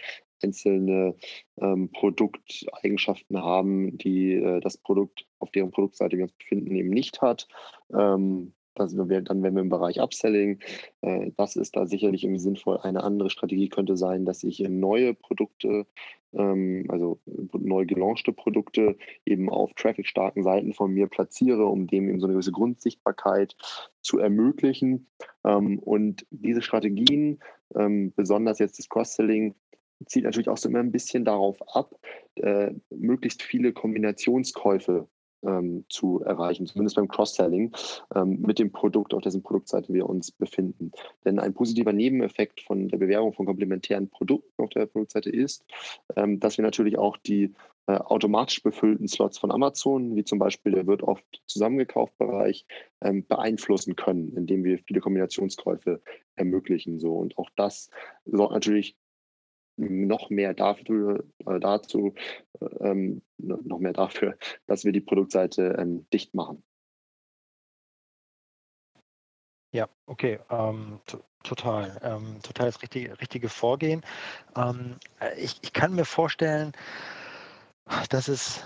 einzelne 0.44 1.16
ähm, 1.60 1.90
Produkteigenschaften 1.92 3.42
haben, 3.42 3.98
die 3.98 4.34
äh, 4.34 4.60
das 4.60 4.78
Produkt, 4.78 5.26
auf 5.40 5.52
deren 5.52 5.72
Produktseite 5.72 6.18
wir 6.18 6.24
uns 6.26 6.34
befinden, 6.34 6.76
eben 6.76 6.90
nicht 6.90 7.22
hat. 7.22 7.48
Ähm, 7.94 8.54
das, 8.78 8.96
dann 8.96 9.10
wären 9.10 9.56
wir 9.56 9.62
im 9.62 9.70
Bereich 9.70 10.00
Upselling. 10.00 10.60
Äh, 11.02 11.32
das 11.36 11.56
ist 11.56 11.76
da 11.76 11.88
sicherlich 11.88 12.24
irgendwie 12.24 12.42
sinnvoll. 12.42 12.78
Eine 12.78 13.04
andere 13.04 13.30
Strategie 13.30 13.70
könnte 13.70 13.98
sein, 13.98 14.26
dass 14.26 14.44
ich 14.44 14.60
neue 14.60 15.14
Produkte, 15.14 15.88
ähm, 16.34 16.86
also 16.90 17.20
neu 17.54 17.86
gelaunchte 17.86 18.34
Produkte, 18.34 18.98
eben 19.26 19.50
auf 19.50 19.74
traffic-starken 19.74 20.44
Seiten 20.44 20.74
von 20.74 20.94
mir 20.94 21.08
platziere, 21.08 21.66
um 21.66 21.88
dem 21.88 22.10
eben 22.10 22.20
so 22.20 22.28
eine 22.28 22.34
gewisse 22.34 22.52
Grundsichtbarkeit 22.52 23.56
zu 24.02 24.20
ermöglichen. 24.20 25.08
Ähm, 25.44 25.80
und 25.80 26.26
diese 26.30 26.62
Strategien, 26.62 27.40
ähm, 27.76 28.14
besonders 28.16 28.60
jetzt 28.60 28.78
das 28.80 28.90
Cross-Selling, 28.90 29.56
zielt 30.06 30.26
natürlich 30.26 30.50
auch 30.50 30.58
so 30.58 30.70
immer 30.70 30.80
ein 30.80 30.92
bisschen 30.92 31.26
darauf 31.26 31.58
ab, 31.76 31.96
äh, 32.36 32.72
möglichst 32.90 33.42
viele 33.42 33.74
Kombinationskäufe 33.74 35.08
ähm, 35.44 35.86
zu 35.90 36.22
erreichen, 36.24 36.66
zumindest 36.66 36.96
beim 36.96 37.08
Cross-Selling 37.08 37.72
ähm, 38.16 38.42
mit 38.42 38.60
dem 38.60 38.72
Produkt, 38.72 39.14
auf 39.14 39.22
dessen 39.22 39.44
Produktseite 39.44 39.94
wir 39.94 40.08
uns 40.08 40.32
befinden. 40.32 40.92
Denn 41.26 41.40
ein 41.40 41.54
positiver 41.54 41.94
Nebeneffekt 41.94 42.62
von 42.62 42.88
der 42.88 42.98
Bewerbung 42.98 43.34
von 43.34 43.46
komplementären 43.46 44.10
Produkten 44.10 44.64
auf 44.64 44.70
der 44.70 44.86
Produktseite 44.86 45.30
ist, 45.30 45.64
ähm, 46.16 46.40
dass 46.40 46.58
wir 46.58 46.64
natürlich 46.64 46.98
auch 46.98 47.18
die 47.18 47.54
äh, 47.88 47.94
automatisch 47.94 48.62
befüllten 48.64 49.08
Slots 49.08 49.38
von 49.38 49.52
Amazon, 49.52 50.16
wie 50.16 50.26
zum 50.26 50.40
Beispiel 50.40 50.74
der 50.74 50.88
wird 50.88 51.04
oft 51.04 51.24
zusammengekauft 51.46 52.18
Bereich, 52.18 52.66
ähm, 53.02 53.26
beeinflussen 53.26 53.96
können, 53.96 54.36
indem 54.36 54.64
wir 54.64 54.80
viele 54.80 55.00
Kombinationskäufe 55.00 56.02
ermöglichen. 56.36 57.00
So. 57.00 57.14
Und 57.14 57.38
auch 57.38 57.50
das 57.56 57.90
sorgt 58.26 58.54
natürlich 58.54 58.98
noch 59.78 60.30
mehr 60.30 60.54
dafür, 60.54 61.24
äh, 61.46 61.60
dazu, 61.60 62.14
äh, 62.60 62.66
ähm, 62.82 63.22
noch 63.38 63.80
mehr 63.80 63.94
dafür, 63.94 64.38
dass 64.66 64.84
wir 64.84 64.92
die 64.92 65.02
Produktseite 65.02 65.76
ähm, 65.80 66.08
dicht 66.12 66.34
machen. 66.34 66.64
Ja, 69.74 69.88
okay, 70.08 70.40
ähm, 70.50 71.00
total. 71.44 72.00
Ähm, 72.02 72.40
total 72.42 72.68
das 72.68 72.82
richtige, 72.82 73.20
richtige 73.22 73.50
Vorgehen. 73.50 74.02
Ähm, 74.56 74.96
äh, 75.20 75.40
ich, 75.40 75.60
ich 75.62 75.74
kann 75.74 75.94
mir 75.94 76.06
vorstellen, 76.06 76.72
dass 78.10 78.28
es 78.28 78.64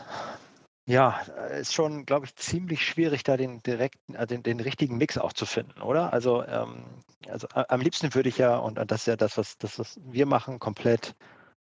ja, 0.85 1.21
äh, 1.37 1.61
ist 1.61 1.73
schon, 1.73 2.05
glaube 2.05 2.25
ich, 2.25 2.35
ziemlich 2.35 2.85
schwierig, 2.85 3.23
da 3.23 3.37
den 3.37 3.61
direkten, 3.63 4.15
äh, 4.15 4.27
den, 4.27 4.43
den 4.43 4.59
richtigen 4.59 4.97
Mix 4.97 5.17
auch 5.17 5.33
zu 5.33 5.45
finden, 5.45 5.81
oder? 5.81 6.11
Also, 6.13 6.43
ähm, 6.45 6.83
also 7.29 7.47
am 7.53 7.81
liebsten 7.81 8.13
würde 8.15 8.29
ich 8.29 8.37
ja, 8.37 8.57
und 8.57 8.75
das 8.75 9.01
ist 9.01 9.07
ja 9.07 9.15
das, 9.15 9.37
was, 9.37 9.57
das, 9.57 9.77
was 9.79 9.99
wir 10.03 10.25
machen, 10.25 10.59
komplett 10.59 11.15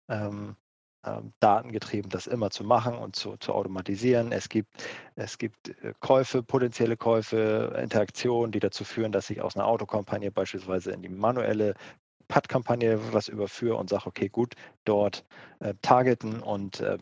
ähm, 0.08 0.56
ähm, 1.04 1.32
datengetrieben, 1.40 2.10
das 2.10 2.26
immer 2.26 2.50
zu 2.50 2.64
machen 2.64 2.94
und 2.94 3.16
zu, 3.16 3.36
zu 3.38 3.54
automatisieren. 3.54 4.32
Es 4.32 4.48
gibt, 4.48 4.68
es 5.16 5.38
gibt 5.38 5.68
äh, 5.82 5.94
Käufe, 6.00 6.42
potenzielle 6.42 6.96
Käufe, 6.96 7.78
Interaktionen, 7.82 8.52
die 8.52 8.60
dazu 8.60 8.84
führen, 8.84 9.12
dass 9.12 9.30
ich 9.30 9.40
aus 9.40 9.56
einer 9.56 9.66
Autokampagne 9.66 10.30
beispielsweise 10.30 10.92
in 10.92 11.02
die 11.02 11.08
manuelle 11.08 11.74
Pad-Kampagne 12.30 13.12
was 13.12 13.28
überführe 13.28 13.76
und 13.76 13.90
sage, 13.90 14.06
okay, 14.06 14.28
gut, 14.28 14.54
dort 14.84 15.24
äh, 15.58 15.74
targeten 15.82 16.40
und 16.40 16.80
äh, 16.80 16.96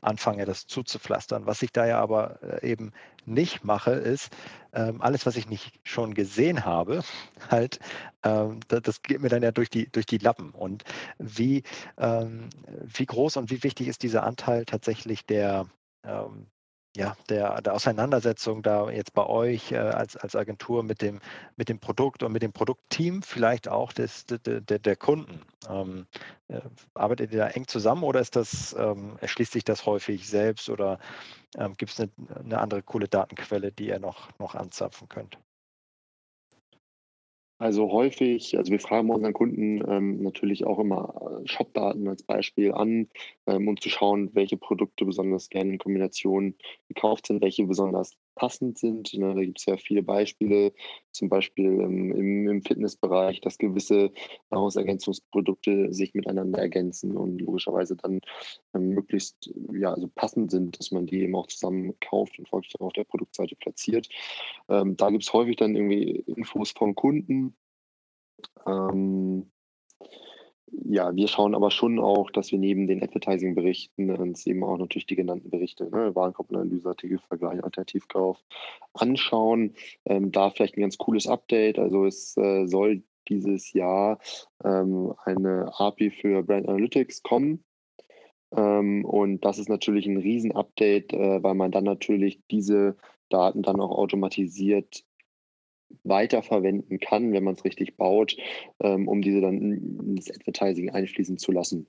anfange, 0.00 0.44
das 0.44 0.66
zuzupflastern. 0.66 1.46
Was 1.46 1.62
ich 1.62 1.72
da 1.72 1.86
ja 1.86 2.00
aber 2.00 2.40
äh, 2.42 2.70
eben 2.70 2.92
nicht 3.24 3.64
mache, 3.64 3.92
ist, 3.92 4.30
ähm, 4.72 5.00
alles, 5.00 5.26
was 5.26 5.36
ich 5.36 5.48
nicht 5.48 5.80
schon 5.82 6.14
gesehen 6.14 6.64
habe, 6.64 7.02
halt, 7.50 7.80
ähm, 8.22 8.60
das, 8.68 8.82
das, 8.82 9.02
geht 9.02 9.20
mir 9.20 9.28
dann 9.28 9.42
ja 9.42 9.50
durch 9.50 9.70
die, 9.70 9.90
durch 9.90 10.06
die 10.06 10.18
Lappen. 10.18 10.50
Und 10.50 10.84
wie, 11.18 11.62
ähm, 11.96 12.50
wie 12.84 13.06
groß 13.06 13.38
und 13.38 13.50
wie 13.50 13.62
wichtig 13.64 13.88
ist 13.88 14.02
dieser 14.02 14.22
Anteil 14.22 14.64
tatsächlich 14.66 15.26
der, 15.26 15.66
ähm, 16.04 16.46
ja, 16.98 17.16
der, 17.28 17.62
der 17.62 17.74
Auseinandersetzung 17.74 18.60
da 18.64 18.90
jetzt 18.90 19.14
bei 19.14 19.24
euch 19.24 19.70
äh, 19.70 19.76
als, 19.76 20.16
als 20.16 20.34
Agentur 20.34 20.82
mit 20.82 21.00
dem, 21.00 21.20
mit 21.56 21.68
dem 21.68 21.78
Produkt 21.78 22.24
und 22.24 22.32
mit 22.32 22.42
dem 22.42 22.52
Produktteam, 22.52 23.22
vielleicht 23.22 23.68
auch 23.68 23.92
des, 23.92 24.26
der, 24.26 24.60
der, 24.60 24.96
Kunden. 24.96 25.42
Ähm, 25.68 26.08
äh, 26.48 26.60
arbeitet 26.94 27.32
ihr 27.32 27.38
da 27.38 27.48
eng 27.50 27.68
zusammen 27.68 28.02
oder 28.02 28.18
ist 28.18 28.34
das, 28.34 28.74
ähm, 28.76 29.16
erschließt 29.20 29.52
sich 29.52 29.62
das 29.62 29.86
häufig 29.86 30.28
selbst 30.28 30.68
oder 30.70 30.98
ähm, 31.56 31.74
gibt 31.76 31.92
es 31.92 32.00
eine, 32.00 32.10
eine 32.34 32.58
andere 32.58 32.82
coole 32.82 33.06
Datenquelle, 33.06 33.70
die 33.70 33.86
ihr 33.86 34.00
noch, 34.00 34.36
noch 34.40 34.56
anzapfen 34.56 35.08
könnt? 35.08 35.38
Also 37.60 37.90
häufig, 37.90 38.56
also 38.56 38.70
wir 38.70 38.78
fragen 38.78 39.10
unseren 39.10 39.32
Kunden 39.32 39.82
ähm, 39.90 40.22
natürlich 40.22 40.64
auch 40.64 40.78
immer 40.78 41.40
äh, 41.42 41.48
Shopdaten 41.48 42.06
als 42.06 42.22
Beispiel 42.22 42.72
an, 42.72 43.08
ähm, 43.46 43.66
um 43.66 43.80
zu 43.80 43.88
schauen, 43.90 44.30
welche 44.34 44.56
Produkte 44.56 45.04
besonders 45.04 45.48
gerne 45.50 45.72
in 45.72 45.78
Kombination 45.78 46.54
gekauft 46.86 47.26
sind, 47.26 47.42
welche 47.42 47.66
besonders 47.66 48.16
passend 48.38 48.78
sind. 48.78 49.12
Ne? 49.14 49.34
Da 49.34 49.42
gibt 49.42 49.58
es 49.58 49.66
ja 49.66 49.76
viele 49.76 50.02
Beispiele, 50.02 50.72
zum 51.10 51.28
Beispiel 51.28 51.66
ähm, 51.66 52.12
im, 52.12 52.48
im, 52.48 52.62
Fitnessbereich, 52.62 53.40
dass 53.40 53.58
gewisse 53.58 54.12
Nahrungsergänzungsprodukte 54.50 55.92
sich 55.92 56.14
miteinander 56.14 56.60
ergänzen 56.60 57.16
und 57.16 57.40
logischerweise 57.40 57.96
dann 57.96 58.20
ähm, 58.74 58.90
möglichst 58.90 59.52
ja, 59.72 59.92
also 59.92 60.08
passend 60.14 60.52
sind, 60.52 60.78
dass 60.78 60.92
man 60.92 61.06
die 61.06 61.22
eben 61.22 61.34
auch 61.34 61.48
zusammen 61.48 61.94
kauft 62.00 62.38
und 62.38 62.48
folglich 62.48 62.80
auf 62.80 62.92
der 62.92 63.04
Produktseite 63.04 63.56
platziert. 63.56 64.08
Ähm, 64.68 64.96
da 64.96 65.10
gibt 65.10 65.24
es 65.24 65.32
häufig 65.32 65.56
dann 65.56 65.74
irgendwie 65.74 66.22
Infos 66.26 66.70
vom 66.70 66.94
Kunden. 66.94 67.56
Ähm, 68.66 69.50
ja, 70.84 71.14
wir 71.14 71.28
schauen 71.28 71.54
aber 71.54 71.70
schon 71.70 71.98
auch, 71.98 72.30
dass 72.30 72.50
wir 72.52 72.58
neben 72.58 72.86
den 72.86 73.02
Advertising-Berichten 73.02 74.10
uns 74.10 74.46
eben 74.46 74.64
auch 74.64 74.78
natürlich 74.78 75.06
die 75.06 75.16
genannten 75.16 75.50
Berichte, 75.50 75.84
ne, 75.90 76.14
Warenkorbanalyse, 76.14 76.88
Artikelvergleich, 76.88 77.62
Alternativkauf 77.62 78.42
anschauen. 78.94 79.74
Ähm, 80.04 80.32
da 80.32 80.50
vielleicht 80.50 80.76
ein 80.76 80.82
ganz 80.82 80.98
cooles 80.98 81.26
Update. 81.26 81.78
Also 81.78 82.06
es 82.06 82.36
äh, 82.36 82.66
soll 82.66 83.02
dieses 83.28 83.72
Jahr 83.72 84.18
ähm, 84.64 85.14
eine 85.24 85.72
API 85.78 86.10
für 86.10 86.42
Brand 86.42 86.68
Analytics 86.68 87.22
kommen. 87.22 87.64
Ähm, 88.56 89.04
und 89.04 89.44
das 89.44 89.58
ist 89.58 89.68
natürlich 89.68 90.06
ein 90.06 90.16
Riesen-Update, 90.16 91.12
äh, 91.12 91.42
weil 91.42 91.54
man 91.54 91.70
dann 91.70 91.84
natürlich 91.84 92.40
diese 92.50 92.96
Daten 93.28 93.62
dann 93.62 93.80
auch 93.80 93.90
automatisiert 93.90 95.04
weiterverwenden 96.04 97.00
kann, 97.00 97.32
wenn 97.32 97.44
man 97.44 97.54
es 97.54 97.64
richtig 97.64 97.96
baut, 97.96 98.36
ähm, 98.80 99.08
um 99.08 99.22
diese 99.22 99.40
dann 99.40 99.60
ins 99.60 100.30
Advertising 100.30 100.90
einfließen 100.90 101.38
zu 101.38 101.52
lassen. 101.52 101.86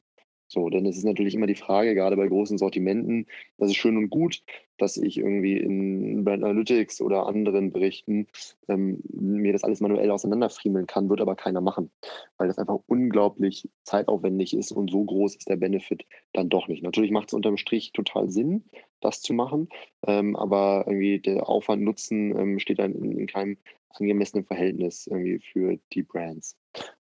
So, 0.52 0.68
denn 0.70 0.88
es 0.88 0.98
ist 0.98 1.04
natürlich 1.04 1.36
immer 1.36 1.46
die 1.46 1.54
Frage, 1.54 1.94
gerade 1.94 2.18
bei 2.18 2.28
großen 2.28 2.58
Sortimenten, 2.58 3.28
das 3.60 3.70
ist 3.70 3.76
schön 3.76 3.98
und 3.98 4.10
gut, 4.10 4.42
dass 4.80 4.98
ich 4.98 5.20
irgendwie 5.20 5.58
in 5.58 6.24
Brand 6.24 6.44
Analytics 6.44 7.02
oder 7.02 7.28
anderen 7.28 7.72
Berichten 7.72 8.26
ähm, 8.68 9.00
mir 9.14 9.54
das 9.54 9.64
alles 9.64 9.80
manuell 9.80 10.10
auseinanderfriemeln 10.10 10.88
kann, 10.88 11.08
wird 11.08 11.22
aber 11.22 11.36
keiner 11.36 11.62
machen, 11.62 11.92
weil 12.38 12.48
das 12.48 12.58
einfach 12.58 12.80
unglaublich 12.88 13.70
zeitaufwendig 13.84 14.56
ist 14.56 14.72
und 14.72 14.90
so 14.90 15.04
groß 15.04 15.36
ist 15.36 15.50
der 15.50 15.58
Benefit 15.58 16.06
dann 16.34 16.50
doch 16.50 16.68
nicht. 16.68 16.82
Natürlich 16.82 17.12
macht 17.12 17.28
es 17.28 17.36
unterm 17.36 17.58
Strich 17.58 17.92
total 17.92 18.32
Sinn, 18.32 18.64
das 19.02 19.22
zu 19.22 19.36
machen, 19.36 19.70
ähm, 20.08 20.36
aber 20.36 20.86
irgendwie 20.88 21.20
der 21.20 21.48
Aufwand-Nutzen 21.48 22.36
ähm, 22.36 22.60
steht 22.60 22.80
dann 22.80 22.96
in, 22.96 23.20
in 23.20 23.28
keinem 23.28 23.58
angemessenen 23.90 24.46
Verhältnis 24.46 25.08
irgendwie 25.08 25.40
für 25.40 25.80
die 25.94 26.04
Brands. 26.04 26.58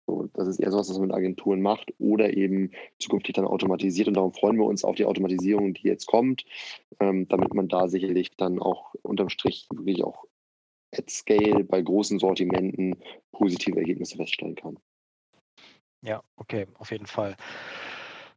So, 0.06 0.30
das 0.34 0.48
ist 0.48 0.60
eher 0.60 0.72
so 0.72 0.78
was, 0.78 0.90
was 0.90 0.98
man 0.98 1.08
mit 1.08 1.16
Agenturen 1.16 1.62
macht 1.62 1.94
oder 1.98 2.36
eben 2.36 2.72
zukünftig 3.00 3.36
dann 3.36 3.46
automatisiert. 3.46 4.08
Und 4.08 4.16
darum 4.16 4.34
freuen 4.34 4.58
wir 4.58 4.66
uns 4.66 4.84
auf 4.84 4.96
die 4.96 5.06
Automatisierung, 5.06 5.74
die 5.74 5.88
jetzt 5.88 6.08
kommt, 6.08 6.44
ähm, 7.00 7.28
damit 7.30 7.54
man 7.54 7.70
da 7.70 7.88
sicherlich 7.88 8.36
dann 8.36 8.60
auch 8.60 8.94
unterm 9.02 9.30
Strich 9.30 9.68
wirklich 9.74 10.04
auch 10.04 10.26
at 10.92 11.10
scale 11.10 11.64
bei 11.64 11.82
großen 11.82 12.20
Sortimenten 12.20 12.98
positive 13.32 13.80
Ergebnisse 13.80 14.18
feststellen 14.18 14.56
kann. 14.56 14.78
Ja, 16.06 16.22
okay, 16.36 16.68
auf 16.80 16.92
jeden 16.92 17.08
Fall. 17.08 17.38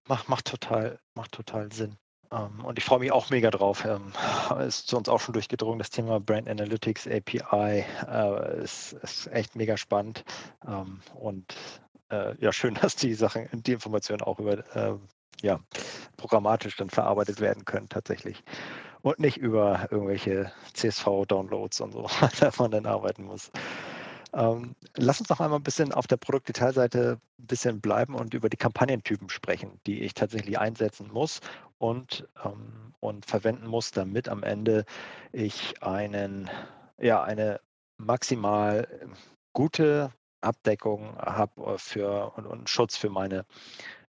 Macht, 0.09 0.29
macht, 0.29 0.47
total, 0.47 1.01
macht 1.15 1.33
total 1.33 1.73
Sinn. 1.73 1.97
Ähm, 2.33 2.65
und 2.65 2.79
ich 2.79 2.85
freue 2.85 3.01
mich 3.01 3.13
auch 3.13 3.31
mega 3.31 3.51
drauf. 3.51 3.85
Ähm, 3.85 4.13
ist 4.67 4.89
zu 4.89 4.97
uns 4.97 5.09
auch 5.09 5.21
schon 5.21 5.33
durchgedrungen. 5.33 5.79
Das 5.79 5.91
Thema 5.91 6.21
Brand 6.21 6.49
Analytics 6.49 7.07
API 7.07 7.85
äh, 8.09 8.63
ist, 8.63 8.93
ist, 8.95 9.27
echt 9.29 9.57
mega 9.57 9.77
spannend. 9.77 10.25
Ähm, 10.67 11.01
und 11.15 11.55
äh, 12.11 12.37
ja, 12.39 12.53
schön, 12.53 12.75
dass 12.81 12.97
die 12.97 13.15
Sachen, 13.15 13.49
die 13.53 13.73
Informationen 13.73 14.23
auch 14.23 14.39
über 14.39 14.99
ja, 15.43 15.61
programmatisch 16.17 16.77
dann 16.77 16.89
verarbeitet 16.89 17.41
werden 17.41 17.67
können 17.67 17.91
tatsächlich. 17.91 18.43
Und 19.03 19.19
nicht 19.19 19.37
über 19.37 19.87
irgendwelche 19.91 20.51
CSV-Downloads 20.73 21.83
und 21.83 21.93
so, 21.93 22.09
da 22.41 22.51
man 22.59 22.71
dann 22.71 22.87
arbeiten 22.87 23.25
muss. 23.25 23.51
Lass 24.33 25.21
uns 25.21 25.29
noch 25.29 25.41
einmal 25.41 25.59
ein 25.59 25.63
bisschen 25.63 25.93
auf 25.93 26.07
der 26.07 26.17
Produktdetailseite 26.17 27.21
ein 27.39 27.47
bisschen 27.47 27.81
bleiben 27.81 28.15
und 28.15 28.33
über 28.35 28.49
die 28.49 28.57
Kampagnentypen 28.57 29.29
sprechen, 29.29 29.79
die 29.87 30.03
ich 30.03 30.15
tatsächlich 30.15 30.59
einsetzen 30.59 31.09
muss 31.13 31.41
und, 31.79 32.29
ähm, 32.45 32.95
und 33.01 33.27
verwenden 33.27 33.67
muss, 33.67 33.91
damit 33.91 34.29
am 34.29 34.43
Ende 34.43 34.85
ich 35.33 35.83
einen, 35.83 36.51
ja, 36.99 37.23
eine 37.23 37.61
maximal 37.99 38.87
gute 39.53 40.13
Abdeckung 40.41 41.17
habe 41.19 41.79
für 41.79 42.33
und, 42.37 42.47
und 42.47 42.71
Schutz 42.71 42.97
für 42.97 43.11
meine, 43.11 43.45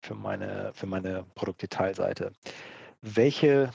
für 0.01 0.15
meine, 0.15 0.71
für 0.73 0.87
meine 0.87 1.25
Produktdetailseite. 1.35 2.31
Welche 3.01 3.71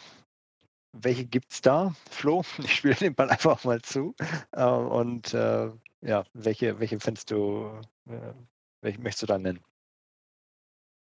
welche 1.02 1.26
gibt 1.26 1.52
es 1.52 1.60
da, 1.60 1.94
Flo? 2.10 2.42
Ich 2.58 2.74
spiele 2.76 2.94
den 2.94 3.14
Ball 3.14 3.30
einfach 3.30 3.64
mal 3.64 3.82
zu. 3.82 4.14
Äh, 4.52 4.64
und 4.64 5.34
äh, 5.34 5.70
ja, 6.00 6.24
welche, 6.32 6.78
welche 6.80 7.00
findest 7.00 7.30
du, 7.30 7.80
äh, 8.06 8.32
welche 8.80 9.00
möchtest 9.00 9.22
du 9.22 9.26
da 9.26 9.38
nennen? 9.38 9.60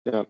Ja, 0.05 0.25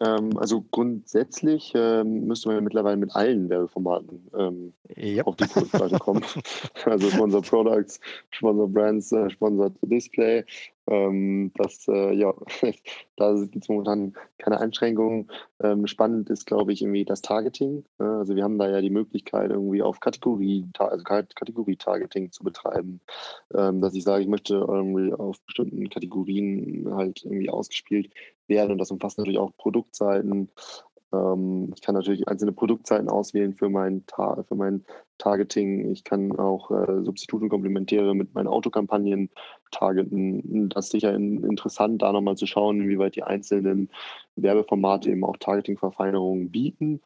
ähm, 0.00 0.36
also 0.38 0.64
grundsätzlich 0.70 1.72
ähm, 1.74 2.26
müsste 2.26 2.48
man 2.48 2.56
ja 2.56 2.60
mittlerweile 2.60 2.96
mit 2.96 3.14
allen 3.16 3.48
Werbeformaten 3.48 4.30
ähm, 4.36 4.72
yep. 4.96 5.26
auf 5.26 5.36
die 5.36 5.46
Produktseite 5.46 5.98
kommen. 5.98 6.22
also 6.84 7.10
Sponsor 7.10 7.42
Products, 7.42 8.00
Sponsor 8.30 8.68
Brands, 8.68 9.10
äh, 9.12 9.28
Sponsor 9.30 9.72
Display. 9.82 10.44
Ähm, 10.88 11.52
das, 11.54 11.86
äh, 11.88 12.14
ja, 12.14 12.34
da 13.16 13.34
gibt 13.34 13.64
es 13.64 13.68
momentan 13.68 14.14
keine 14.38 14.60
Einschränkungen. 14.60 15.30
Ähm, 15.62 15.86
spannend 15.86 16.30
ist, 16.30 16.46
glaube 16.46 16.72
ich, 16.72 16.82
irgendwie 16.82 17.04
das 17.04 17.20
Targeting. 17.20 17.84
Äh, 17.98 18.04
also 18.04 18.34
wir 18.34 18.44
haben 18.44 18.58
da 18.58 18.68
ja 18.70 18.80
die 18.80 18.90
Möglichkeit, 18.90 19.50
irgendwie 19.50 19.82
auf 19.82 20.00
Kategorie, 20.00 20.66
also 20.78 21.04
Kategorie-Targeting 21.04 22.32
zu 22.32 22.42
betreiben. 22.42 23.00
Ähm, 23.54 23.80
dass 23.80 23.94
ich 23.94 24.04
sage, 24.04 24.22
ich 24.22 24.28
möchte 24.28 24.54
irgendwie 24.54 25.12
auf 25.12 25.40
bestimmten 25.42 25.88
Kategorien 25.90 26.88
halt 26.94 27.24
irgendwie 27.24 27.50
ausgespielt 27.50 28.10
werden. 28.46 28.72
Und 28.72 28.78
das 28.78 28.90
umfasst 28.90 29.18
natürlich 29.18 29.38
auch 29.38 29.56
Produktseiten. 29.56 30.50
Ähm, 31.12 31.72
ich 31.74 31.82
kann 31.82 31.94
natürlich 31.94 32.28
einzelne 32.28 32.52
Produktseiten 32.52 33.08
auswählen 33.08 33.54
für 33.54 33.68
mein, 33.68 34.04
Ta 34.06 34.42
für 34.42 34.54
mein 34.54 34.84
Targeting. 35.18 35.90
Ich 35.90 36.04
kann 36.04 36.38
auch 36.38 36.70
äh, 36.70 37.02
Substitute 37.02 37.44
und 37.44 37.50
Komplementäre 37.50 38.14
mit 38.14 38.34
meinen 38.34 38.46
Autokampagnen 38.46 39.30
targeten. 39.70 40.68
Das 40.70 40.86
ist 40.86 40.92
sicher 40.92 41.14
in, 41.14 41.44
interessant, 41.44 42.02
da 42.02 42.12
nochmal 42.12 42.36
zu 42.36 42.46
schauen, 42.46 42.80
inwieweit 42.80 43.16
die 43.16 43.22
einzelnen 43.22 43.90
Werbeformate 44.36 45.10
eben 45.10 45.24
auch 45.24 45.36
Targeting-Verfeinerungen 45.36 46.50
bieten. 46.50 47.00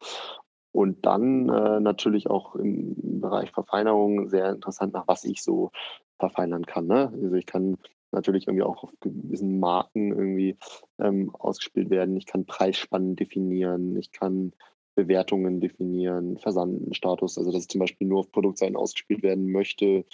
Und 0.71 1.05
dann 1.05 1.49
äh, 1.49 1.79
natürlich 1.79 2.29
auch 2.29 2.55
im 2.55 2.95
Bereich 3.21 3.51
Verfeinerung 3.51 4.29
sehr 4.29 4.49
interessant, 4.51 4.93
nach 4.93 5.07
was 5.07 5.23
ich 5.23 5.43
so 5.43 5.71
verfeinern 6.17 6.65
kann. 6.65 6.87
Ne? 6.87 7.11
Also 7.21 7.35
ich 7.35 7.45
kann 7.45 7.77
natürlich 8.11 8.47
irgendwie 8.47 8.63
auch 8.63 8.83
auf 8.83 8.93
gewissen 9.01 9.59
Marken 9.59 10.11
irgendwie 10.11 10.57
ähm, 10.99 11.35
ausgespielt 11.35 11.89
werden. 11.89 12.15
Ich 12.17 12.25
kann 12.25 12.45
Preisspannen 12.45 13.15
definieren, 13.15 13.97
ich 13.97 14.11
kann 14.11 14.53
Bewertungen 14.95 15.59
definieren, 15.59 16.37
Versandstatus, 16.37 17.37
also 17.37 17.51
dass 17.51 17.67
zum 17.67 17.79
Beispiel 17.79 18.07
nur 18.07 18.19
auf 18.19 18.31
Produktseiten 18.31 18.75
ausgespielt 18.75 19.23
werden 19.23 19.51
möchte. 19.51 20.05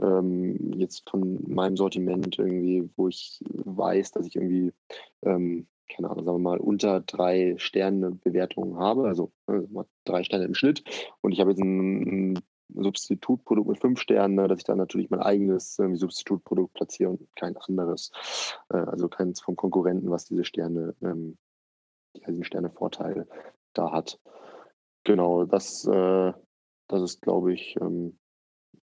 Ähm, 0.00 0.72
jetzt 0.76 1.08
von 1.10 1.38
meinem 1.48 1.76
Sortiment 1.76 2.38
irgendwie, 2.38 2.88
wo 2.96 3.08
ich 3.08 3.40
weiß, 3.48 4.12
dass 4.12 4.26
ich 4.26 4.36
irgendwie, 4.36 4.72
ähm, 5.22 5.66
keine 5.92 6.10
Ahnung, 6.10 6.24
sagen 6.24 6.36
wir 6.38 6.50
mal, 6.50 6.58
unter 6.58 7.00
drei 7.00 7.54
Sterne 7.58 8.12
Bewertungen 8.12 8.78
habe, 8.78 9.08
also 9.08 9.32
äh, 9.48 9.60
drei 10.04 10.22
Sterne 10.22 10.44
im 10.44 10.54
Schnitt 10.54 10.84
und 11.20 11.32
ich 11.32 11.40
habe 11.40 11.50
jetzt 11.50 11.60
ein, 11.60 12.34
ein 12.34 12.38
Substitutprodukt 12.74 13.68
mit 13.68 13.80
fünf 13.80 14.00
Sternen, 14.00 14.34
ne, 14.34 14.46
dass 14.46 14.58
ich 14.58 14.64
dann 14.64 14.78
natürlich 14.78 15.10
mein 15.10 15.20
eigenes 15.20 15.78
irgendwie 15.78 15.98
Substitutprodukt 15.98 16.74
platziere 16.74 17.10
und 17.10 17.26
kein 17.34 17.56
anderes. 17.56 18.10
Äh, 18.68 18.76
also 18.76 19.08
keins 19.08 19.40
vom 19.40 19.56
Konkurrenten, 19.56 20.10
was 20.10 20.26
diese 20.26 20.44
Sterne, 20.44 20.94
ähm, 21.02 21.38
diesen 22.26 22.44
Sternevorteil 22.44 23.26
da 23.74 23.92
hat. 23.92 24.18
Genau, 25.04 25.44
das, 25.44 25.86
äh, 25.86 26.32
das 26.88 27.02
ist, 27.02 27.22
glaube 27.22 27.54
ich, 27.54 27.76
ähm, 27.80 28.18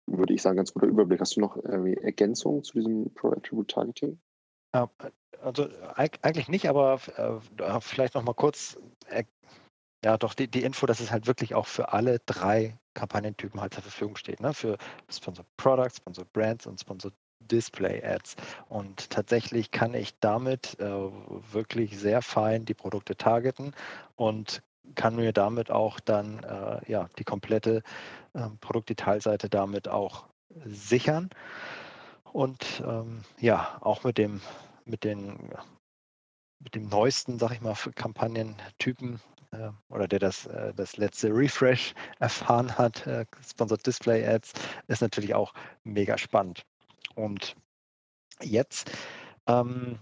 würde 0.08 0.34
ich 0.34 0.42
sagen, 0.42 0.58
ganz 0.58 0.74
guter 0.74 0.88
Überblick. 0.88 1.20
Hast 1.20 1.36
du 1.36 1.42
noch 1.42 1.58
Ergänzungen 1.58 2.64
zu 2.64 2.74
diesem 2.74 3.14
Pro-Attribute 3.14 3.70
Targeting? 3.70 4.20
Ja, 4.74 4.90
also 5.42 5.68
eigentlich 5.96 6.50
nicht, 6.50 6.68
aber 6.68 7.00
äh, 7.16 7.80
vielleicht 7.82 8.16
noch 8.16 8.24
mal 8.24 8.34
kurz, 8.34 8.78
äh, 9.08 9.24
ja, 10.04 10.18
doch 10.18 10.34
die, 10.34 10.48
die 10.48 10.64
Info, 10.64 10.86
dass 10.86 11.00
es 11.00 11.12
halt 11.12 11.28
wirklich 11.28 11.56
auch 11.56 11.66
für 11.66 11.94
alle 11.94 12.20
drei 12.26 12.78
Kampagnentypen 12.94 13.62
halt 13.62 13.74
zur 13.74 13.84
Verfügung 13.84 14.16
steht. 14.16 14.40
Ne? 14.40 14.54
Für 14.54 14.78
Sponsored 15.10 15.48
Products, 15.58 15.98
Sponsored 15.98 16.32
Brands 16.34 16.68
und 16.68 16.80
Sponsored 16.80 17.14
Display 17.40 18.04
Ads. 18.04 18.36
Und 18.70 19.10
tatsächlich 19.10 19.72
kann 19.72 19.94
ich 19.94 20.18
damit 20.20 20.78
äh, 20.80 20.86
wirklich 20.86 21.98
sehr 21.98 22.22
fein 22.22 22.66
die 22.66 22.74
Produkte 22.74 23.16
targeten 23.16 23.74
und 24.16 24.62
kann 24.96 25.16
mir 25.16 25.34
damit 25.34 25.72
auch 25.72 26.00
dann 26.00 26.44
äh, 26.44 26.80
ja, 26.92 27.10
die 27.18 27.24
komplette 27.24 27.82
äh, 28.34 28.50
Produktdetailseite 28.62 29.50
damit 29.50 29.88
auch 29.88 30.28
sichern. 30.66 31.30
Und 32.32 32.84
ähm, 32.86 33.24
ja, 33.40 33.78
auch 33.82 34.04
mit 34.04 34.18
dem, 34.18 34.42
mit 34.86 35.04
den 35.04 35.54
mit 36.60 36.76
dem 36.76 36.90
neuesten, 36.90 37.38
sag 37.38 37.52
ich 37.52 37.62
mal, 37.62 37.76
Kampagnentypen 37.96 39.22
äh, 39.52 39.70
oder 39.90 40.08
der 40.08 40.20
das, 40.20 40.46
äh, 40.48 40.74
das 40.74 40.98
letzte 40.98 41.30
Refresh 41.30 41.94
erfahren 42.20 42.78
hat, 42.78 43.06
äh, 43.08 43.26
Sponsored 43.48 43.86
Display 43.86 44.26
Ads, 44.26 44.54
ist 44.88 45.02
natürlich 45.02 45.34
auch 45.34 45.54
mega 45.84 46.18
spannend. 46.18 46.66
Und 47.16 47.56
jetzt 48.42 48.92
ähm, 49.48 50.00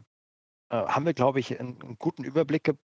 äh, 0.69 0.77
haben 0.77 1.05
wir, 1.05 1.13
glaube 1.13 1.39
ich, 1.39 1.59
einen, 1.59 1.81
einen 1.81 1.97
guten 1.99 2.23
Überblick 2.23 2.63
ge 2.63 2.75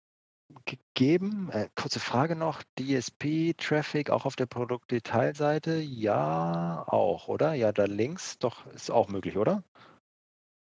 gegeben. 0.65 1.51
Äh, 1.53 1.69
kurze 1.75 2.01
Frage 2.01 2.37
noch, 2.37 2.63
DSP-Traffic 2.79 4.11
auch 4.11 4.25
auf 4.25 4.37
der 4.37 4.47
Produktdetailseite? 4.47 5.79
Ja, 5.79 6.85
auch, 6.87 7.29
oder? 7.29 7.55
Ja, 7.55 7.73
da 7.73 7.85
links, 7.85 8.39
doch, 8.39 8.67
ist 8.69 8.91
auch 8.91 9.09
möglich, 9.09 9.37
oder? 9.37 9.63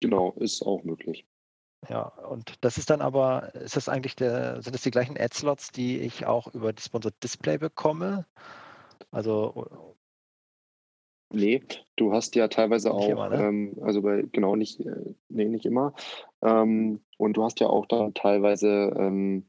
Genau, 0.01 0.33
ist 0.33 0.61
auch 0.61 0.83
möglich. 0.83 1.25
Ja, 1.89 2.03
und 2.07 2.55
das 2.61 2.77
ist 2.77 2.89
dann 2.89 3.01
aber, 3.01 3.53
ist 3.55 3.75
das 3.75 3.89
eigentlich 3.89 4.15
der, 4.15 4.61
sind 4.61 4.73
das 4.73 4.81
die 4.81 4.91
gleichen 4.91 5.17
Ad-Slots, 5.17 5.71
die 5.71 5.99
ich 5.99 6.25
auch 6.25 6.53
über 6.53 6.73
die 6.73 6.81
Sponsored 6.81 7.21
Display 7.23 7.57
bekomme? 7.57 8.25
Also 9.11 9.93
Nee, 11.33 11.63
du 11.95 12.13
hast 12.13 12.36
ja 12.36 12.47
teilweise 12.47 12.93
auch, 12.93 13.09
immer, 13.09 13.29
ne? 13.29 13.43
ähm, 13.43 13.77
also 13.81 14.01
bei, 14.01 14.23
genau 14.31 14.55
nicht, 14.55 14.79
äh, 14.79 15.15
nee, 15.29 15.45
nicht 15.45 15.65
immer. 15.65 15.93
Ähm, 16.41 17.03
und 17.17 17.36
du 17.36 17.43
hast 17.43 17.59
ja 17.59 17.67
auch 17.67 17.86
dann 17.88 18.13
teilweise 18.13 18.93
ähm, 18.97 19.45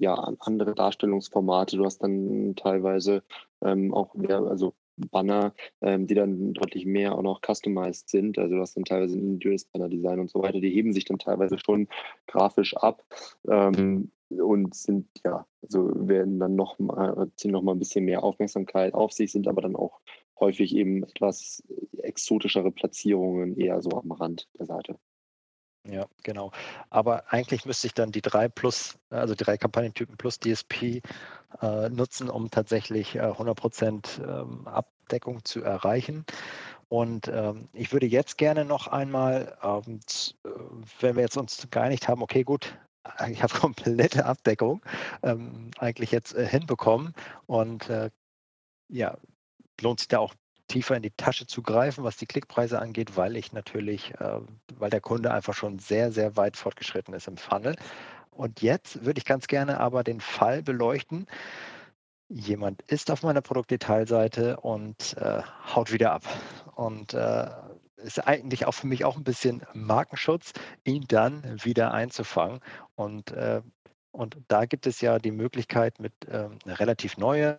ja 0.00 0.14
andere 0.40 0.74
Darstellungsformate. 0.74 1.76
Du 1.76 1.84
hast 1.84 1.98
dann 1.98 2.54
teilweise 2.56 3.22
ähm, 3.62 3.94
auch 3.94 4.14
mehr, 4.14 4.38
also 4.40 4.74
Banner, 4.96 5.54
ähm, 5.80 6.06
die 6.06 6.14
dann 6.14 6.52
deutlich 6.52 6.84
mehr 6.86 7.14
auch 7.14 7.22
noch 7.22 7.40
customized 7.40 8.08
sind. 8.08 8.38
Also 8.38 8.56
du 8.56 8.60
hast 8.60 8.76
dann 8.76 8.84
teilweise 8.84 9.16
ein 9.16 9.20
individuelles 9.20 9.64
Banner-Design 9.66 10.20
und 10.20 10.30
so 10.30 10.42
weiter. 10.42 10.60
Die 10.60 10.70
heben 10.70 10.92
sich 10.92 11.04
dann 11.04 11.18
teilweise 11.18 11.58
schon 11.58 11.88
grafisch 12.26 12.76
ab 12.76 13.04
ähm, 13.48 14.10
und 14.28 14.74
sind 14.74 15.08
ja, 15.24 15.46
also 15.62 15.90
werden 15.94 16.38
dann 16.38 16.54
noch 16.54 16.78
mal, 16.78 17.30
ziehen 17.36 17.52
noch 17.52 17.62
mal 17.62 17.72
ein 17.72 17.78
bisschen 17.78 18.04
mehr 18.04 18.22
Aufmerksamkeit 18.22 18.94
auf 18.94 19.12
sich, 19.12 19.32
sind 19.32 19.48
aber 19.48 19.62
dann 19.62 19.76
auch 19.76 20.00
häufig 20.38 20.74
eben 20.74 21.02
etwas 21.02 21.62
exotischere 21.98 22.70
Platzierungen 22.70 23.56
eher 23.58 23.82
so 23.82 23.90
am 23.90 24.12
Rand 24.12 24.48
der 24.58 24.66
Seite. 24.66 24.96
Ja, 25.86 26.06
genau. 26.22 26.52
Aber 26.90 27.32
eigentlich 27.32 27.64
müsste 27.64 27.86
ich 27.86 27.94
dann 27.94 28.12
die 28.12 28.20
drei 28.20 28.48
plus, 28.48 28.98
also 29.08 29.34
die 29.34 29.44
drei 29.44 29.56
Kampagnentypen 29.56 30.16
plus 30.18 30.38
DSP 30.38 31.00
äh, 31.62 31.88
nutzen, 31.88 32.28
um 32.28 32.50
tatsächlich 32.50 33.16
äh, 33.16 33.20
100% 33.20 34.20
ähm, 34.22 34.66
Abdeckung 34.68 35.44
zu 35.44 35.62
erreichen. 35.62 36.24
Und 36.88 37.28
ähm, 37.28 37.68
ich 37.72 37.92
würde 37.92 38.06
jetzt 38.06 38.38
gerne 38.38 38.64
noch 38.64 38.88
einmal, 38.88 39.56
ähm, 39.62 40.00
wenn 41.00 41.16
wir 41.16 41.22
jetzt 41.22 41.36
uns 41.38 41.68
geeinigt 41.70 42.08
haben, 42.08 42.22
okay, 42.22 42.42
gut, 42.44 42.78
ich 43.30 43.42
habe 43.42 43.54
komplette 43.54 44.26
Abdeckung 44.26 44.82
ähm, 45.22 45.70
eigentlich 45.78 46.10
jetzt 46.12 46.34
äh, 46.34 46.46
hinbekommen 46.46 47.14
und 47.46 47.88
äh, 47.90 48.10
ja, 48.88 49.16
lohnt 49.80 50.00
sich 50.00 50.08
da 50.08 50.20
auch 50.20 50.34
tiefer 50.70 50.96
in 50.96 51.02
die 51.02 51.10
Tasche 51.10 51.46
zu 51.46 51.62
greifen, 51.62 52.04
was 52.04 52.16
die 52.16 52.26
Klickpreise 52.26 52.80
angeht, 52.80 53.16
weil 53.16 53.36
ich 53.36 53.52
natürlich, 53.52 54.14
äh, 54.20 54.40
weil 54.78 54.90
der 54.90 55.00
Kunde 55.00 55.32
einfach 55.32 55.54
schon 55.54 55.78
sehr, 55.78 56.12
sehr 56.12 56.36
weit 56.36 56.56
fortgeschritten 56.56 57.12
ist 57.12 57.26
im 57.28 57.36
Funnel. 57.36 57.74
Und 58.30 58.62
jetzt 58.62 59.04
würde 59.04 59.18
ich 59.18 59.24
ganz 59.24 59.48
gerne 59.48 59.80
aber 59.80 60.04
den 60.04 60.20
Fall 60.20 60.62
beleuchten. 60.62 61.26
Jemand 62.28 62.82
ist 62.82 63.10
auf 63.10 63.24
meiner 63.24 63.40
Produktdetailseite 63.40 64.58
und 64.58 65.16
äh, 65.18 65.42
haut 65.74 65.92
wieder 65.92 66.12
ab. 66.12 66.22
Und 66.76 67.14
äh, 67.14 67.50
ist 67.96 68.26
eigentlich 68.26 68.64
auch 68.64 68.72
für 68.72 68.86
mich 68.86 69.04
auch 69.04 69.16
ein 69.16 69.24
bisschen 69.24 69.62
Markenschutz, 69.74 70.52
ihn 70.84 71.04
dann 71.08 71.42
wieder 71.64 71.92
einzufangen. 71.92 72.60
Und, 72.94 73.32
äh, 73.32 73.60
und 74.12 74.38
da 74.46 74.64
gibt 74.66 74.86
es 74.86 75.00
ja 75.00 75.18
die 75.18 75.32
Möglichkeit 75.32 75.98
mit 75.98 76.12
ähm, 76.30 76.58
relativ 76.66 77.18
neue 77.18 77.58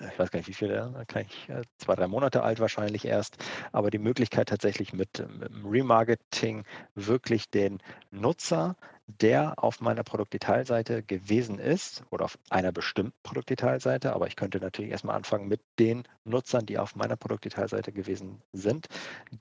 ich 0.00 0.18
weiß 0.18 0.30
gar 0.30 0.38
nicht, 0.38 0.48
wie 0.48 0.54
viele, 0.54 1.06
ich, 1.20 1.48
äh, 1.48 1.62
zwei, 1.78 1.94
drei 1.94 2.08
Monate 2.08 2.42
alt 2.42 2.60
wahrscheinlich 2.60 3.04
erst, 3.04 3.36
aber 3.72 3.90
die 3.90 3.98
Möglichkeit 3.98 4.48
tatsächlich 4.48 4.92
mit, 4.92 5.24
mit 5.38 5.50
Remarketing 5.64 6.64
wirklich 6.94 7.50
den 7.50 7.78
Nutzer, 8.10 8.76
der 9.06 9.62
auf 9.62 9.80
meiner 9.80 10.02
Produktdetailseite 10.02 11.02
gewesen 11.02 11.58
ist 11.58 12.04
oder 12.10 12.24
auf 12.24 12.38
einer 12.50 12.72
bestimmten 12.72 13.14
Produktdetailseite, 13.22 14.14
aber 14.14 14.26
ich 14.26 14.36
könnte 14.36 14.58
natürlich 14.58 14.90
erstmal 14.90 15.16
anfangen 15.16 15.46
mit 15.46 15.60
den 15.78 16.04
Nutzern, 16.24 16.66
die 16.66 16.78
auf 16.78 16.96
meiner 16.96 17.16
Produktdetailseite 17.16 17.92
gewesen 17.92 18.42
sind, 18.52 18.88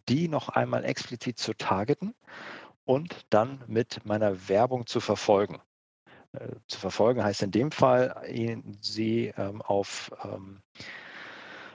die 0.10 0.28
noch 0.28 0.50
einmal 0.50 0.84
explizit 0.84 1.40
zu 1.40 1.54
targeten 1.54 2.14
und 2.86 3.26
dann 3.30 3.64
mit 3.68 4.06
meiner 4.06 4.50
Werbung 4.50 4.86
zu 4.86 5.00
verfolgen. 5.00 5.62
Zu 6.68 6.80
verfolgen 6.80 7.24
heißt 7.24 7.44
in 7.44 7.52
dem 7.52 7.72
Fall, 7.72 8.16
sie 8.82 9.32
ähm, 9.38 9.62
auf, 9.62 10.12
ähm, 10.24 10.62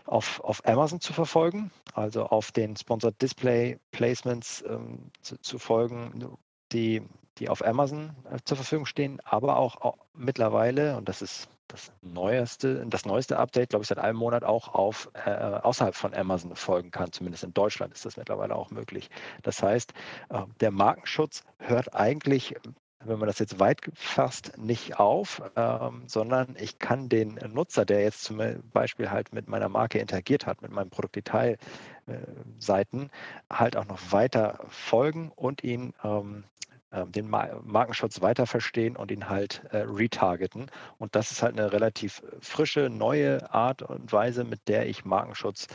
auf, 0.05 0.41
auf 0.41 0.67
Amazon 0.67 1.01
zu 1.01 1.13
verfolgen, 1.13 1.71
also 1.95 2.27
auf 2.27 2.51
den 2.51 2.77
Sponsored 2.77 3.21
Display 3.23 3.79
Placements 3.93 4.65
ähm, 4.69 5.13
zu, 5.23 5.41
zu, 5.41 5.59
folgen, 5.59 6.37
die, 6.73 7.03
die 7.39 7.49
auf 7.49 7.65
Amazon 7.65 8.17
äh, 8.31 8.39
zur 8.45 8.57
Verfügung 8.57 8.87
stehen, 8.87 9.21
aber 9.25 9.59
auch, 9.59 9.77
auch 9.77 9.99
mittlerweile, 10.15 10.97
und 10.97 11.09
das 11.09 11.23
ist 11.23 11.49
das 11.69 11.93
neueste, 12.01 12.85
das 12.87 13.05
neueste 13.05 13.39
Update, 13.39 13.71
glaube 13.71 13.83
ich, 13.83 13.89
seit 13.89 13.99
einem 13.99 14.19
Monat 14.19 14.43
auch 14.43 14.69
auf 14.69 15.11
äh, 15.13 15.31
außerhalb 15.31 15.95
von 15.95 16.15
Amazon 16.15 16.57
folgen 16.57 16.91
kann. 16.91 17.13
Zumindest 17.13 17.45
in 17.45 17.53
Deutschland 17.53 17.93
ist 17.93 18.07
das 18.07 18.17
mittlerweile 18.17 18.57
auch 18.57 18.71
möglich. 18.71 19.11
Das 19.43 19.63
heißt, 19.63 19.93
äh, 20.31 20.43
der 20.61 20.71
Markenschutz 20.71 21.45
hört 21.59 21.95
eigentlich 21.95 22.57
wenn 23.05 23.19
man 23.19 23.29
das 23.29 23.39
jetzt 23.39 23.61
weit 23.61 23.81
fasst, 23.95 24.59
nicht 24.59 24.99
auf, 24.99 25.43
ähm, 25.57 26.03
sondern 26.07 26.57
ich 26.59 26.79
kann 26.79 27.09
den 27.09 27.39
Nutzer, 27.53 27.85
der 27.85 28.03
jetzt 28.03 28.25
zum 28.25 28.41
Beispiel 28.73 29.11
halt 29.11 29.33
mit 29.33 29.49
meiner 29.49 29.69
Marke 29.69 29.99
interagiert 29.99 30.47
hat, 30.47 30.63
mit 30.63 30.73
meinem 30.73 30.91
Produktdetailseiten, 30.91 33.07
äh, 33.07 33.55
halt 33.55 33.77
auch 33.77 33.87
noch 33.87 34.01
weiter 34.11 34.59
folgen 34.69 35.31
und 35.35 35.63
ihn 35.63 35.95
ähm, 36.03 36.45
ähm, 36.91 37.13
den 37.13 37.29
Markenschutz 37.29 38.23
weiter 38.23 38.47
verstehen 38.47 38.97
und 38.97 39.11
ihn 39.11 39.29
halt 39.29 39.63
äh, 39.73 39.79
retargeten. 39.79 40.71
Und 40.97 41.15
das 41.15 41.31
ist 41.31 41.43
halt 41.43 41.59
eine 41.59 41.71
relativ 41.71 42.23
frische, 42.41 42.89
neue 42.89 43.53
Art 43.53 43.83
und 43.83 44.11
Weise, 44.11 44.45
mit 44.45 44.69
der 44.69 44.89
ich 44.89 45.05
Markenschutz 45.05 45.67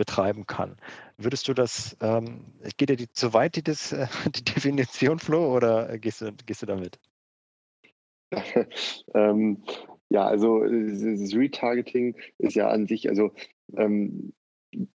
betreiben 0.00 0.46
kann. 0.46 0.78
Würdest 1.18 1.46
du 1.46 1.52
das, 1.52 1.94
ähm, 2.00 2.46
geht 2.78 2.88
dir 2.88 2.96
die 2.96 3.12
zu 3.12 3.34
weit, 3.34 3.56
die, 3.56 3.62
das, 3.62 3.92
äh, 3.92 4.06
die 4.34 4.42
Definition, 4.42 5.18
Flo, 5.18 5.54
oder 5.54 5.98
gehst 5.98 6.22
du, 6.22 6.32
gehst 6.46 6.62
du 6.62 6.66
damit? 6.66 6.98
ähm, 9.14 9.62
ja, 10.08 10.26
also 10.26 10.60
das 10.60 11.34
Retargeting 11.34 12.16
ist 12.38 12.54
ja 12.54 12.68
an 12.68 12.86
sich, 12.86 13.10
also 13.10 13.32
ähm, 13.76 14.32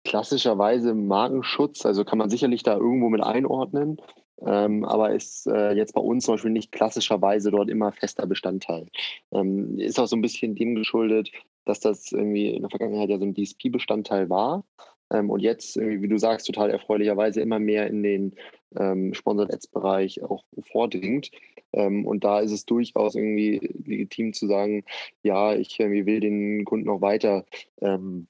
klassischerweise 0.04 0.94
Markenschutz, 0.94 1.86
also 1.86 2.04
kann 2.04 2.18
man 2.18 2.28
sicherlich 2.28 2.62
da 2.62 2.76
irgendwo 2.76 3.08
mit 3.08 3.22
einordnen, 3.22 4.02
ähm, 4.46 4.84
aber 4.84 5.12
ist 5.12 5.46
äh, 5.46 5.72
jetzt 5.72 5.94
bei 5.94 6.00
uns 6.00 6.24
zum 6.24 6.34
Beispiel 6.34 6.50
nicht 6.50 6.72
klassischerweise 6.72 7.50
dort 7.50 7.68
immer 7.68 7.92
fester 7.92 8.26
Bestandteil. 8.26 8.86
Ähm, 9.32 9.78
ist 9.78 9.98
auch 9.98 10.06
so 10.06 10.16
ein 10.16 10.22
bisschen 10.22 10.54
dem 10.54 10.74
geschuldet, 10.74 11.30
dass 11.64 11.80
das 11.80 12.12
irgendwie 12.12 12.50
in 12.50 12.62
der 12.62 12.70
Vergangenheit 12.70 13.10
ja 13.10 13.18
so 13.18 13.24
ein 13.24 13.34
DSP-Bestandteil 13.34 14.30
war. 14.30 14.64
Ähm, 15.12 15.30
und 15.30 15.40
jetzt, 15.40 15.76
wie 15.76 16.08
du 16.08 16.18
sagst, 16.18 16.46
total 16.46 16.70
erfreulicherweise 16.70 17.40
immer 17.40 17.58
mehr 17.58 17.86
in 17.88 18.02
den 18.02 18.34
ähm, 18.78 19.14
Sponsored 19.14 19.52
Ads-Bereich 19.52 20.22
auch 20.22 20.44
vordringt. 20.72 21.30
Ähm, 21.72 22.06
und 22.06 22.24
da 22.24 22.40
ist 22.40 22.52
es 22.52 22.64
durchaus 22.64 23.14
irgendwie 23.14 23.58
legitim 23.84 24.32
zu 24.32 24.46
sagen, 24.46 24.84
ja, 25.22 25.54
ich 25.54 25.78
will 25.78 26.20
den 26.20 26.64
Kunden 26.64 26.86
noch 26.86 27.00
weiter 27.00 27.44
ähm, 27.80 28.28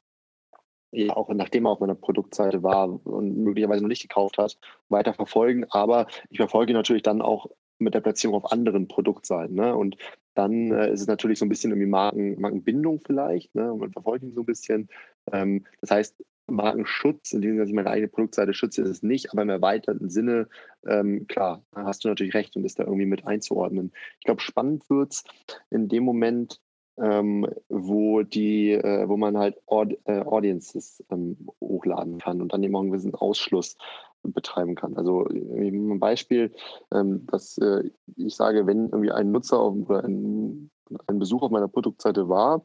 auch 1.10 1.28
nachdem 1.28 1.66
er 1.66 1.70
auf 1.70 1.80
meiner 1.80 1.94
Produktseite 1.94 2.62
war 2.62 2.88
und 3.06 3.36
möglicherweise 3.38 3.82
noch 3.82 3.88
nicht 3.88 4.02
gekauft 4.02 4.38
hat, 4.38 4.58
weiter 4.88 5.14
verfolgen. 5.14 5.64
Aber 5.70 6.06
ich 6.30 6.38
verfolge 6.38 6.72
ihn 6.72 6.76
natürlich 6.76 7.02
dann 7.02 7.22
auch 7.22 7.46
mit 7.78 7.94
der 7.94 8.00
Platzierung 8.00 8.36
auf 8.36 8.52
anderen 8.52 8.88
Produktseiten. 8.88 9.54
Ne? 9.54 9.74
Und 9.74 9.96
dann 10.34 10.70
äh, 10.72 10.92
ist 10.92 11.00
es 11.00 11.06
natürlich 11.06 11.38
so 11.38 11.44
ein 11.44 11.48
bisschen 11.48 11.70
irgendwie 11.70 11.88
Marken, 11.88 12.40
Markenbindung 12.40 13.00
vielleicht. 13.00 13.54
Ne? 13.54 13.72
Und 13.72 13.80
man 13.80 13.92
verfolgt 13.92 14.24
ihn 14.24 14.34
so 14.34 14.42
ein 14.42 14.46
bisschen. 14.46 14.88
Ähm, 15.32 15.64
das 15.80 15.90
heißt, 15.90 16.16
Markenschutz, 16.50 17.32
in 17.32 17.42
dem 17.42 17.58
dass 17.58 17.68
ich 17.68 17.74
meine 17.74 17.90
eigene 17.90 18.08
Produktseite 18.08 18.54
schütze, 18.54 18.82
ist 18.82 18.88
es 18.88 19.02
nicht, 19.02 19.32
aber 19.32 19.42
im 19.42 19.50
erweiterten 19.50 20.10
Sinne, 20.10 20.48
ähm, 20.86 21.26
klar, 21.28 21.62
hast 21.74 22.04
du 22.04 22.08
natürlich 22.08 22.34
recht 22.34 22.56
und 22.56 22.64
ist 22.64 22.78
da 22.78 22.84
irgendwie 22.84 23.06
mit 23.06 23.26
einzuordnen. 23.26 23.92
Ich 24.18 24.24
glaube, 24.24 24.40
spannend 24.40 24.88
wird 24.90 25.12
es 25.12 25.24
in 25.70 25.88
dem 25.88 26.04
Moment, 26.04 26.60
ähm, 26.98 27.46
wo 27.68 28.22
die, 28.22 28.72
äh, 28.72 29.08
wo 29.08 29.16
man 29.16 29.38
halt 29.38 29.60
Aud 29.66 29.96
äh, 30.04 30.20
Audiences 30.20 31.04
ähm, 31.10 31.48
hochladen 31.60 32.18
kann 32.18 32.40
und 32.42 32.52
dann 32.52 32.62
eben 32.62 32.74
auch 32.76 32.80
einen 32.80 32.90
gewissen 32.90 33.14
Ausschluss 33.14 33.76
betreiben 34.22 34.74
kann. 34.74 34.96
Also 34.96 35.24
ein 35.26 35.98
Beispiel, 35.98 36.52
ähm, 36.92 37.26
dass 37.26 37.56
äh, 37.58 37.90
ich 38.16 38.36
sage, 38.36 38.66
wenn 38.66 38.90
irgendwie 38.90 39.12
ein 39.12 39.30
Nutzer 39.30 39.58
auf, 39.58 39.74
oder 39.88 40.04
ein, 40.04 40.70
ein 41.06 41.18
Besuch 41.18 41.42
auf 41.42 41.50
meiner 41.50 41.68
Produktseite 41.68 42.28
war, 42.28 42.64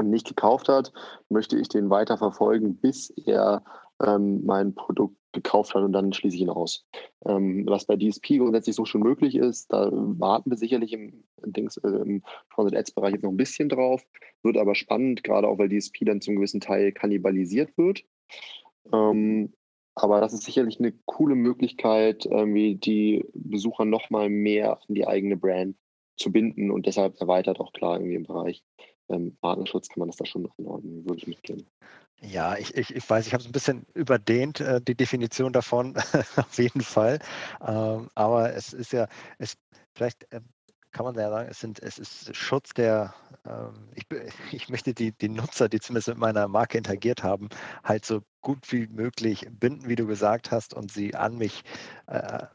nicht 0.00 0.26
gekauft 0.26 0.68
hat, 0.68 0.92
möchte 1.28 1.58
ich 1.58 1.68
den 1.68 1.90
weiter 1.90 2.16
verfolgen, 2.16 2.76
bis 2.76 3.10
er 3.10 3.62
ähm, 4.00 4.44
mein 4.44 4.74
Produkt 4.74 5.16
gekauft 5.32 5.74
hat 5.74 5.82
und 5.82 5.92
dann 5.92 6.12
schließe 6.12 6.36
ich 6.36 6.42
ihn 6.42 6.50
aus. 6.50 6.84
Ähm, 7.26 7.64
was 7.66 7.86
bei 7.86 7.96
DSP 7.96 8.38
grundsätzlich 8.38 8.76
so 8.76 8.84
schon 8.84 9.02
möglich 9.02 9.34
ist, 9.36 9.72
da 9.72 9.90
warten 9.92 10.50
wir 10.50 10.56
sicherlich 10.56 10.92
im, 10.92 11.24
Dings, 11.44 11.76
äh, 11.78 11.88
im 11.88 12.22
Sponsored 12.52 12.76
Ads 12.76 12.92
Bereich 12.92 13.14
jetzt 13.14 13.22
noch 13.22 13.30
ein 13.30 13.36
bisschen 13.36 13.68
drauf, 13.68 14.04
wird 14.42 14.56
aber 14.56 14.74
spannend, 14.74 15.24
gerade 15.24 15.48
auch 15.48 15.58
weil 15.58 15.68
DSP 15.68 16.04
dann 16.04 16.20
zum 16.20 16.36
gewissen 16.36 16.60
Teil 16.60 16.92
kannibalisiert 16.92 17.76
wird. 17.76 18.04
Ähm, 18.92 19.52
aber 19.94 20.20
das 20.20 20.32
ist 20.32 20.44
sicherlich 20.44 20.78
eine 20.78 20.92
coole 21.04 21.34
Möglichkeit, 21.34 22.24
irgendwie 22.26 22.76
die 22.76 23.24
Besucher 23.34 23.84
nochmal 23.84 24.30
mehr 24.30 24.78
an 24.88 24.94
die 24.94 25.06
eigene 25.06 25.36
Brand 25.36 25.76
zu 26.16 26.32
binden 26.32 26.70
und 26.70 26.86
deshalb 26.86 27.20
erweitert 27.20 27.60
auch 27.60 27.72
klar 27.72 27.96
irgendwie 27.96 28.14
im 28.14 28.22
Bereich 28.24 28.62
ähm, 29.08 29.36
Markenschutz 29.42 29.88
kann 29.88 30.00
man 30.00 30.08
das 30.08 30.16
da 30.16 30.24
schon 30.24 30.48
einordnen, 30.58 31.04
würde 31.04 31.18
ich 31.18 31.26
mitgehen. 31.26 31.66
Ja, 32.24 32.56
ich, 32.56 32.74
ich, 32.76 32.94
ich 32.94 33.10
weiß, 33.10 33.26
ich 33.26 33.32
habe 33.32 33.42
es 33.42 33.48
ein 33.48 33.52
bisschen 33.52 33.84
überdehnt, 33.94 34.60
äh, 34.60 34.80
die 34.80 34.94
Definition 34.94 35.52
davon, 35.52 35.96
auf 36.36 36.56
jeden 36.56 36.80
Fall. 36.82 37.18
Ähm, 37.66 38.10
aber 38.14 38.54
es 38.54 38.72
ist 38.72 38.92
ja, 38.92 39.08
es 39.38 39.56
vielleicht 39.94 40.32
äh, 40.32 40.40
kann 40.92 41.04
man 41.04 41.16
ja 41.16 41.30
sagen, 41.30 41.48
es, 41.50 41.58
sind, 41.60 41.80
es 41.82 41.98
ist 41.98 42.34
Schutz 42.36 42.74
der, 42.74 43.14
ähm, 43.44 43.88
ich, 43.94 44.06
ich 44.52 44.68
möchte 44.68 44.94
die, 44.94 45.12
die 45.12 45.28
Nutzer, 45.30 45.68
die 45.68 45.80
zumindest 45.80 46.08
mit 46.08 46.18
meiner 46.18 46.46
Marke 46.46 46.78
interagiert 46.78 47.24
haben, 47.24 47.48
halt 47.82 48.04
so 48.04 48.22
gut 48.40 48.70
wie 48.72 48.86
möglich 48.86 49.48
binden, 49.50 49.88
wie 49.88 49.96
du 49.96 50.06
gesagt 50.06 50.50
hast, 50.52 50.74
und 50.74 50.92
sie 50.92 51.14
an 51.16 51.36
mich 51.38 51.64
äh, 52.06 52.46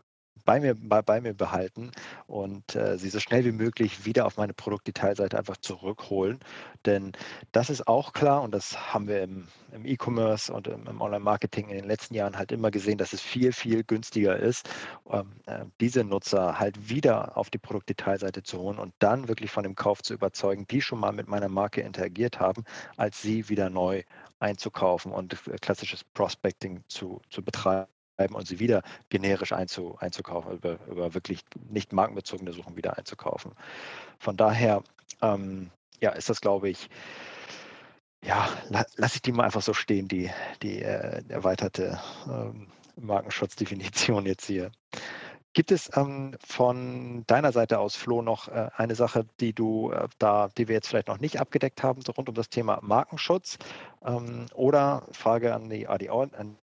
bei 0.47 0.61
mir, 0.61 0.75
bei, 0.75 1.01
bei 1.01 1.19
mir 1.19 1.33
behalten 1.33 1.91
und 2.25 2.73
äh, 2.73 2.97
sie 2.97 3.09
so 3.09 3.19
schnell 3.19 3.43
wie 3.43 3.51
möglich 3.51 4.05
wieder 4.05 4.25
auf 4.25 4.37
meine 4.37 4.53
Produktdetailseite 4.53 5.37
einfach 5.37 5.57
zurückholen. 5.57 6.39
Denn 6.85 7.11
das 7.51 7.69
ist 7.69 7.85
auch 7.85 8.13
klar 8.13 8.41
und 8.41 8.53
das 8.53 8.93
haben 8.93 9.09
wir 9.09 9.23
im, 9.23 9.49
im 9.73 9.85
E-Commerce 9.85 10.51
und 10.51 10.67
im, 10.67 10.87
im 10.87 11.01
Online-Marketing 11.01 11.67
in 11.67 11.75
den 11.75 11.85
letzten 11.85 12.13
Jahren 12.15 12.37
halt 12.37 12.53
immer 12.53 12.71
gesehen, 12.71 12.97
dass 12.97 13.11
es 13.11 13.19
viel, 13.19 13.51
viel 13.51 13.83
günstiger 13.83 14.37
ist, 14.37 14.69
ähm, 15.11 15.33
äh, 15.47 15.65
diese 15.81 16.05
Nutzer 16.05 16.57
halt 16.57 16.89
wieder 16.89 17.35
auf 17.35 17.49
die 17.49 17.57
Produktdetailseite 17.57 18.41
zu 18.41 18.59
holen 18.59 18.79
und 18.79 18.93
dann 18.99 19.27
wirklich 19.27 19.51
von 19.51 19.63
dem 19.63 19.75
Kauf 19.75 20.01
zu 20.01 20.13
überzeugen, 20.13 20.65
die 20.71 20.81
schon 20.81 21.01
mal 21.01 21.11
mit 21.11 21.27
meiner 21.27 21.49
Marke 21.49 21.81
interagiert 21.81 22.39
haben, 22.39 22.63
als 22.95 23.21
sie 23.21 23.49
wieder 23.49 23.69
neu 23.69 24.03
einzukaufen 24.39 25.11
und 25.11 25.33
äh, 25.33 25.57
klassisches 25.59 26.05
Prospecting 26.05 26.85
zu, 26.87 27.21
zu 27.29 27.43
betreiben 27.43 27.96
und 28.17 28.47
sie 28.47 28.59
wieder 28.59 28.81
generisch 29.09 29.53
einzu, 29.53 29.97
einzukaufen, 29.99 30.53
über, 30.53 30.77
über 30.87 31.13
wirklich 31.13 31.41
nicht 31.69 31.93
markenbezogene 31.93 32.53
Suchen 32.53 32.75
wieder 32.75 32.97
einzukaufen. 32.97 33.53
Von 34.19 34.37
daher 34.37 34.83
ähm, 35.21 35.69
ja, 35.99 36.11
ist 36.11 36.29
das, 36.29 36.41
glaube 36.41 36.69
ich, 36.69 36.89
ja, 38.23 38.49
la, 38.69 38.85
lasse 38.95 39.15
ich 39.17 39.21
die 39.21 39.31
mal 39.31 39.43
einfach 39.43 39.61
so 39.61 39.73
stehen, 39.73 40.07
die, 40.07 40.29
die 40.61 40.81
äh, 40.81 41.23
erweiterte 41.29 41.99
ähm, 42.27 42.67
Markenschutzdefinition 42.99 44.25
jetzt 44.25 44.45
hier. 44.45 44.71
Gibt 45.53 45.71
es 45.71 45.89
ähm, 45.95 46.35
von 46.45 47.23
deiner 47.25 47.51
Seite 47.51 47.79
aus, 47.79 47.95
Flo, 47.95 48.21
noch 48.21 48.47
äh, 48.47 48.69
eine 48.75 48.95
Sache, 48.95 49.25
die 49.39 49.53
du 49.53 49.91
äh, 49.91 50.07
da, 50.19 50.49
die 50.57 50.67
wir 50.67 50.75
jetzt 50.75 50.87
vielleicht 50.87 51.07
noch 51.07 51.19
nicht 51.19 51.39
abgedeckt 51.39 51.81
haben, 51.83 52.01
so 52.01 52.11
rund 52.11 52.29
um 52.29 52.35
das 52.35 52.49
Thema 52.49 52.79
Markenschutz? 52.81 53.57
Ähm, 54.05 54.45
oder 54.53 55.07
Frage 55.11 55.55
an 55.55 55.69
die, 55.69 55.87
an 55.87 56.57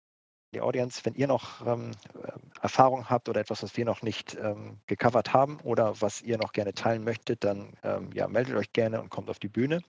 die 0.54 0.62
Audience, 0.62 1.02
wenn 1.04 1.16
ihr 1.16 1.28
noch 1.28 1.66
ähm, 1.66 1.92
Erfahrung 2.62 3.10
habt 3.10 3.28
oder 3.30 3.42
etwas, 3.42 3.64
was 3.64 3.76
wir 3.76 3.86
noch 3.86 4.02
nicht 4.02 4.38
ähm, 4.42 4.78
gecovert 4.88 5.34
haben 5.34 5.60
oder 5.64 6.02
was 6.02 6.22
ihr 6.22 6.38
noch 6.38 6.54
gerne 6.54 6.74
teilen 6.74 7.04
möchtet, 7.04 7.44
dann 7.44 7.74
ähm, 7.84 8.10
ja, 8.14 8.28
meldet 8.28 8.56
euch 8.56 8.72
gerne 8.72 9.02
und 9.02 9.10
kommt 9.10 9.30
auf 9.30 9.40
die 9.40 9.50
Bühne. 9.50 9.82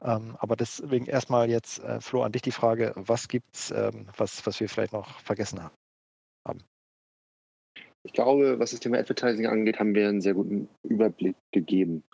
Ähm, 0.00 0.36
aber 0.38 0.56
deswegen 0.56 1.06
erstmal 1.06 1.50
jetzt, 1.50 1.82
äh, 1.82 2.00
Flo, 2.00 2.22
an 2.22 2.32
dich 2.32 2.42
die 2.42 2.52
Frage, 2.52 2.92
was 2.96 3.28
gibt 3.28 3.54
es, 3.54 3.70
ähm, 3.70 4.06
was, 4.16 4.46
was 4.46 4.60
wir 4.60 4.68
vielleicht 4.68 4.92
noch 4.92 5.20
vergessen 5.20 5.60
haben? 6.44 6.62
Ich 8.04 8.12
glaube, 8.12 8.58
was 8.58 8.70
das 8.70 8.80
Thema 8.80 8.98
Advertising 8.98 9.46
angeht, 9.46 9.78
haben 9.78 9.94
wir 9.94 10.08
einen 10.08 10.20
sehr 10.20 10.34
guten 10.34 10.68
Überblick 10.82 11.36
gegeben. 11.52 12.04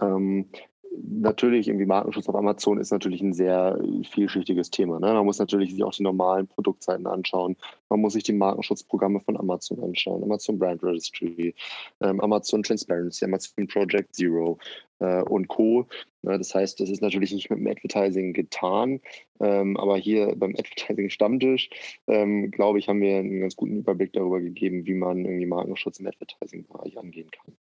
Ähm, 0.00 0.50
natürlich 0.96 1.68
irgendwie 1.68 1.86
Markenschutz 1.86 2.28
auf 2.28 2.34
Amazon 2.34 2.78
ist 2.78 2.90
natürlich 2.90 3.20
ein 3.20 3.32
sehr 3.32 3.78
vielschichtiges 4.10 4.70
Thema. 4.70 5.00
Ne? 5.00 5.12
Man 5.12 5.24
muss 5.24 5.38
natürlich 5.38 5.72
sich 5.72 5.82
auch 5.82 5.92
die 5.92 6.02
normalen 6.02 6.46
Produktseiten 6.46 7.06
anschauen. 7.06 7.56
Man 7.88 8.00
muss 8.00 8.12
sich 8.12 8.22
die 8.22 8.32
Markenschutzprogramme 8.32 9.20
von 9.20 9.36
Amazon 9.36 9.82
anschauen. 9.82 10.22
Amazon 10.22 10.58
Brand 10.58 10.82
Registry, 10.82 11.54
ähm, 12.00 12.20
Amazon 12.20 12.62
Transparency, 12.62 13.24
Amazon 13.24 13.66
Project 13.66 14.14
Zero 14.14 14.58
äh, 15.00 15.22
und 15.22 15.48
Co. 15.48 15.86
Ja, 16.22 16.36
das 16.36 16.54
heißt, 16.54 16.80
das 16.80 16.90
ist 16.90 17.02
natürlich 17.02 17.32
nicht 17.32 17.50
mit 17.50 17.58
dem 17.58 17.66
Advertising 17.66 18.32
getan, 18.32 19.00
ähm, 19.40 19.76
aber 19.76 19.96
hier 19.96 20.34
beim 20.36 20.54
Advertising 20.56 21.10
Stammtisch, 21.10 21.70
ähm, 22.06 22.50
glaube 22.50 22.78
ich, 22.78 22.88
haben 22.88 23.00
wir 23.00 23.18
einen 23.18 23.40
ganz 23.40 23.56
guten 23.56 23.76
Überblick 23.76 24.12
darüber 24.12 24.40
gegeben, 24.40 24.86
wie 24.86 24.94
man 24.94 25.24
irgendwie 25.24 25.46
Markenschutz 25.46 26.00
im 26.00 26.06
Advertising-Bereich 26.06 26.98
angehen 26.98 27.30
kann. 27.30 27.56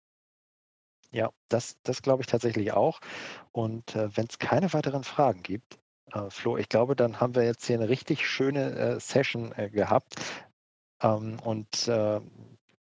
Ja, 1.12 1.30
das, 1.48 1.76
das 1.82 2.02
glaube 2.02 2.22
ich 2.22 2.26
tatsächlich 2.26 2.72
auch. 2.72 3.00
Und 3.52 3.94
äh, 3.96 4.14
wenn 4.16 4.26
es 4.28 4.38
keine 4.38 4.72
weiteren 4.72 5.04
Fragen 5.04 5.42
gibt, 5.42 5.78
äh, 6.12 6.30
Flo, 6.30 6.56
ich 6.56 6.68
glaube, 6.68 6.96
dann 6.96 7.20
haben 7.20 7.34
wir 7.34 7.44
jetzt 7.44 7.66
hier 7.66 7.76
eine 7.76 7.88
richtig 7.88 8.26
schöne 8.28 8.72
äh, 8.72 9.00
Session 9.00 9.52
äh, 9.56 9.70
gehabt. 9.70 10.16
Ähm, 11.02 11.38
und 11.44 11.88
äh, 11.88 12.20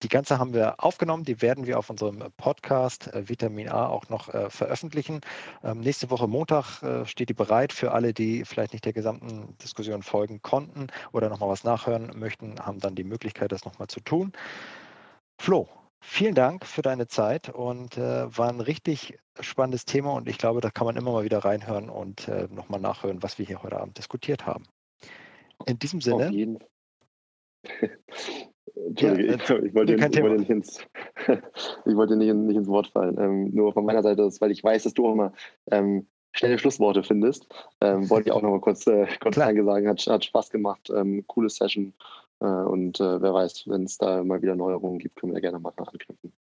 die 0.03 0.09
ganze 0.09 0.39
haben 0.39 0.53
wir 0.53 0.83
aufgenommen, 0.83 1.23
die 1.25 1.41
werden 1.43 1.66
wir 1.66 1.79
auf 1.79 1.89
unserem 1.89 2.25
Podcast 2.37 3.07
äh, 3.14 3.29
Vitamin 3.29 3.68
A 3.68 3.87
auch 3.87 4.09
noch 4.09 4.31
veröffentlichen. 4.51 5.20
Ähm, 5.62 5.81
nächste 5.81 6.11
Woche 6.11 6.27
Montag 6.27 6.83
steht 7.09 7.29
die 7.29 7.35
bereit 7.35 7.73
für 7.73 7.93
alle, 7.93 8.12
die 8.12 8.45
vielleicht 8.45 8.73
nicht 8.73 8.85
der 8.85 8.93
gesamten 8.93 9.57
Diskussion 9.59 10.03
folgen 10.03 10.43
konnten 10.43 10.89
oder 11.12 11.29
nochmal 11.29 11.51
was 11.51 11.62
nachhören 11.62 12.12
möchten, 12.18 12.59
haben 12.59 12.81
dann 12.81 12.97
die 12.97 13.05
Möglichkeit, 13.05 13.53
das 13.53 13.64
nochmal 13.64 13.87
zu 13.89 14.01
tun. 14.01 14.33
Flo, 15.39 15.68
Vielen 16.05 16.35
Dank 16.35 16.67
für 16.67 16.83
deine 16.83 17.07
Zeit 17.07 17.49
und 17.49 17.97
äh, 17.97 18.37
war 18.37 18.49
ein 18.49 18.61
richtig 18.61 19.17
spannendes 19.39 19.85
Thema 19.85 20.13
und 20.15 20.29
ich 20.29 20.37
glaube, 20.37 20.61
da 20.61 20.69
kann 20.69 20.85
man 20.85 20.97
immer 20.97 21.13
mal 21.13 21.25
wieder 21.25 21.39
reinhören 21.39 21.89
und 21.89 22.27
äh, 22.27 22.49
nochmal 22.51 22.81
nachhören, 22.81 23.23
was 23.23 23.39
wir 23.39 23.47
hier 23.47 23.63
heute 23.63 23.81
Abend 23.81 23.97
diskutiert 23.99 24.45
haben. 24.45 24.65
In 25.65 25.79
diesem 25.79 26.01
Sinne. 26.01 26.27
Auf 26.27 26.33
jeden 26.33 26.59
Entschuldige, 28.75 29.29
ja, 29.29 29.35
ich, 29.35 29.43
ich, 29.43 29.75
wollte, 29.75 29.95
ich, 29.95 30.23
wollte 30.23 30.39
nicht 30.39 30.51
ins, 30.51 30.81
ich 31.87 31.95
wollte 31.95 32.17
nicht, 32.17 32.35
nicht 32.35 32.57
ins 32.57 32.69
Wort 32.69 32.89
fallen. 32.89 33.17
Ähm, 33.19 33.51
nur 33.55 33.73
von 33.73 33.85
meiner 33.85 34.03
Seite 34.03 34.25
aus, 34.25 34.41
weil 34.41 34.51
ich 34.51 34.65
weiß, 34.65 34.83
dass 34.83 34.95
du 34.95 35.07
auch 35.07 35.13
immer 35.13 35.33
ähm, 35.71 36.09
schnelle 36.33 36.59
Schlussworte 36.59 37.03
findest, 37.03 37.47
ähm, 37.81 38.09
wollte 38.11 38.29
ich 38.29 38.33
auch 38.33 38.43
noch 38.43 38.51
mal 38.51 38.61
kurz, 38.61 38.87
äh, 38.87 39.07
kurz 39.21 39.37
Danke 39.37 39.65
sagen. 39.65 39.89
Hat, 39.89 40.05
hat 40.07 40.25
Spaß 40.25 40.51
gemacht. 40.51 40.91
Ähm, 40.95 41.25
coole 41.27 41.49
Session. 41.49 41.93
Äh, 42.43 42.45
und 42.45 42.99
äh, 43.01 43.22
wer 43.22 43.32
weiß, 43.32 43.64
wenn 43.66 43.84
es 43.84 43.99
da 43.99 44.24
mal 44.24 44.43
wieder 44.43 44.57
Neuerungen 44.57 44.99
gibt, 44.99 45.16
können 45.16 45.32
wir 45.32 45.40
gerne 45.40 45.61
mal 45.61 45.72
anknüpfen. 45.76 46.32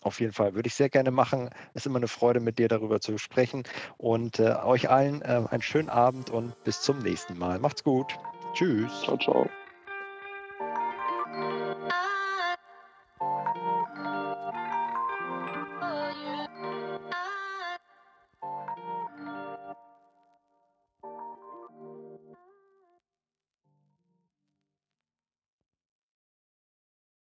Auf 0.00 0.20
jeden 0.20 0.32
Fall 0.32 0.54
würde 0.54 0.66
ich 0.66 0.74
sehr 0.74 0.90
gerne 0.90 1.10
machen. 1.10 1.48
Es 1.72 1.82
ist 1.82 1.86
immer 1.86 1.96
eine 1.96 2.08
Freude, 2.08 2.38
mit 2.38 2.58
dir 2.58 2.68
darüber 2.68 3.00
zu 3.00 3.16
sprechen. 3.16 3.64
Und 3.96 4.38
äh, 4.38 4.54
euch 4.62 4.90
allen 4.90 5.22
einen 5.22 5.62
schönen 5.62 5.88
Abend 5.88 6.30
und 6.30 6.52
bis 6.62 6.82
zum 6.82 6.98
nächsten 6.98 7.38
Mal. 7.38 7.58
Macht's 7.58 7.82
gut. 7.82 8.14
Tschüss. 8.52 8.92
Ciao, 9.02 9.16
ciao. 9.16 9.48